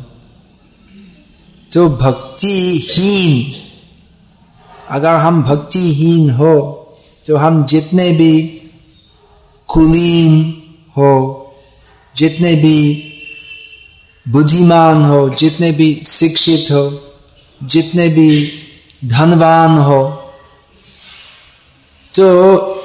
तो 1.72 1.90
भक्तिहीन 1.90 3.56
अगर 4.90 5.16
हम 5.16 5.44
भक्तिहीन 5.44 6.30
हो 6.30 6.56
तो 7.26 7.36
हम 7.38 7.66
जितने 7.66 8.12
भी 8.12 8.32
कुलीन 9.70 10.42
हो 10.98 11.12
जितने 12.16 12.56
भी 12.56 12.80
बुद्धिमान 14.26 15.04
हो 15.06 15.30
जितने 15.30 15.72
भी 15.72 15.94
शिक्षित 16.06 16.72
हो 16.72 16.84
जितने 17.62 18.08
भी 18.10 18.30
धनवान 19.06 19.78
हो। 19.78 20.04
तो 22.14 22.76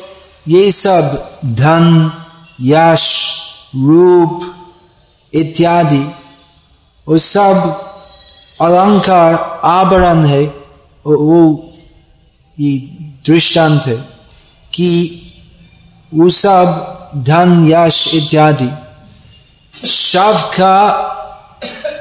ये 0.48 0.72
सब 0.72 1.32
धन, 1.44 2.12
यश, 2.60 3.34
रूप, 3.76 4.54
इत्यादि, 5.34 6.14
वो 7.08 7.18
सब 7.18 7.80
अलंकार, 8.60 9.60
आवरण 9.64 10.24
है, 10.24 10.44
वो 11.06 11.72
ये 12.60 12.78
दृष्टांत 13.26 13.86
है 13.86 13.96
कि 14.74 15.20
वो 16.14 16.30
सब 16.30 16.90
धन, 17.16 17.68
यश, 17.68 18.14
इत्यादि 18.14 18.70
शव 19.88 20.38
का 20.38 21.10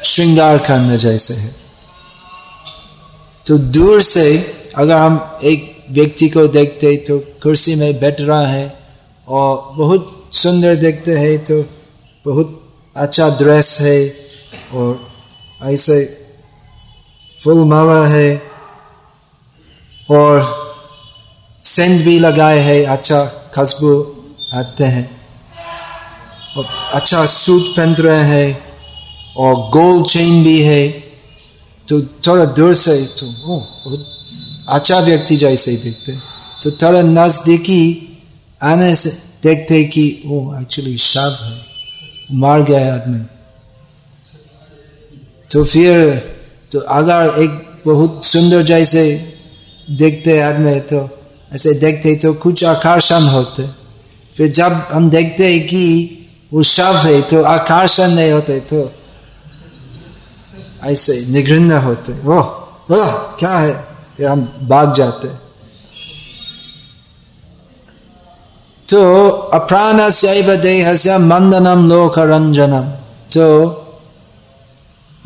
श्रृंगार 0.05 0.57
करने 0.57 0.97
जैसे 0.97 1.33
है। 1.33 1.62
तो 3.47 3.57
दूर 3.57 4.01
से 4.01 4.53
अगर 4.75 4.97
हम 4.97 5.39
एक 5.43 5.85
व्यक्ति 5.91 6.29
को 6.29 6.47
देखते 6.47 6.97
तो 6.97 7.19
कुर्सी 7.19 7.75
में 7.75 7.99
बैठ 7.99 8.21
रहा 8.21 8.47
है 8.47 8.79
और 9.27 9.73
बहुत 9.75 10.29
सुंदर 10.31 10.75
देखते 10.75 11.11
हैं 11.11 11.43
तो 11.43 11.61
बहुत 12.25 12.73
अच्छा 12.97 13.29
ड्रेस 13.29 13.77
है 13.81 14.15
और 14.73 15.07
ऐसे 15.63 16.25
फुल 17.43 17.65
माला 17.65 18.07
है 18.07 18.41
और 20.11 20.63
सेंट 21.63 22.05
भी 22.05 22.19
लगाए 22.19 22.59
है 22.59 22.85
अच्छा 22.85 23.25
खुशबू 23.25 24.15
आते 24.53 24.83
हैं। 24.83 25.21
और 26.57 26.65
अच्छा 26.93 27.25
सूट 27.25 27.61
पहन 27.61 27.95
रहे 27.95 28.23
हैं 28.23 28.63
और 29.37 29.55
गोल्ड 29.55 30.05
चेन 30.05 30.43
भी 30.43 30.61
है। 30.61 31.12
तो 31.87 32.01
थोड़ा 32.27 32.45
दूर 32.57 32.73
से 32.73 32.95
तो 33.19 33.27
ओ 33.47 33.59
अच्छा 34.69 34.99
व्यक्ति 34.99 35.35
जैसे 35.37 35.75
देखते 35.77 36.11
तो 36.63 36.71
थोड़ा 36.71 37.01
नजदीकी 37.01 37.81
आने 38.61 38.95
से 38.95 39.09
देखते 39.43 39.83
कि 39.83 40.05
वो 40.25 40.37
एक्चुअली 40.59 40.97
शव 40.97 41.37
है, 41.41 41.57
मार 42.31 42.63
गया 42.63 42.93
आदमी। 42.93 43.19
तो 45.51 45.63
फिर 45.63 46.15
तो 46.71 46.79
अगर 46.79 47.41
एक 47.43 47.51
बहुत 47.85 48.23
सुंदर 48.25 48.61
जैसे 48.63 49.03
देखते 49.91 50.39
आदमी 50.41 50.79
तो 50.89 51.01
ऐसे 51.51 51.73
देखते 51.73 52.15
तो 52.15 52.33
कुछ 52.33 52.63
आकर्षण 52.63 53.23
होते। 53.27 53.67
फिर 54.35 54.47
जब 54.51 54.71
हम 54.91 55.09
देखते 55.09 55.53
हैं 55.53 55.61
कि 55.67 55.83
वो 56.53 56.63
शव 56.63 56.97
है 56.97 57.21
तो 57.21 57.43
आकर्षण 57.43 58.11
नहीं 58.11 58.31
होते 58.31 58.59
तो 58.59 58.81
ऐसे 60.83 61.25
निगृण 61.29 61.71
होते 61.71 62.13
वो 62.13 62.41
वो 62.91 63.05
क्या 63.39 63.57
है? 63.57 63.87
फिर 64.17 64.27
हम 64.27 64.41
भाग 64.61 64.93
जाते 64.93 65.27
तो 68.87 69.29
अप्राण 69.29 70.11
से 70.11 70.57
देह 70.57 70.95
से 70.97 71.17
मंदनम 71.17 71.89
लोक 71.89 72.19
रंजनम 72.19 72.83
तो 73.33 73.79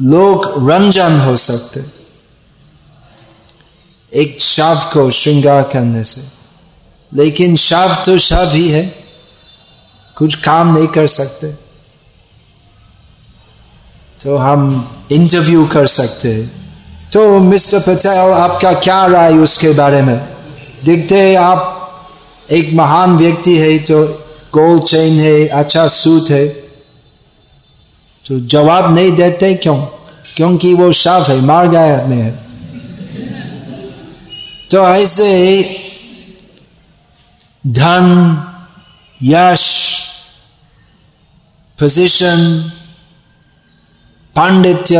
लोक 0.02 0.70
रंजन 0.72 1.20
हो 1.20 1.38
सकते 1.38 1.86
एक 4.14 4.42
शव 4.42 4.82
को 4.94 5.12
श्रृंगार 5.12 5.62
करने 5.64 6.04
से। 6.04 6.28
लेकिन 7.14 7.56
शव 7.56 8.04
तो 8.06 8.18
शव 8.18 8.50
ही 8.54 8.70
है। 8.70 8.96
कुछ 10.18 10.36
काम 10.36 10.78
नहीं 10.78 10.88
कर 10.88 11.08
सकते। 11.08 11.67
तो 14.24 14.38
हम 14.38 14.62
इंटरव्यू 15.12 15.66
कर 15.66 15.88
सकते 15.88 16.32
तो 17.14 17.40
मिस्टर 17.40 17.80
पटेल 17.80 18.32
आपका 18.34 18.74
क्या 18.74 19.06
राय 19.06 19.38
उसके 19.38 19.70
बारे 19.74 20.02
में? 20.02 20.18
देखते 20.86 21.36
आप 21.36 21.74
एक 22.52 22.74
महान 22.74 23.18
व्यक्ति 23.18 23.56
है 23.58 23.78
तो 23.80 24.04
गोल्ड 24.54 24.84
चेन 24.84 25.20
है 25.20 25.48
अच्छा 25.48 25.88
सूट 25.88 26.30
है। 26.30 26.48
तो 28.26 28.40
जवाब 28.48 28.94
नहीं 28.96 29.12
देते 29.12 29.54
क्यों? 29.56 29.78
क्योंकि 30.36 30.74
वो 30.74 30.92
साफ़ 30.94 31.32
है, 31.32 31.40
मार 31.42 31.68
गया 31.68 31.98
आदमी 31.98 32.18
है 32.18 32.32
तो 34.72 34.88
ऐसे 34.88 35.30
धन, 37.68 38.08
यश 39.24 39.64
पोजिशन 41.80 42.72
पांडित्य, 44.38 44.98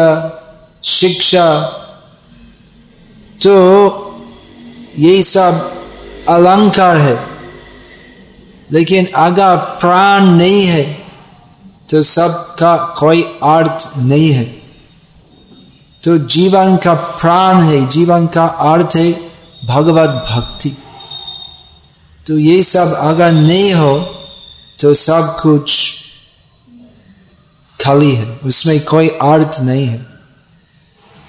शिक्षा। 0.84 1.60
तो 3.44 3.56
ये 5.00 5.24
सब 5.24 5.74
अलंकार 6.30 6.98
है। 6.98 7.28
लेकिन 8.72 9.08
अगर 9.16 9.56
प्राण 9.56 10.26
नहीं 10.26 10.66
है 10.66 10.84
तो 11.90 12.04
सबका 12.04 12.78
कोई 12.78 13.22
अर्थ 13.44 13.92
नहीं 13.98 14.30
है। 14.30 14.44
तो 16.04 16.18
जीवन 16.18 16.78
का 16.78 16.94
प्राण 16.94 17.62
है, 17.64 17.86
जीवन 17.88 18.28
का 18.28 18.46
अर्थ 18.46 18.96
है 18.96 19.12
भगवत 19.66 20.10
भक्ति। 20.10 20.78
तो 22.28 22.38
ये 22.38 22.64
सब 22.64 22.94
अगर 22.94 23.32
नहीं 23.32 23.74
हो 23.74 24.00
तो 24.82 24.94
सब 24.94 25.38
कुछ 25.42 25.96
खाली 27.86 28.12
है, 28.12 28.40
उसमें 28.44 28.86
कोई 28.86 29.08
अर्थ 29.08 29.60
नहीं 29.62 29.88
है। 29.88 30.06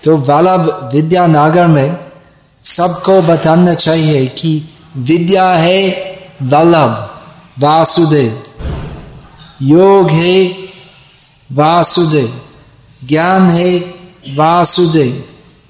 तो 0.03 0.16
वल्लभ 0.16 0.90
विद्यानगर 0.94 1.66
में 1.66 1.99
सबको 2.62 3.22
बताना 3.22 3.74
चाहिए 3.74 4.26
कि 4.26 4.68
विद्या 4.96 5.51
है 5.51 5.90
वल्लभ 6.42 7.20
वासुदेव। 7.59 8.42
योग 9.62 10.11
है 10.11 10.46
वासुदेव, 11.53 12.40
ज्ञान 13.05 13.42
है 13.42 13.78
वासुदेव, 14.36 15.24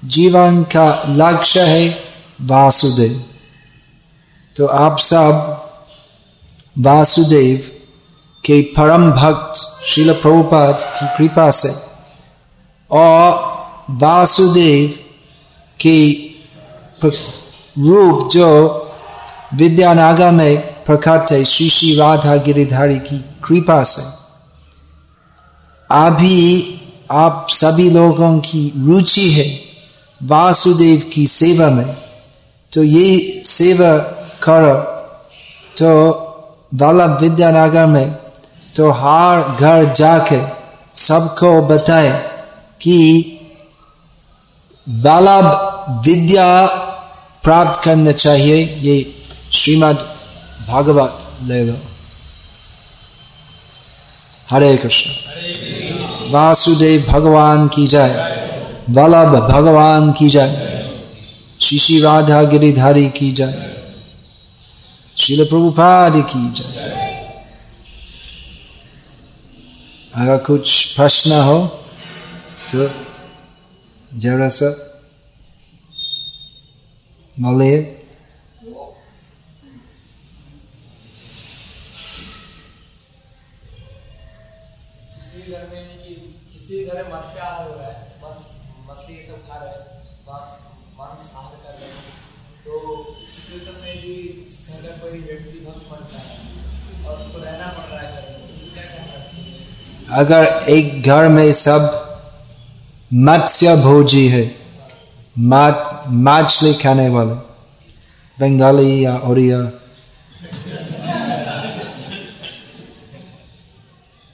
जीवन 0.05 0.63
का 0.63 1.03
लक्ष्य 1.09 1.61
है 1.61 2.03
वासुदेव। 2.41 3.23
तो 4.55 4.65
आप 4.65 4.99
सब 4.99 5.23
वासुदेव 6.79 7.78
के 8.43 8.61
परम 8.77 9.11
भक्त 9.11 9.85
शिल 9.85 10.13
प्रभुपाद 10.13 10.77
की 10.81 11.07
कृपा 11.17 11.49
से। 11.51 11.73
और 12.91 13.47
वासुदेव 13.89 14.89
की 15.79 15.99
रूप 17.03 18.29
जो 18.31 18.47
विद्यानागा 19.53 20.31
में 20.31 20.57
प्रकट 20.85 21.31
है 21.31 21.43
श्री 21.45 21.69
श्री 21.69 21.93
राधा 21.95 22.35
गिरिधारी 22.35 22.97
की 22.99 23.17
कृपा 23.43 23.81
से। 23.83 24.01
अभी 25.89 26.75
आप 27.11 27.47
सभी 27.49 27.89
लोगों 27.89 28.37
की 28.39 28.61
रुचि 28.77 29.29
है 29.31 29.47
वासुदेव 30.21 31.09
की 31.13 31.25
सेवा 31.27 31.69
में। 31.69 31.97
तो 32.71 32.83
ये 32.83 33.41
सेवा 33.43 33.97
करो 34.43 34.75
तो 35.77 35.91
वल्लभ 36.73 37.17
विद्यानगर 37.21 37.85
में 37.85 38.15
तो 38.75 38.91
हर 38.91 39.55
घर 39.55 39.93
जाके 39.93 40.39
सबको 40.93 41.61
बताए 41.61 42.11
कि 42.81 42.97
वल्लभ 44.89 45.47
विद्या 46.05 46.65
प्राप्त 47.43 47.81
करना 47.83 48.11
चाहिए। 48.11 48.57
ये 48.79 48.95
श्रीमद 49.51 49.95
भागवत 50.67 51.27
ले 51.43 51.63
लो। 51.63 51.75
हरे 54.49 54.77
कृष्ण। 54.77 55.09
वासुदेव 56.31 57.05
भगवान 57.09 57.67
की 57.67 57.87
जाए 57.87 58.13
वल्लभ 58.89 59.35
भगवान 59.51 60.11
की 60.11 60.29
जाए 60.29 60.53
श्री 61.61 61.79
श्री 61.79 61.99
राधा 62.01 62.43
गिरिधारी 62.43 63.09
की 63.09 63.31
जाए 63.31 63.69
शिल 65.17 65.43
प्रभुपाद 65.45 66.13
की 66.15 66.53
जाए 66.53 66.78
अगर 70.19 70.37
कुछ 70.37 70.83
प्रश्न 70.95 71.31
हो 71.31 71.57
तो 72.71 72.89
जरा 74.11 74.49
सा 74.49 74.69
बोलिए। 77.37 77.77
अगर 100.09 100.65
एक 100.69 101.03
घर 101.03 101.27
में 101.27 101.51
सब 101.53 101.81
मत्स्य 103.13 103.75
भोजी 103.75 104.27
है 104.27 104.43
मछली 105.35 106.73
खाने 106.73 107.07
वाले, 107.09 107.33
बंगाली 108.37 109.05
या 109.05 109.15
ओरिया, 109.23 109.59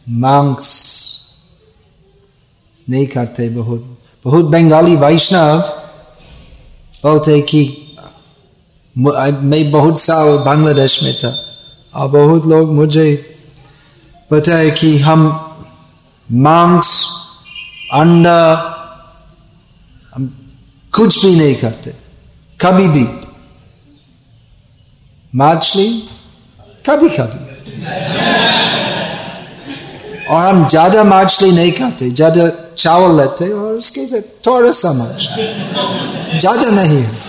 मांस 0.07 0.67
नहीं 2.87 3.07
खाते 3.07 3.49
बहुत। 3.49 3.97
बहुत 4.25 4.45
बंगाली 4.45 4.95
वैष्णव 4.95 5.59
बोलते 7.03 7.41
कि 7.43 7.61
मैं 8.95 9.71
बहुत 9.71 9.99
साल 9.99 10.37
बांग्लादेश 10.45 11.01
में 11.03 11.13
था, 11.15 11.35
और 11.93 12.07
बहुत 12.09 12.45
लोग 12.45 12.71
मुझे 12.73 13.07
बताए 14.31 14.69
कि 14.71 14.97
हम 14.99 15.44
मांस, 16.29 16.87
अंडा, 17.93 18.41
हम 20.13 20.25
कुछ 20.93 21.25
भी 21.25 21.35
नहीं 21.35 21.55
करते 21.55 21.91
कभी 22.59 22.87
भी। 22.87 23.03
मछली, 25.33 25.87
कभी 26.85 27.09
कभी। 27.09 27.43
और 30.25 30.45
हम 30.45 30.67
ज़्यादा 30.67 31.03
मछली 31.03 31.51
नहीं 31.51 31.71
खाते, 31.71 32.09
ज़्यादा 32.11 32.47
चावल 32.77 33.17
लेते 33.17 33.51
और 33.53 33.73
उसके 33.75 34.05
से 34.07 34.21
थोड़ा 34.47 34.71
सा 34.71 34.91
मछली 34.93 36.39
ज़्यादा 36.39 36.69
नहीं 36.71 37.01
है। 37.01 37.24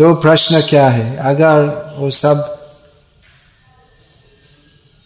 तो 0.00 0.14
प्रश्न 0.14 0.60
क्या 0.62 0.88
है? 0.88 1.16
अगर 1.16 1.94
वो 1.98 2.10
सब 2.10 2.38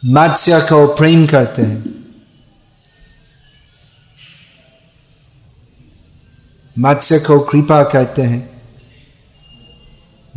मत्स्य 0.05 0.61
को 0.61 0.86
प्रेम 0.95 1.26
करते 1.26 1.62
हैं, 1.62 2.12
मत्स्य 6.78 7.18
को 7.18 7.40
कृपा 7.40 7.82
करते 7.84 8.22
हैं, 8.22 8.62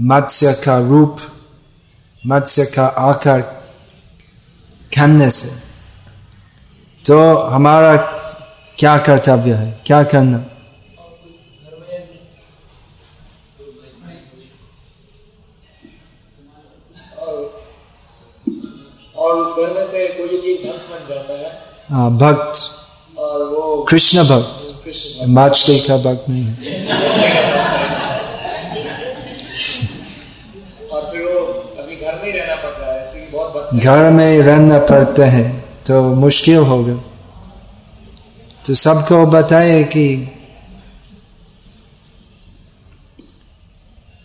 मत्स्य 0.02 0.54
का 0.54 0.80
रूप, 0.80 1.18
मत्स्य 2.28 2.66
का 2.66 2.86
आकार 2.86 3.42
खाने 4.98 5.30
से 5.30 5.56
तो 7.06 7.38
हमारा 7.38 7.96
क्या 8.80 8.98
कर्तव्य 8.98 9.54
है? 9.54 9.82
क्या 9.86 10.04
करना? 10.04 10.46
उस 19.48 19.92
से 19.92 20.08
कोई 20.08 20.54
भक्त 20.54 20.90
बन 20.92 21.06
जाता 21.10 21.34
है। 21.34 21.62
हाँ 21.90 22.18
भक्त। 22.18 22.60
और 23.20 23.44
वो 23.44 23.84
कृष्ण 23.90 24.24
भक्त। 24.24 24.84
मछली 25.28 25.80
का 25.80 25.98
भक्त। 25.98 26.30
नहीं 26.30 26.44
है। 26.44 26.56
घर 33.76 34.10
में 34.10 34.40
रहना 34.40 34.78
पड़ता 34.78 35.26
है 35.26 35.60
तो 35.88 36.02
मुश्किल 36.16 36.58
होगा 36.58 36.94
तो 38.66 38.74
सबको 38.74 39.26
बताए 39.26 39.84
कि 39.84 40.34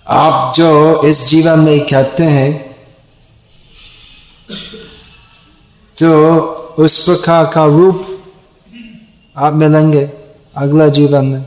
आप 0.06 0.54
जो 0.56 1.02
इस 1.02 1.26
जीवन 1.26 1.58
में 1.58 1.80
कहते 1.80 2.24
हैं 2.24 2.71
तो 5.96 6.10
उस 6.78 6.98
प्रकार 7.04 7.44
का 7.54 7.64
रूप 7.66 8.02
आप 9.36 9.54
मिलेंगे 9.54 10.04
अगला 10.56 10.88
जीवन 10.88 11.24
में। 11.24 11.42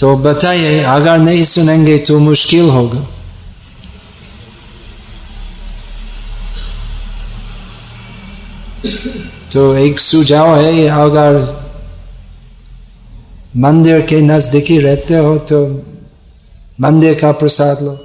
तो 0.00 0.16
बताइए, 0.16 0.82
अगर 0.82 1.18
नहीं 1.18 1.44
सुनेंगे 1.44 1.98
तो 1.98 2.18
मुश्किल 2.18 2.68
होगा। 2.70 3.06
तो 9.52 9.74
एक 9.76 10.00
सुझाव 10.00 10.54
है, 10.56 10.86
अगर 10.88 11.40
मंदिर 13.56 14.00
के 14.00 14.20
नजदीकी 14.22 14.78
रहते 14.78 15.14
हो 15.16 15.36
तो 15.38 15.66
मंदिर 16.80 17.18
का 17.20 17.32
प्रसाद 17.32 17.82
लो। 17.82 17.98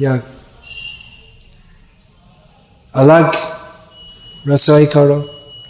या 0.00 0.14
अलग 2.94 3.36
रसोई 4.48 4.86
करो 4.86 5.20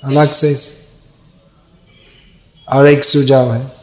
अलग 0.05 0.31
से 0.33 0.55
और 2.69 2.87
एक 2.87 3.05
सुझाव 3.05 3.53
है 3.55 3.81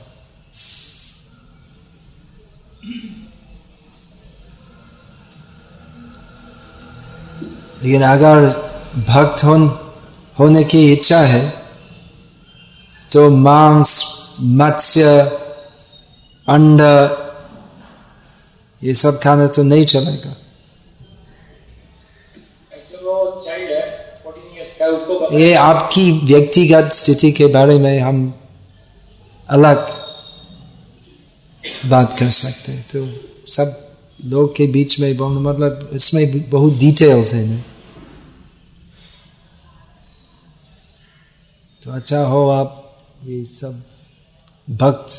लेकिन 7.83 8.01
अगर 8.01 8.47
भक्त 9.07 9.43
हो, 9.43 9.55
होने 10.39 10.63
की 10.63 10.91
इच्छा 10.93 11.19
है 11.19 11.43
तो 13.11 13.29
मांस 13.29 13.91
मत्स्य 14.41 15.03
अंडा 16.47 16.93
ये 18.81 18.93
सब 18.93 19.19
खाना 19.19 19.47
तो 19.47 19.63
नहीं 19.63 19.85
चलेगा। 19.85 20.35
ये 25.33 25.53
आपकी 25.53 26.11
व्यक्तिगत 26.25 26.91
स्थिति 26.93 27.31
के 27.31 27.45
बारे 27.47 27.77
में 27.79 27.99
हम 27.99 28.17
अलग 29.49 29.77
बात 31.85 32.17
कर 32.19 32.29
सकते 32.29 32.71
हैं। 32.71 32.85
तो 32.93 33.05
सब 33.51 33.75
लोग 34.25 34.55
के 34.55 34.67
बीच 34.67 34.99
में 34.99 35.15
बहुत 35.17 35.41
मतलब 35.41 35.89
इसमें 35.93 36.49
बहुत 36.49 36.73
डिटेल्स 36.73 37.33
है। 37.33 37.45
ना 37.47 37.61
तो 41.81 41.91
अच्छा 41.91 42.19
हो 42.25 42.47
आप 42.49 42.69
ये 43.23 43.43
सब 43.53 43.83
भक्त 44.67 45.09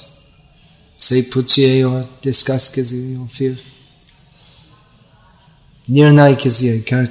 से 0.99 1.20
पूछिए 1.34 1.82
और 1.82 2.01
डिस्कस 2.24 2.68
कीजिए 2.74 3.16
और 3.16 3.26
फिर 3.28 3.59
निर्णय 5.88 6.34
कीजिए 6.34 6.80
क्या 6.88 7.03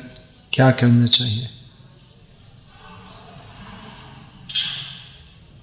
क्या 0.53 0.69
करना 0.79 1.05
चाहिए 1.07 1.47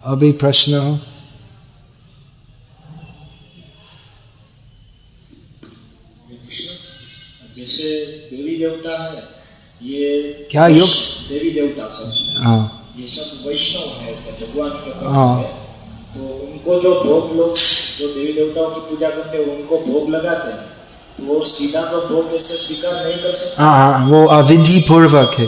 अभी 0.03 0.31
प्रश्न 0.41 0.79
हो 0.79 0.99
जैसे 7.57 7.89
देवी 8.31 8.57
देवता 8.59 8.97
है 9.03 9.23
ये 9.81 10.47
क्या 10.51 10.67
युक्त? 10.69 11.09
देवी 11.29 11.51
देवता 11.51 11.87
सब 11.87 12.43
हाँ। 12.45 12.95
ये 12.99 13.07
सब 13.07 13.47
वैष्णव 13.47 13.89
है 14.01 14.15
सब 14.17 14.45
भगवान 14.45 14.71
के 14.85 15.13
हाँ। 15.15 15.43
तो 16.15 16.29
उनको 16.47 16.81
जो 16.83 16.95
भोग 17.05 17.37
लोग 17.37 17.57
जो 17.99 18.07
देवी 18.09 18.33
देवताओं 18.33 18.71
की 18.71 18.81
पूजा 18.91 19.09
करते 19.11 19.39
हैं, 19.39 19.45
उनको 19.47 19.79
भोग 19.83 20.11
लगाते 20.11 20.49
हैं 20.49 20.73
तो 21.17 21.25
वो 21.25 21.43
सीधा 21.47 21.83
तो 21.83 22.01
भोग 22.09 22.35
ऐसे 22.35 22.55
स्वीकार 22.57 23.05
नहीं 23.05 23.17
कर 23.23 23.33
सकते। 23.33 23.63
हाँ 23.63 23.77
हाँ 23.77 24.07
वो 24.07 24.25
अविधि 24.33 24.81
पूर्वक 24.89 25.35
है। 25.39 25.47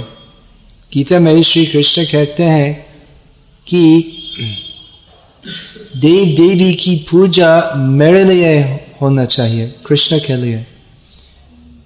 गीता 0.92 1.18
में 1.18 1.42
श्री 1.42 1.64
कृष्ण 1.66 2.04
कहते 2.04 2.42
हैं 2.44 2.70
कि 3.66 3.82
देव 5.96 6.36
देवी 6.36 6.72
की 6.74 6.94
पूजा 7.10 7.50
मेरे 7.76 8.24
लिए 8.24 8.54
होना 9.00 9.24
चाहिए, 9.26 9.66
कृष्ण 9.86 10.18
के 10.18 10.36
लिए। 10.36 10.64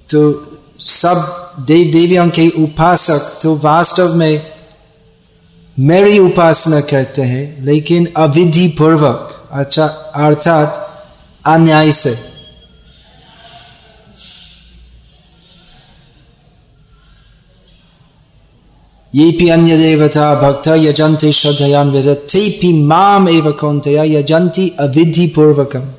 तो 0.08 0.20
सब 0.80 1.64
देव 1.66 1.90
देवियों 1.92 2.28
के 2.30 2.48
उपासक 2.62 3.38
तो 3.42 3.54
वास्तव 3.56 4.14
में 4.14 4.42
मेरी 5.76 6.18
उपासना 6.18 6.80
करते 6.82 7.22
हैं, 7.22 7.64
लेकिन 7.64 8.06
अविधि 8.18 8.68
पूर्वक 8.78 9.36
अर्थात 9.52 10.86
अन्याय 11.46 11.92
से 11.92 12.14
ये 19.14 19.50
अन्य 19.50 19.76
देवता 19.76 20.34
भक्त 20.34 20.68
यजंती 20.68 21.32
श्रद्धयान 21.32 21.92
ते 22.26 22.72
माम 22.84 23.28
एव 23.28 23.50
कौंतया 23.52 24.02
यजंती 24.04 24.68
अविधि 24.80 25.26
पूर्वकम 25.26 25.92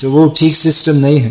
तो 0.00 0.10
वो 0.10 0.28
ठीक 0.38 0.56
सिस्टम 0.56 0.96
नहीं 0.96 1.18
है। 1.18 1.30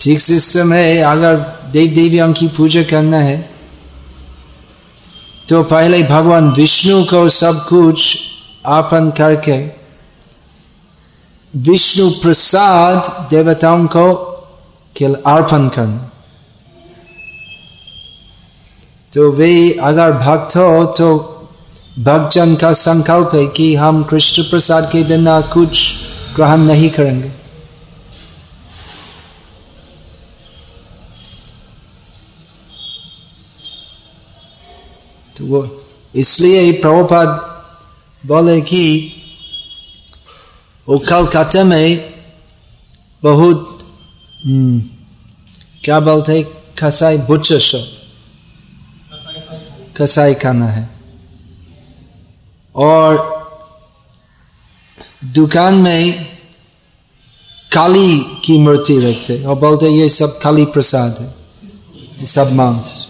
ठीक 0.00 0.20
सिस्टम 0.20 0.72
है, 0.72 0.98
अगर 1.02 1.57
देव 1.72 1.94
देवियों 1.94 2.32
की 2.32 2.48
पूजा 2.48 2.82
करना 2.82 3.18
है। 3.18 3.38
तो 5.48 5.62
पहले 5.64 6.02
भगवान 6.02 6.50
विष्णु 6.52 7.04
को 7.04 7.28
सब 7.28 7.64
कुछ 7.68 8.18
अर्पण 8.66 9.10
करके 9.10 9.58
विष्णु 11.54 12.10
प्रसाद 12.22 13.28
देवताओं 13.30 13.86
को 13.86 14.06
अर्पण 14.96 15.68
करना। 15.68 16.10
तो 19.12 19.30
वे 19.32 19.52
अगर 19.82 20.12
भक्त 20.12 20.56
हो 20.56 20.84
तो 20.98 21.08
भक्तजन 21.98 22.54
का 22.54 22.72
संकल्प 22.72 23.30
है 23.34 23.46
कि 23.46 23.74
हम 23.74 24.02
कृष्ण 24.04 24.42
प्रसाद 24.42 24.88
के 24.92 25.02
बिना 25.02 25.40
कुछ 25.40 25.80
ग्रहण 26.36 26.60
नहीं 26.60 26.90
करेंगे। 26.90 27.37
तो 35.38 35.46
वो 35.46 35.86
इसलिए 36.14 36.72
प्रभुपाद 36.72 37.28
बोले 38.26 38.60
कि 38.60 38.82
वो 40.88 40.98
कलकत्ता 40.98 41.64
में 41.64 42.14
बहुत 43.22 43.78
हम्म, 44.46 44.80
क्या 45.84 46.00
बोलते 46.00 46.42
कसाई 46.78 47.18
बुच्चर 47.18 47.58
शो 47.58 47.78
कसाई 49.96 50.34
खाना 50.34 50.66
है। 50.68 50.88
और 52.76 53.38
दुकान 55.24 55.74
में 55.74 56.24
काली 57.72 58.18
की 58.44 58.58
मूर्ति 58.58 58.98
रखते 58.98 59.44
और 59.44 59.56
बोलते 59.58 59.88
ये 59.88 60.08
सब 60.08 60.40
काली 60.40 60.64
प्रसाद 60.64 61.18
है। 61.18 62.24
सब 62.26 62.52
मांस। 62.52 63.06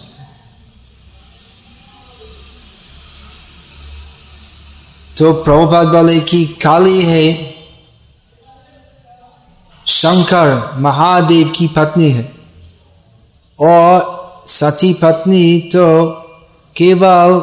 तो 5.19 5.33
प्रभुपाद 5.33 5.87
बोले 5.87 6.19
कि 6.19 6.45
काली 6.45 7.03
है। 7.03 7.55
शंकर 9.87 10.71
महादेव 10.77 11.49
की 11.49 11.67
पत्नी 11.67 12.09
है। 12.09 12.33
और 13.59 14.19
सती 14.47 14.93
पत्नी 14.93 15.59
तो 15.59 16.05
केवल 16.75 17.39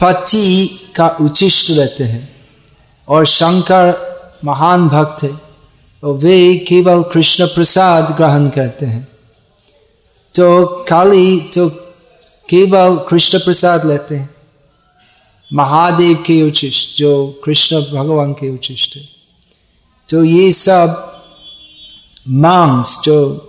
पति 0.00 0.80
का 0.96 1.08
उचिष्ट 1.20 1.70
रहते 1.70 2.04
हैं। 2.04 2.46
और 3.08 3.26
शंकर 3.26 4.10
महान 4.44 4.88
भक्त 4.88 5.22
है। 5.22 5.40
और 6.04 6.12
वे 6.12 6.56
केवल 6.56 7.02
कृष्ण 7.02 7.46
प्रसाद 7.46 8.16
ग्रहण 8.16 8.48
करते 8.48 8.86
हैं। 8.86 9.08
तो 10.34 10.66
काली 10.66 11.40
तो 11.40 11.68
केवल 12.48 12.96
कृष्ण 12.96 13.38
प्रसाद 13.38 13.86
लेते 13.86 14.14
हैं। 14.14 14.29
महादेव 15.50 16.16
के 16.26 16.40
उचिष्ट, 16.42 16.98
जो 16.98 17.40
कृष्ण 17.44 17.80
भगवान 17.84 18.32
के 18.32 18.50
उचिष्ट 18.54 18.96
है। 18.96 19.08
तो 20.08 20.24
ये 20.24 20.52
सब 20.52 21.06
मांस 22.28 22.98
जो 23.04 23.46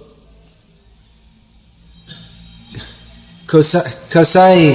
कसाई 4.13 4.71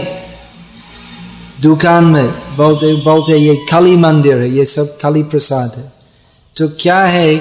दुकान 1.62 2.04
में, 2.04 2.56
बोलते 2.56 2.94
बोलते 2.94 3.36
ये 3.38 3.54
काली 3.70 3.96
मंदिर 3.96 4.38
है, 4.38 4.50
ये 4.50 4.64
सब 4.64 4.98
काली 4.98 5.22
प्रसाद 5.22 5.72
है। 5.76 5.92
तो 6.56 6.68
क्या 6.80 7.04
है 7.04 7.34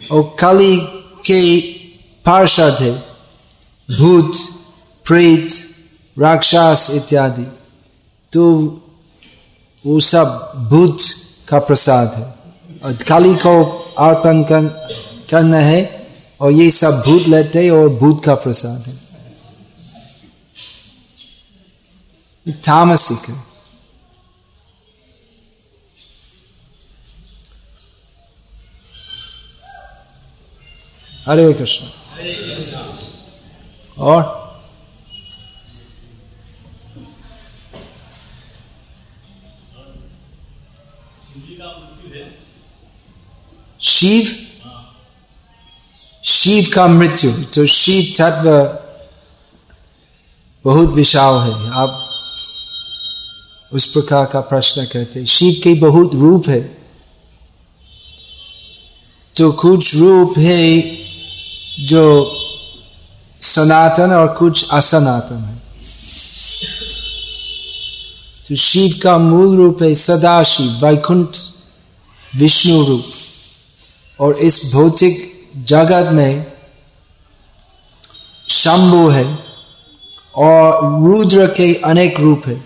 वो 0.00 0.22
काली 0.40 0.76
के 1.26 1.60
पार्षद 2.24 2.76
है, 2.80 2.92
भूत, 3.88 4.32
प्रेत, 5.04 5.48
राक्षस 6.16 6.88
इत्यादि। 6.94 7.46
तो 8.32 8.42
वो 9.84 10.00
सब 10.00 10.26
भूत 10.70 10.98
का 11.48 11.58
प्रसाद 11.58 12.14
है 12.14 12.24
और 12.84 12.92
काली 13.08 13.34
को 13.36 13.52
अर्पण 13.98 14.42
कर, 14.50 14.66
करना 15.30 15.58
है 15.58 15.80
और 16.40 16.52
ये 16.52 16.70
सब 16.70 17.02
भूत 17.06 17.28
लेते 17.28 17.64
हैं 17.64 17.70
और 17.70 17.88
भूत 17.98 18.24
का 18.24 18.34
प्रसाद 18.36 18.86
है 18.86 18.98
तामसिक 22.46 23.28
है 23.30 23.38
हरे 31.26 31.52
कृष्ण 31.52 31.86
और 34.02 34.39
शिव 43.82 44.28
शिव 46.24 46.66
का 46.74 46.86
मृत्यु 46.86 47.30
तो 47.54 47.64
शिव 47.66 48.12
तत्व 48.18 48.50
बहुत 50.64 50.88
विशाल 50.94 51.38
है 51.42 51.70
आप 51.72 52.06
उस 53.72 53.86
प्रकार 53.86 54.24
का 54.32 54.40
प्रश्न 54.40 54.84
करते 54.84 55.24
शिव 55.26 55.60
के 55.64 55.74
बहुत 55.80 56.14
रूप 56.14 56.48
है 56.48 56.60
तो 59.36 59.50
कुछ 59.52 59.94
रूप 59.96 60.38
है 60.38 60.64
जो 61.80 62.04
सनातन 63.42 64.12
और 64.12 64.26
कुछ 64.34 64.64
असनातन 64.72 65.36
है 65.36 65.58
तो 68.48 68.54
शिव 68.56 68.98
का 69.02 69.16
मूल 69.18 69.56
रूप 69.56 69.82
है 69.82 69.94
सदाशिव 69.94 70.86
वैकुंठ 70.86 71.36
विष्णु 72.34 72.84
रूप 72.84 73.04
और 74.20 74.36
इस 74.36 74.72
भौतिक 74.74 75.32
जगत 75.56 76.12
में 76.12 76.52
शंभु 78.48 79.08
है 79.08 79.38
और 80.36 80.72
रुद्र 81.02 81.46
के 81.46 81.74
अनेक 81.74 82.20
रूप 82.20 82.42
है। 82.46 82.64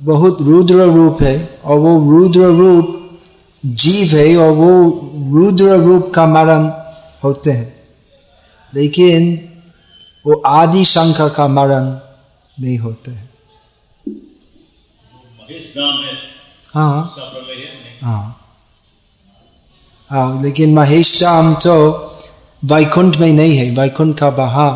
बहुत 0.00 0.38
रुद्र 0.40 0.74
रूप 0.74 1.22
है 1.22 1.60
और 1.64 1.78
वो 1.78 2.10
रुद्र 2.10 2.40
रूप 2.40 3.18
जीव 3.66 4.16
है 4.16 4.36
और 4.36 4.52
वो 4.52 4.90
रुद्र 5.38 5.64
रूप 5.64 6.12
का 6.14 6.26
मरण 6.26 6.70
होते 7.24 7.50
हैं। 7.50 7.82
लेकिन 8.74 9.48
वो 10.26 10.42
आदि 10.46 10.84
शंकर 10.84 11.28
का 11.28 11.48
मरण 11.48 11.84
नहीं 12.64 12.78
होते 12.78 13.10
हैं। 13.10 13.30
हाँ। 16.74 17.14
हाँ। 18.00 18.39
लेकिन 20.10 20.74
महेश 20.74 21.20
धाम 21.20 21.52
तो 21.54 21.76
वैकुंठ 22.62 23.16
में 23.16 23.32
नहीं 23.32 23.56
है 23.56 23.70
वैकुंठ 23.70 24.18
का 24.18 24.30
बहा 24.30 24.68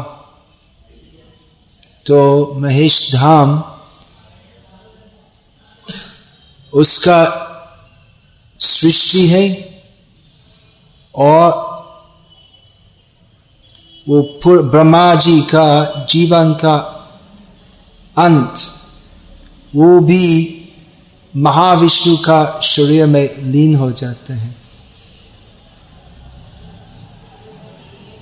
तो 2.06 2.20
महेश 2.60 2.98
धाम 3.12 3.62
उसका 6.72 7.20
सृष्टि 8.60 9.26
है 9.26 9.44
और 11.14 11.62
वो 14.06 14.22
ब्रह्मा 14.62 15.14
जी 15.14 15.40
का 15.50 15.68
जीवन 16.10 16.52
का 16.54 16.76
अंत 18.16 18.58
वो 19.74 20.00
भी 20.00 20.26
महाविष्णु 21.34 22.16
का 22.16 22.42
शरीर 22.62 23.06
में 23.06 23.28
लीन 23.42 23.74
हो 23.74 23.90
जाते 23.92 24.32
हैं 24.32 24.63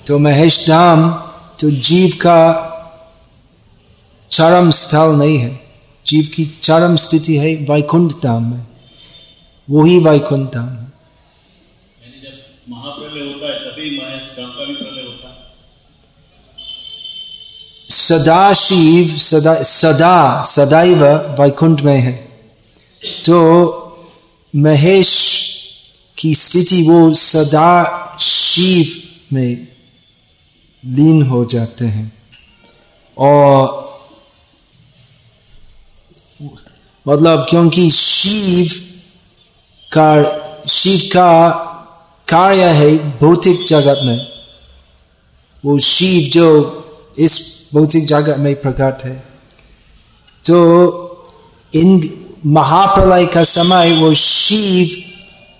तो 0.07 0.19
महेश 0.19 0.67
धाम 0.67 1.09
तो 1.59 1.71
जीव 1.71 2.09
का 2.09 2.69
चरम 4.31 4.71
स्थल 4.71 5.15
नहीं 5.15 5.37
है। 5.37 5.61
जीव 6.07 6.29
की 6.35 6.59
चरम 6.61 6.95
स्थिति 6.95 7.37
है 7.37 7.55
वैकुंठ 7.55 8.11
धाम 8.11 8.43
में। 8.43 8.67
वैकुंठ 9.99 10.53
धाम 10.53 10.69
है। 10.69 10.93
है 13.83 13.97
महेश 13.97 14.23
धाम 14.37 14.51
का 14.51 14.65
भी 14.65 14.75
प्रलय 14.75 15.01
होता 15.01 15.27
है। 15.29 15.35
सदा 17.89 18.53
शिव 18.53 19.17
सदा 19.17 19.63
सदा 19.63 20.41
सदैव 20.41 21.05
वैकुंठ 21.41 21.81
में 21.81 21.99
है। 21.99 22.13
तो 23.25 23.39
महेश 24.55 25.33
की 26.17 26.35
स्थिति 26.35 26.83
वो 26.83 27.13
सदा 27.13 28.17
शिव 28.19 29.09
में 29.33 29.72
लीन 30.85 31.23
हो 31.23 31.45
जाते 31.45 31.85
हैं। 31.85 32.13
और 33.17 33.83
मतलब 37.07 37.47
क्योंकि 37.49 37.91
शिव 37.91 38.71
का 39.97 40.39
शिव 40.67 40.99
का 40.99 41.49
कार्य 42.27 42.63
है 42.63 43.19
भौतिक 43.19 43.65
जगत 43.67 43.99
में। 44.03 44.27
वो 45.65 45.79
शिव 45.79 46.29
जो 46.29 46.79
इस 47.17 47.69
भौतिक 47.73 48.05
जगत 48.05 48.37
में 48.37 48.61
प्रकट 48.61 48.97
है। 49.03 49.15
तो 50.45 51.27
इन 51.73 52.19
महाप्रलय 52.45 53.25
का 53.25 53.43
समय 53.43 53.91
वो 53.91 54.13
शिव 54.13 55.03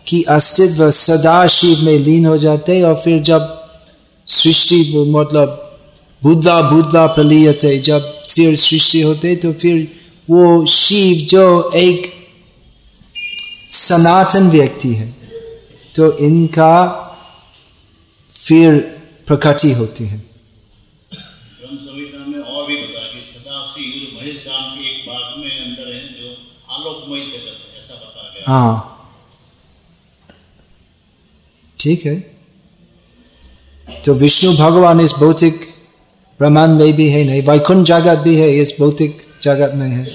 की 0.07 0.23
अस्तित्व 0.23 0.91
सदा 0.91 1.47
शिव 1.47 1.79
में 1.79 1.99
लीन 1.99 2.25
हो 2.25 2.37
जाते 2.37 2.81
और 2.81 2.95
फिर 2.95 3.21
जब 3.21 3.62
सृष्टि 4.27 4.77
मतलब 5.09 5.59
बुधवा 6.21 6.61
बुधवा 6.61 7.05
प्रलियते। 7.07 7.77
जब 7.79 8.01
फिर 8.25 8.55
सृष्टि 8.55 9.01
होते 9.01 9.35
तो 9.35 9.53
फिर 9.53 9.87
वो 10.29 10.65
शिव 10.65 11.25
जो 11.27 11.71
एक 11.75 12.11
सनातन 13.71 14.49
व्यक्ति 14.49 14.93
है 14.93 15.07
तो 15.95 16.11
इनका 16.17 16.75
फिर 18.35 18.79
प्रकटी 19.27 19.71
होती 19.71 20.03
है। 20.03 20.21
हाँ। 28.47 28.89
ठीक 31.79 32.05
है। 32.05 32.32
तो 33.87 34.13
विष्णु 34.13 34.53
भगवान 34.53 34.99
इस 34.99 35.13
भौतिक 35.19 35.65
ब्रह्मांड 36.39 36.81
में 36.81 36.93
भी 36.95 37.07
है 37.09 37.23
नहीं 37.23 37.41
वैकुंठ 37.41 37.85
जगत 37.87 38.19
भी 38.19 38.35
है 38.35 38.49
इस 38.57 38.75
भौतिक 38.79 39.21
जगत 39.43 39.71
में 39.75 39.87
है 39.87 40.05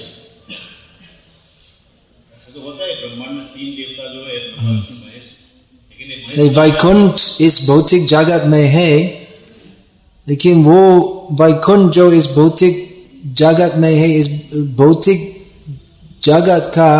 तो 2.49 2.61
है 2.69 3.15
है 4.59 4.75
नहीं 6.37 6.49
वैकुंठ 6.51 7.21
इस 7.41 7.65
भौतिक 7.67 8.05
जगत 8.07 8.43
में 8.47 8.65
है 8.67 8.91
लेकिन 10.27 10.63
वो 10.63 10.81
वैकुंठ 11.41 11.91
जो 11.93 12.11
इस 12.13 12.27
भौतिक 12.35 12.85
जगत 13.37 13.73
में 13.77 13.91
है 13.91 14.09
इस 14.09 14.29
भौतिक 14.77 15.25
जगत 16.23 16.71
का 16.75 16.91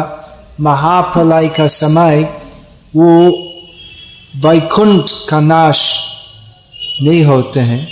महाप्रलय 0.59 1.47
का 1.57 1.67
समय 1.73 2.21
वो 2.95 3.09
वैकुंठ 4.43 5.11
का 5.29 5.39
नाश 5.39 5.81
नहीं 7.01 7.23
होते 7.23 7.59
हैं। 7.59 7.87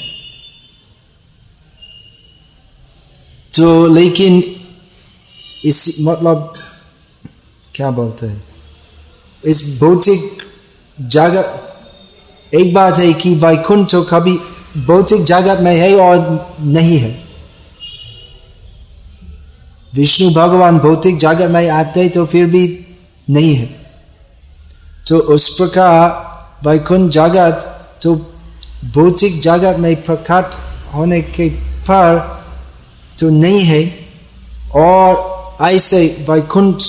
तो 3.54 3.88
लेकिन 3.88 4.44
इस 5.66 5.98
मतलब 6.02 6.54
क्या 7.76 7.92
बोलते 7.92 8.26
हैं? 8.26 8.44
इस 9.44 9.80
भौतिक 9.80 10.44
जगत 11.02 11.64
एक 12.56 12.74
बात 12.74 12.98
है 12.98 13.14
कि 13.14 13.36
वैकुंठ 13.36 13.92
तो 13.92 14.04
कभी 14.04 14.38
भौतिक 14.86 15.24
जगत 15.24 15.62
में 15.62 15.76
है 15.76 15.96
और 15.96 16.56
नहीं 16.62 16.98
है। 16.98 17.12
विष्णु 19.94 20.30
भगवान 20.30 20.80
भौतिक 20.80 21.18
जगत 21.18 21.50
में 21.52 21.70
आते 21.70 22.00
हैं 22.00 22.10
तो 22.10 22.26
फिर 22.26 22.46
भी 22.46 22.86
नहीं 23.30 23.56
है। 23.56 23.66
तो 25.08 25.18
उस 25.18 25.50
प्रकार 25.50 26.68
वैकुंठ 26.68 27.12
जगत 27.12 27.74
तो 28.02 28.16
भौतिक 28.86 29.40
जगत 29.42 29.78
में 29.80 29.96
प्रकट 30.04 30.56
होने 30.94 31.22
के 31.22 31.50
पर 31.90 32.20
तो 33.20 33.30
नहीं 33.30 33.64
है 33.64 33.84
और 34.76 35.66
ऐसे 35.66 36.06
वैकुंठ 36.30 36.84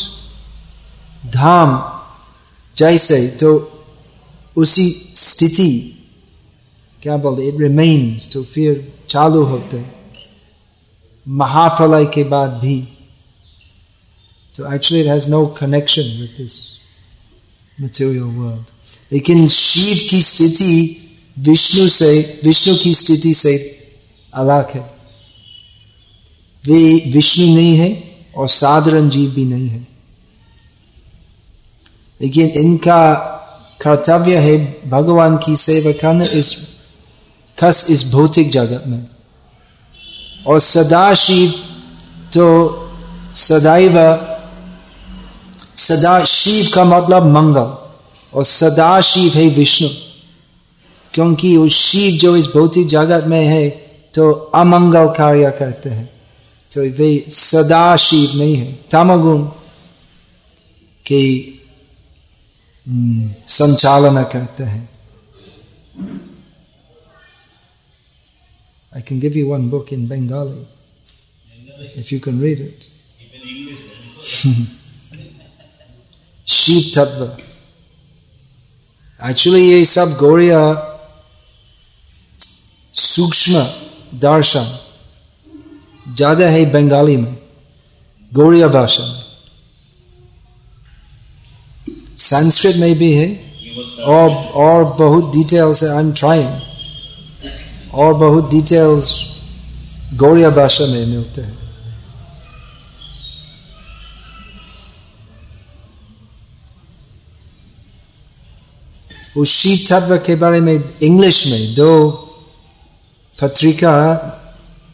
धाम 1.34 1.78
जैसे 2.76 3.26
तो 3.40 3.50
उसी 4.56 4.90
स्थिति 5.16 5.70
क्या 7.02 7.16
बोलते 7.16 7.46
इट 7.48 7.60
रिमेन्स 7.60 8.32
तो 8.32 8.42
फिर 8.44 8.86
चालू 9.08 9.42
होते 9.44 9.84
महाप्रलय 11.26 12.04
के 12.14 12.24
बाद 12.24 12.50
भी 12.62 12.76
तो 14.54 14.72
actually 14.74 15.02
it 15.02 15.08
has 15.08 15.28
no 15.30 15.44
connection 15.60 16.02
with 16.20 16.34
this 16.38 16.56
material 17.78 18.22
world 18.38 18.70
लेकिन 19.12 19.46
शिव 19.48 20.06
की 20.10 20.20
स्थिति 20.22 20.74
विष्णु 21.38 21.88
से 21.88 22.40
विष्णु 22.44 22.74
की 22.76 22.94
स्थिति 22.94 23.32
से 23.34 23.56
अलग 24.32 24.70
है 24.70 24.80
वे 26.64 27.10
विष्णु 27.14 27.46
नहीं 27.46 27.76
है 27.76 27.90
और 28.36 28.48
साधारण 28.48 29.08
जीव 29.08 29.30
भी 29.30 29.44
नहीं 29.44 29.68
है 29.68 29.86
लेकिन 32.20 32.48
इनका 32.60 33.00
कर्तव्य 33.80 34.36
है 34.36 34.56
भगवान 34.90 35.36
की 35.36 35.56
सेवा 35.56 35.92
करना 35.92 36.24
इस 36.38 36.56
खस 37.58 37.86
इस 37.90 38.04
भौतिक 38.12 38.50
जगत 38.50 38.84
में 38.86 39.06
और 40.46 40.58
सदा 40.60 41.14
शिव 41.14 41.54
तो 42.34 42.48
सदैव 43.34 43.96
सदा 45.76 46.18
शिव 46.24 46.70
का 46.74 46.84
मतलब 46.84 47.26
मंगल 47.32 47.74
और 48.32 48.44
सदा 48.44 49.00
शिव 49.00 49.32
है 49.34 49.48
विष्णु 49.48 49.88
क्योंकि 51.18 51.56
वो 51.56 51.68
शिव 51.68 52.16
जो 52.16 52.36
इस 52.36 52.46
भौतिक 52.46 52.86
जगत 52.86 53.24
में 53.26 53.44
है 53.44 53.68
तो 54.14 54.30
अमंगल 54.32 55.06
कार्य 55.06 55.50
करते 55.58 55.90
हैं। 55.90 56.08
तो 56.72 56.80
वे 56.98 57.08
सदा 57.28 57.96
शिव 57.96 58.36
नहीं 58.38 58.56
है। 58.56 58.72
तमगुण 58.90 59.42
के 61.06 61.22
संचालन 63.48 64.22
करते 64.22 64.64
हैं। 64.64 64.88
I 68.92 69.00
can 69.00 69.20
give 69.20 69.34
you 69.36 69.46
one 69.48 69.68
book 69.68 69.90
in 69.92 70.06
Bengali, 70.06 70.62
if 71.96 72.12
you 72.12 72.20
can 72.20 72.40
read 72.40 72.60
it. 72.60 72.80
Shiv 76.46 76.80
तत्व 76.96 77.24
एक्चुअली 79.22 79.62
ये 79.70 79.84
सब 79.84 80.16
गौरिया 80.20 80.87
सूक्ष्म 82.98 83.62
दर्शन, 84.20 84.66
ज़्यादा 86.06 86.48
है 86.48 86.64
बंगाली 86.72 87.16
में 87.16 87.36
गौरिया 88.32 88.68
भाषा 88.68 89.02
में। 89.04 89.22
संस्कृत 92.18 92.76
में 92.76 92.94
भी 92.98 93.12
है, 93.12 93.28
और 94.06 94.30
और 94.56 94.84
बहुत 94.98 95.32
डिटेल्स 95.34 95.82
है 95.84 95.90
आई 95.90 96.00
एम 96.00 96.12
ट्राइंग 96.12 96.48
और 97.94 98.14
बहुत 98.16 98.50
डिटेल्स 98.50 99.10
गौरिया 100.14 100.50
भाषा 100.50 100.86
में 100.86 101.06
मिलते 101.06 101.40
हैं। 101.40 101.56
उस 109.36 109.48
शिव 109.52 109.78
तत्व 109.88 110.16
के 110.26 110.34
बारे 110.36 110.60
में 110.60 110.74
इंग्लिश 111.02 111.46
में, 111.46 111.74
दो 111.74 112.24
पत्रिका 113.40 113.94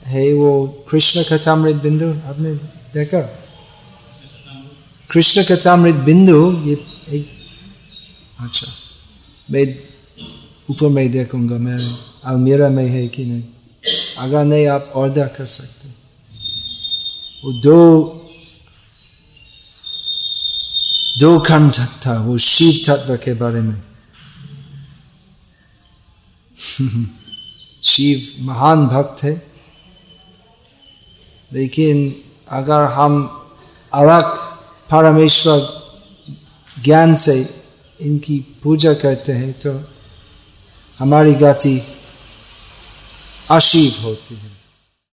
है 0.07 0.33
वो 0.33 0.67
कृष्ण 0.91 1.23
कथामृत 1.23 1.77
बिंदु, 1.77 2.09
आपने 2.29 2.55
देखा? 2.95 3.21
कृष्ण 5.11 5.45
कथामृत 5.45 5.95
बिंदु, 5.95 6.63
ये 6.65 6.85
एक 7.09 7.31
अच्छा 8.41 8.67
मैं 9.51 9.79
ऊपर 10.71 10.89
में 10.89 11.11
देखूँगा, 11.11 11.57
मैं 11.57 11.79
अलमीरा 12.25 12.69
में 12.69 12.89
है 12.89 13.09
कि 13.09 13.25
नहीं? 13.25 13.43
अगर 14.19 14.45
नहीं, 14.45 14.67
आप 14.67 14.93
ऑर्डर 14.95 15.27
कर 15.27 15.47
सकते 15.47 15.89
वो 17.45 17.53
दो 17.53 17.81
दो 21.19 21.41
खंड 21.41 21.73
था 21.75 22.21
वो 22.21 22.39
शिव 22.39 22.73
तत्व 22.87 23.17
के 23.17 23.35
बारे 23.35 23.61
में। 23.61 23.83
शिव 27.85 28.47
महान 28.47 28.87
भक्त 28.87 29.23
है। 29.23 29.47
लेकिन 31.53 32.23
अगर 32.49 32.85
हम 32.85 33.43
अलग 33.95 34.25
परमेश्वर 34.91 35.83
ज्ञान 36.85 37.15
से 37.15 37.65
इनकी 38.01 38.39
पूजा 38.63 38.95
करते 38.95 39.33
हैं 39.33 39.53
तो 39.53 39.85
हमारी 40.99 41.35
गति 41.35 41.83
अशीव 43.51 44.03
होती 44.03 44.35
है। 44.35 44.54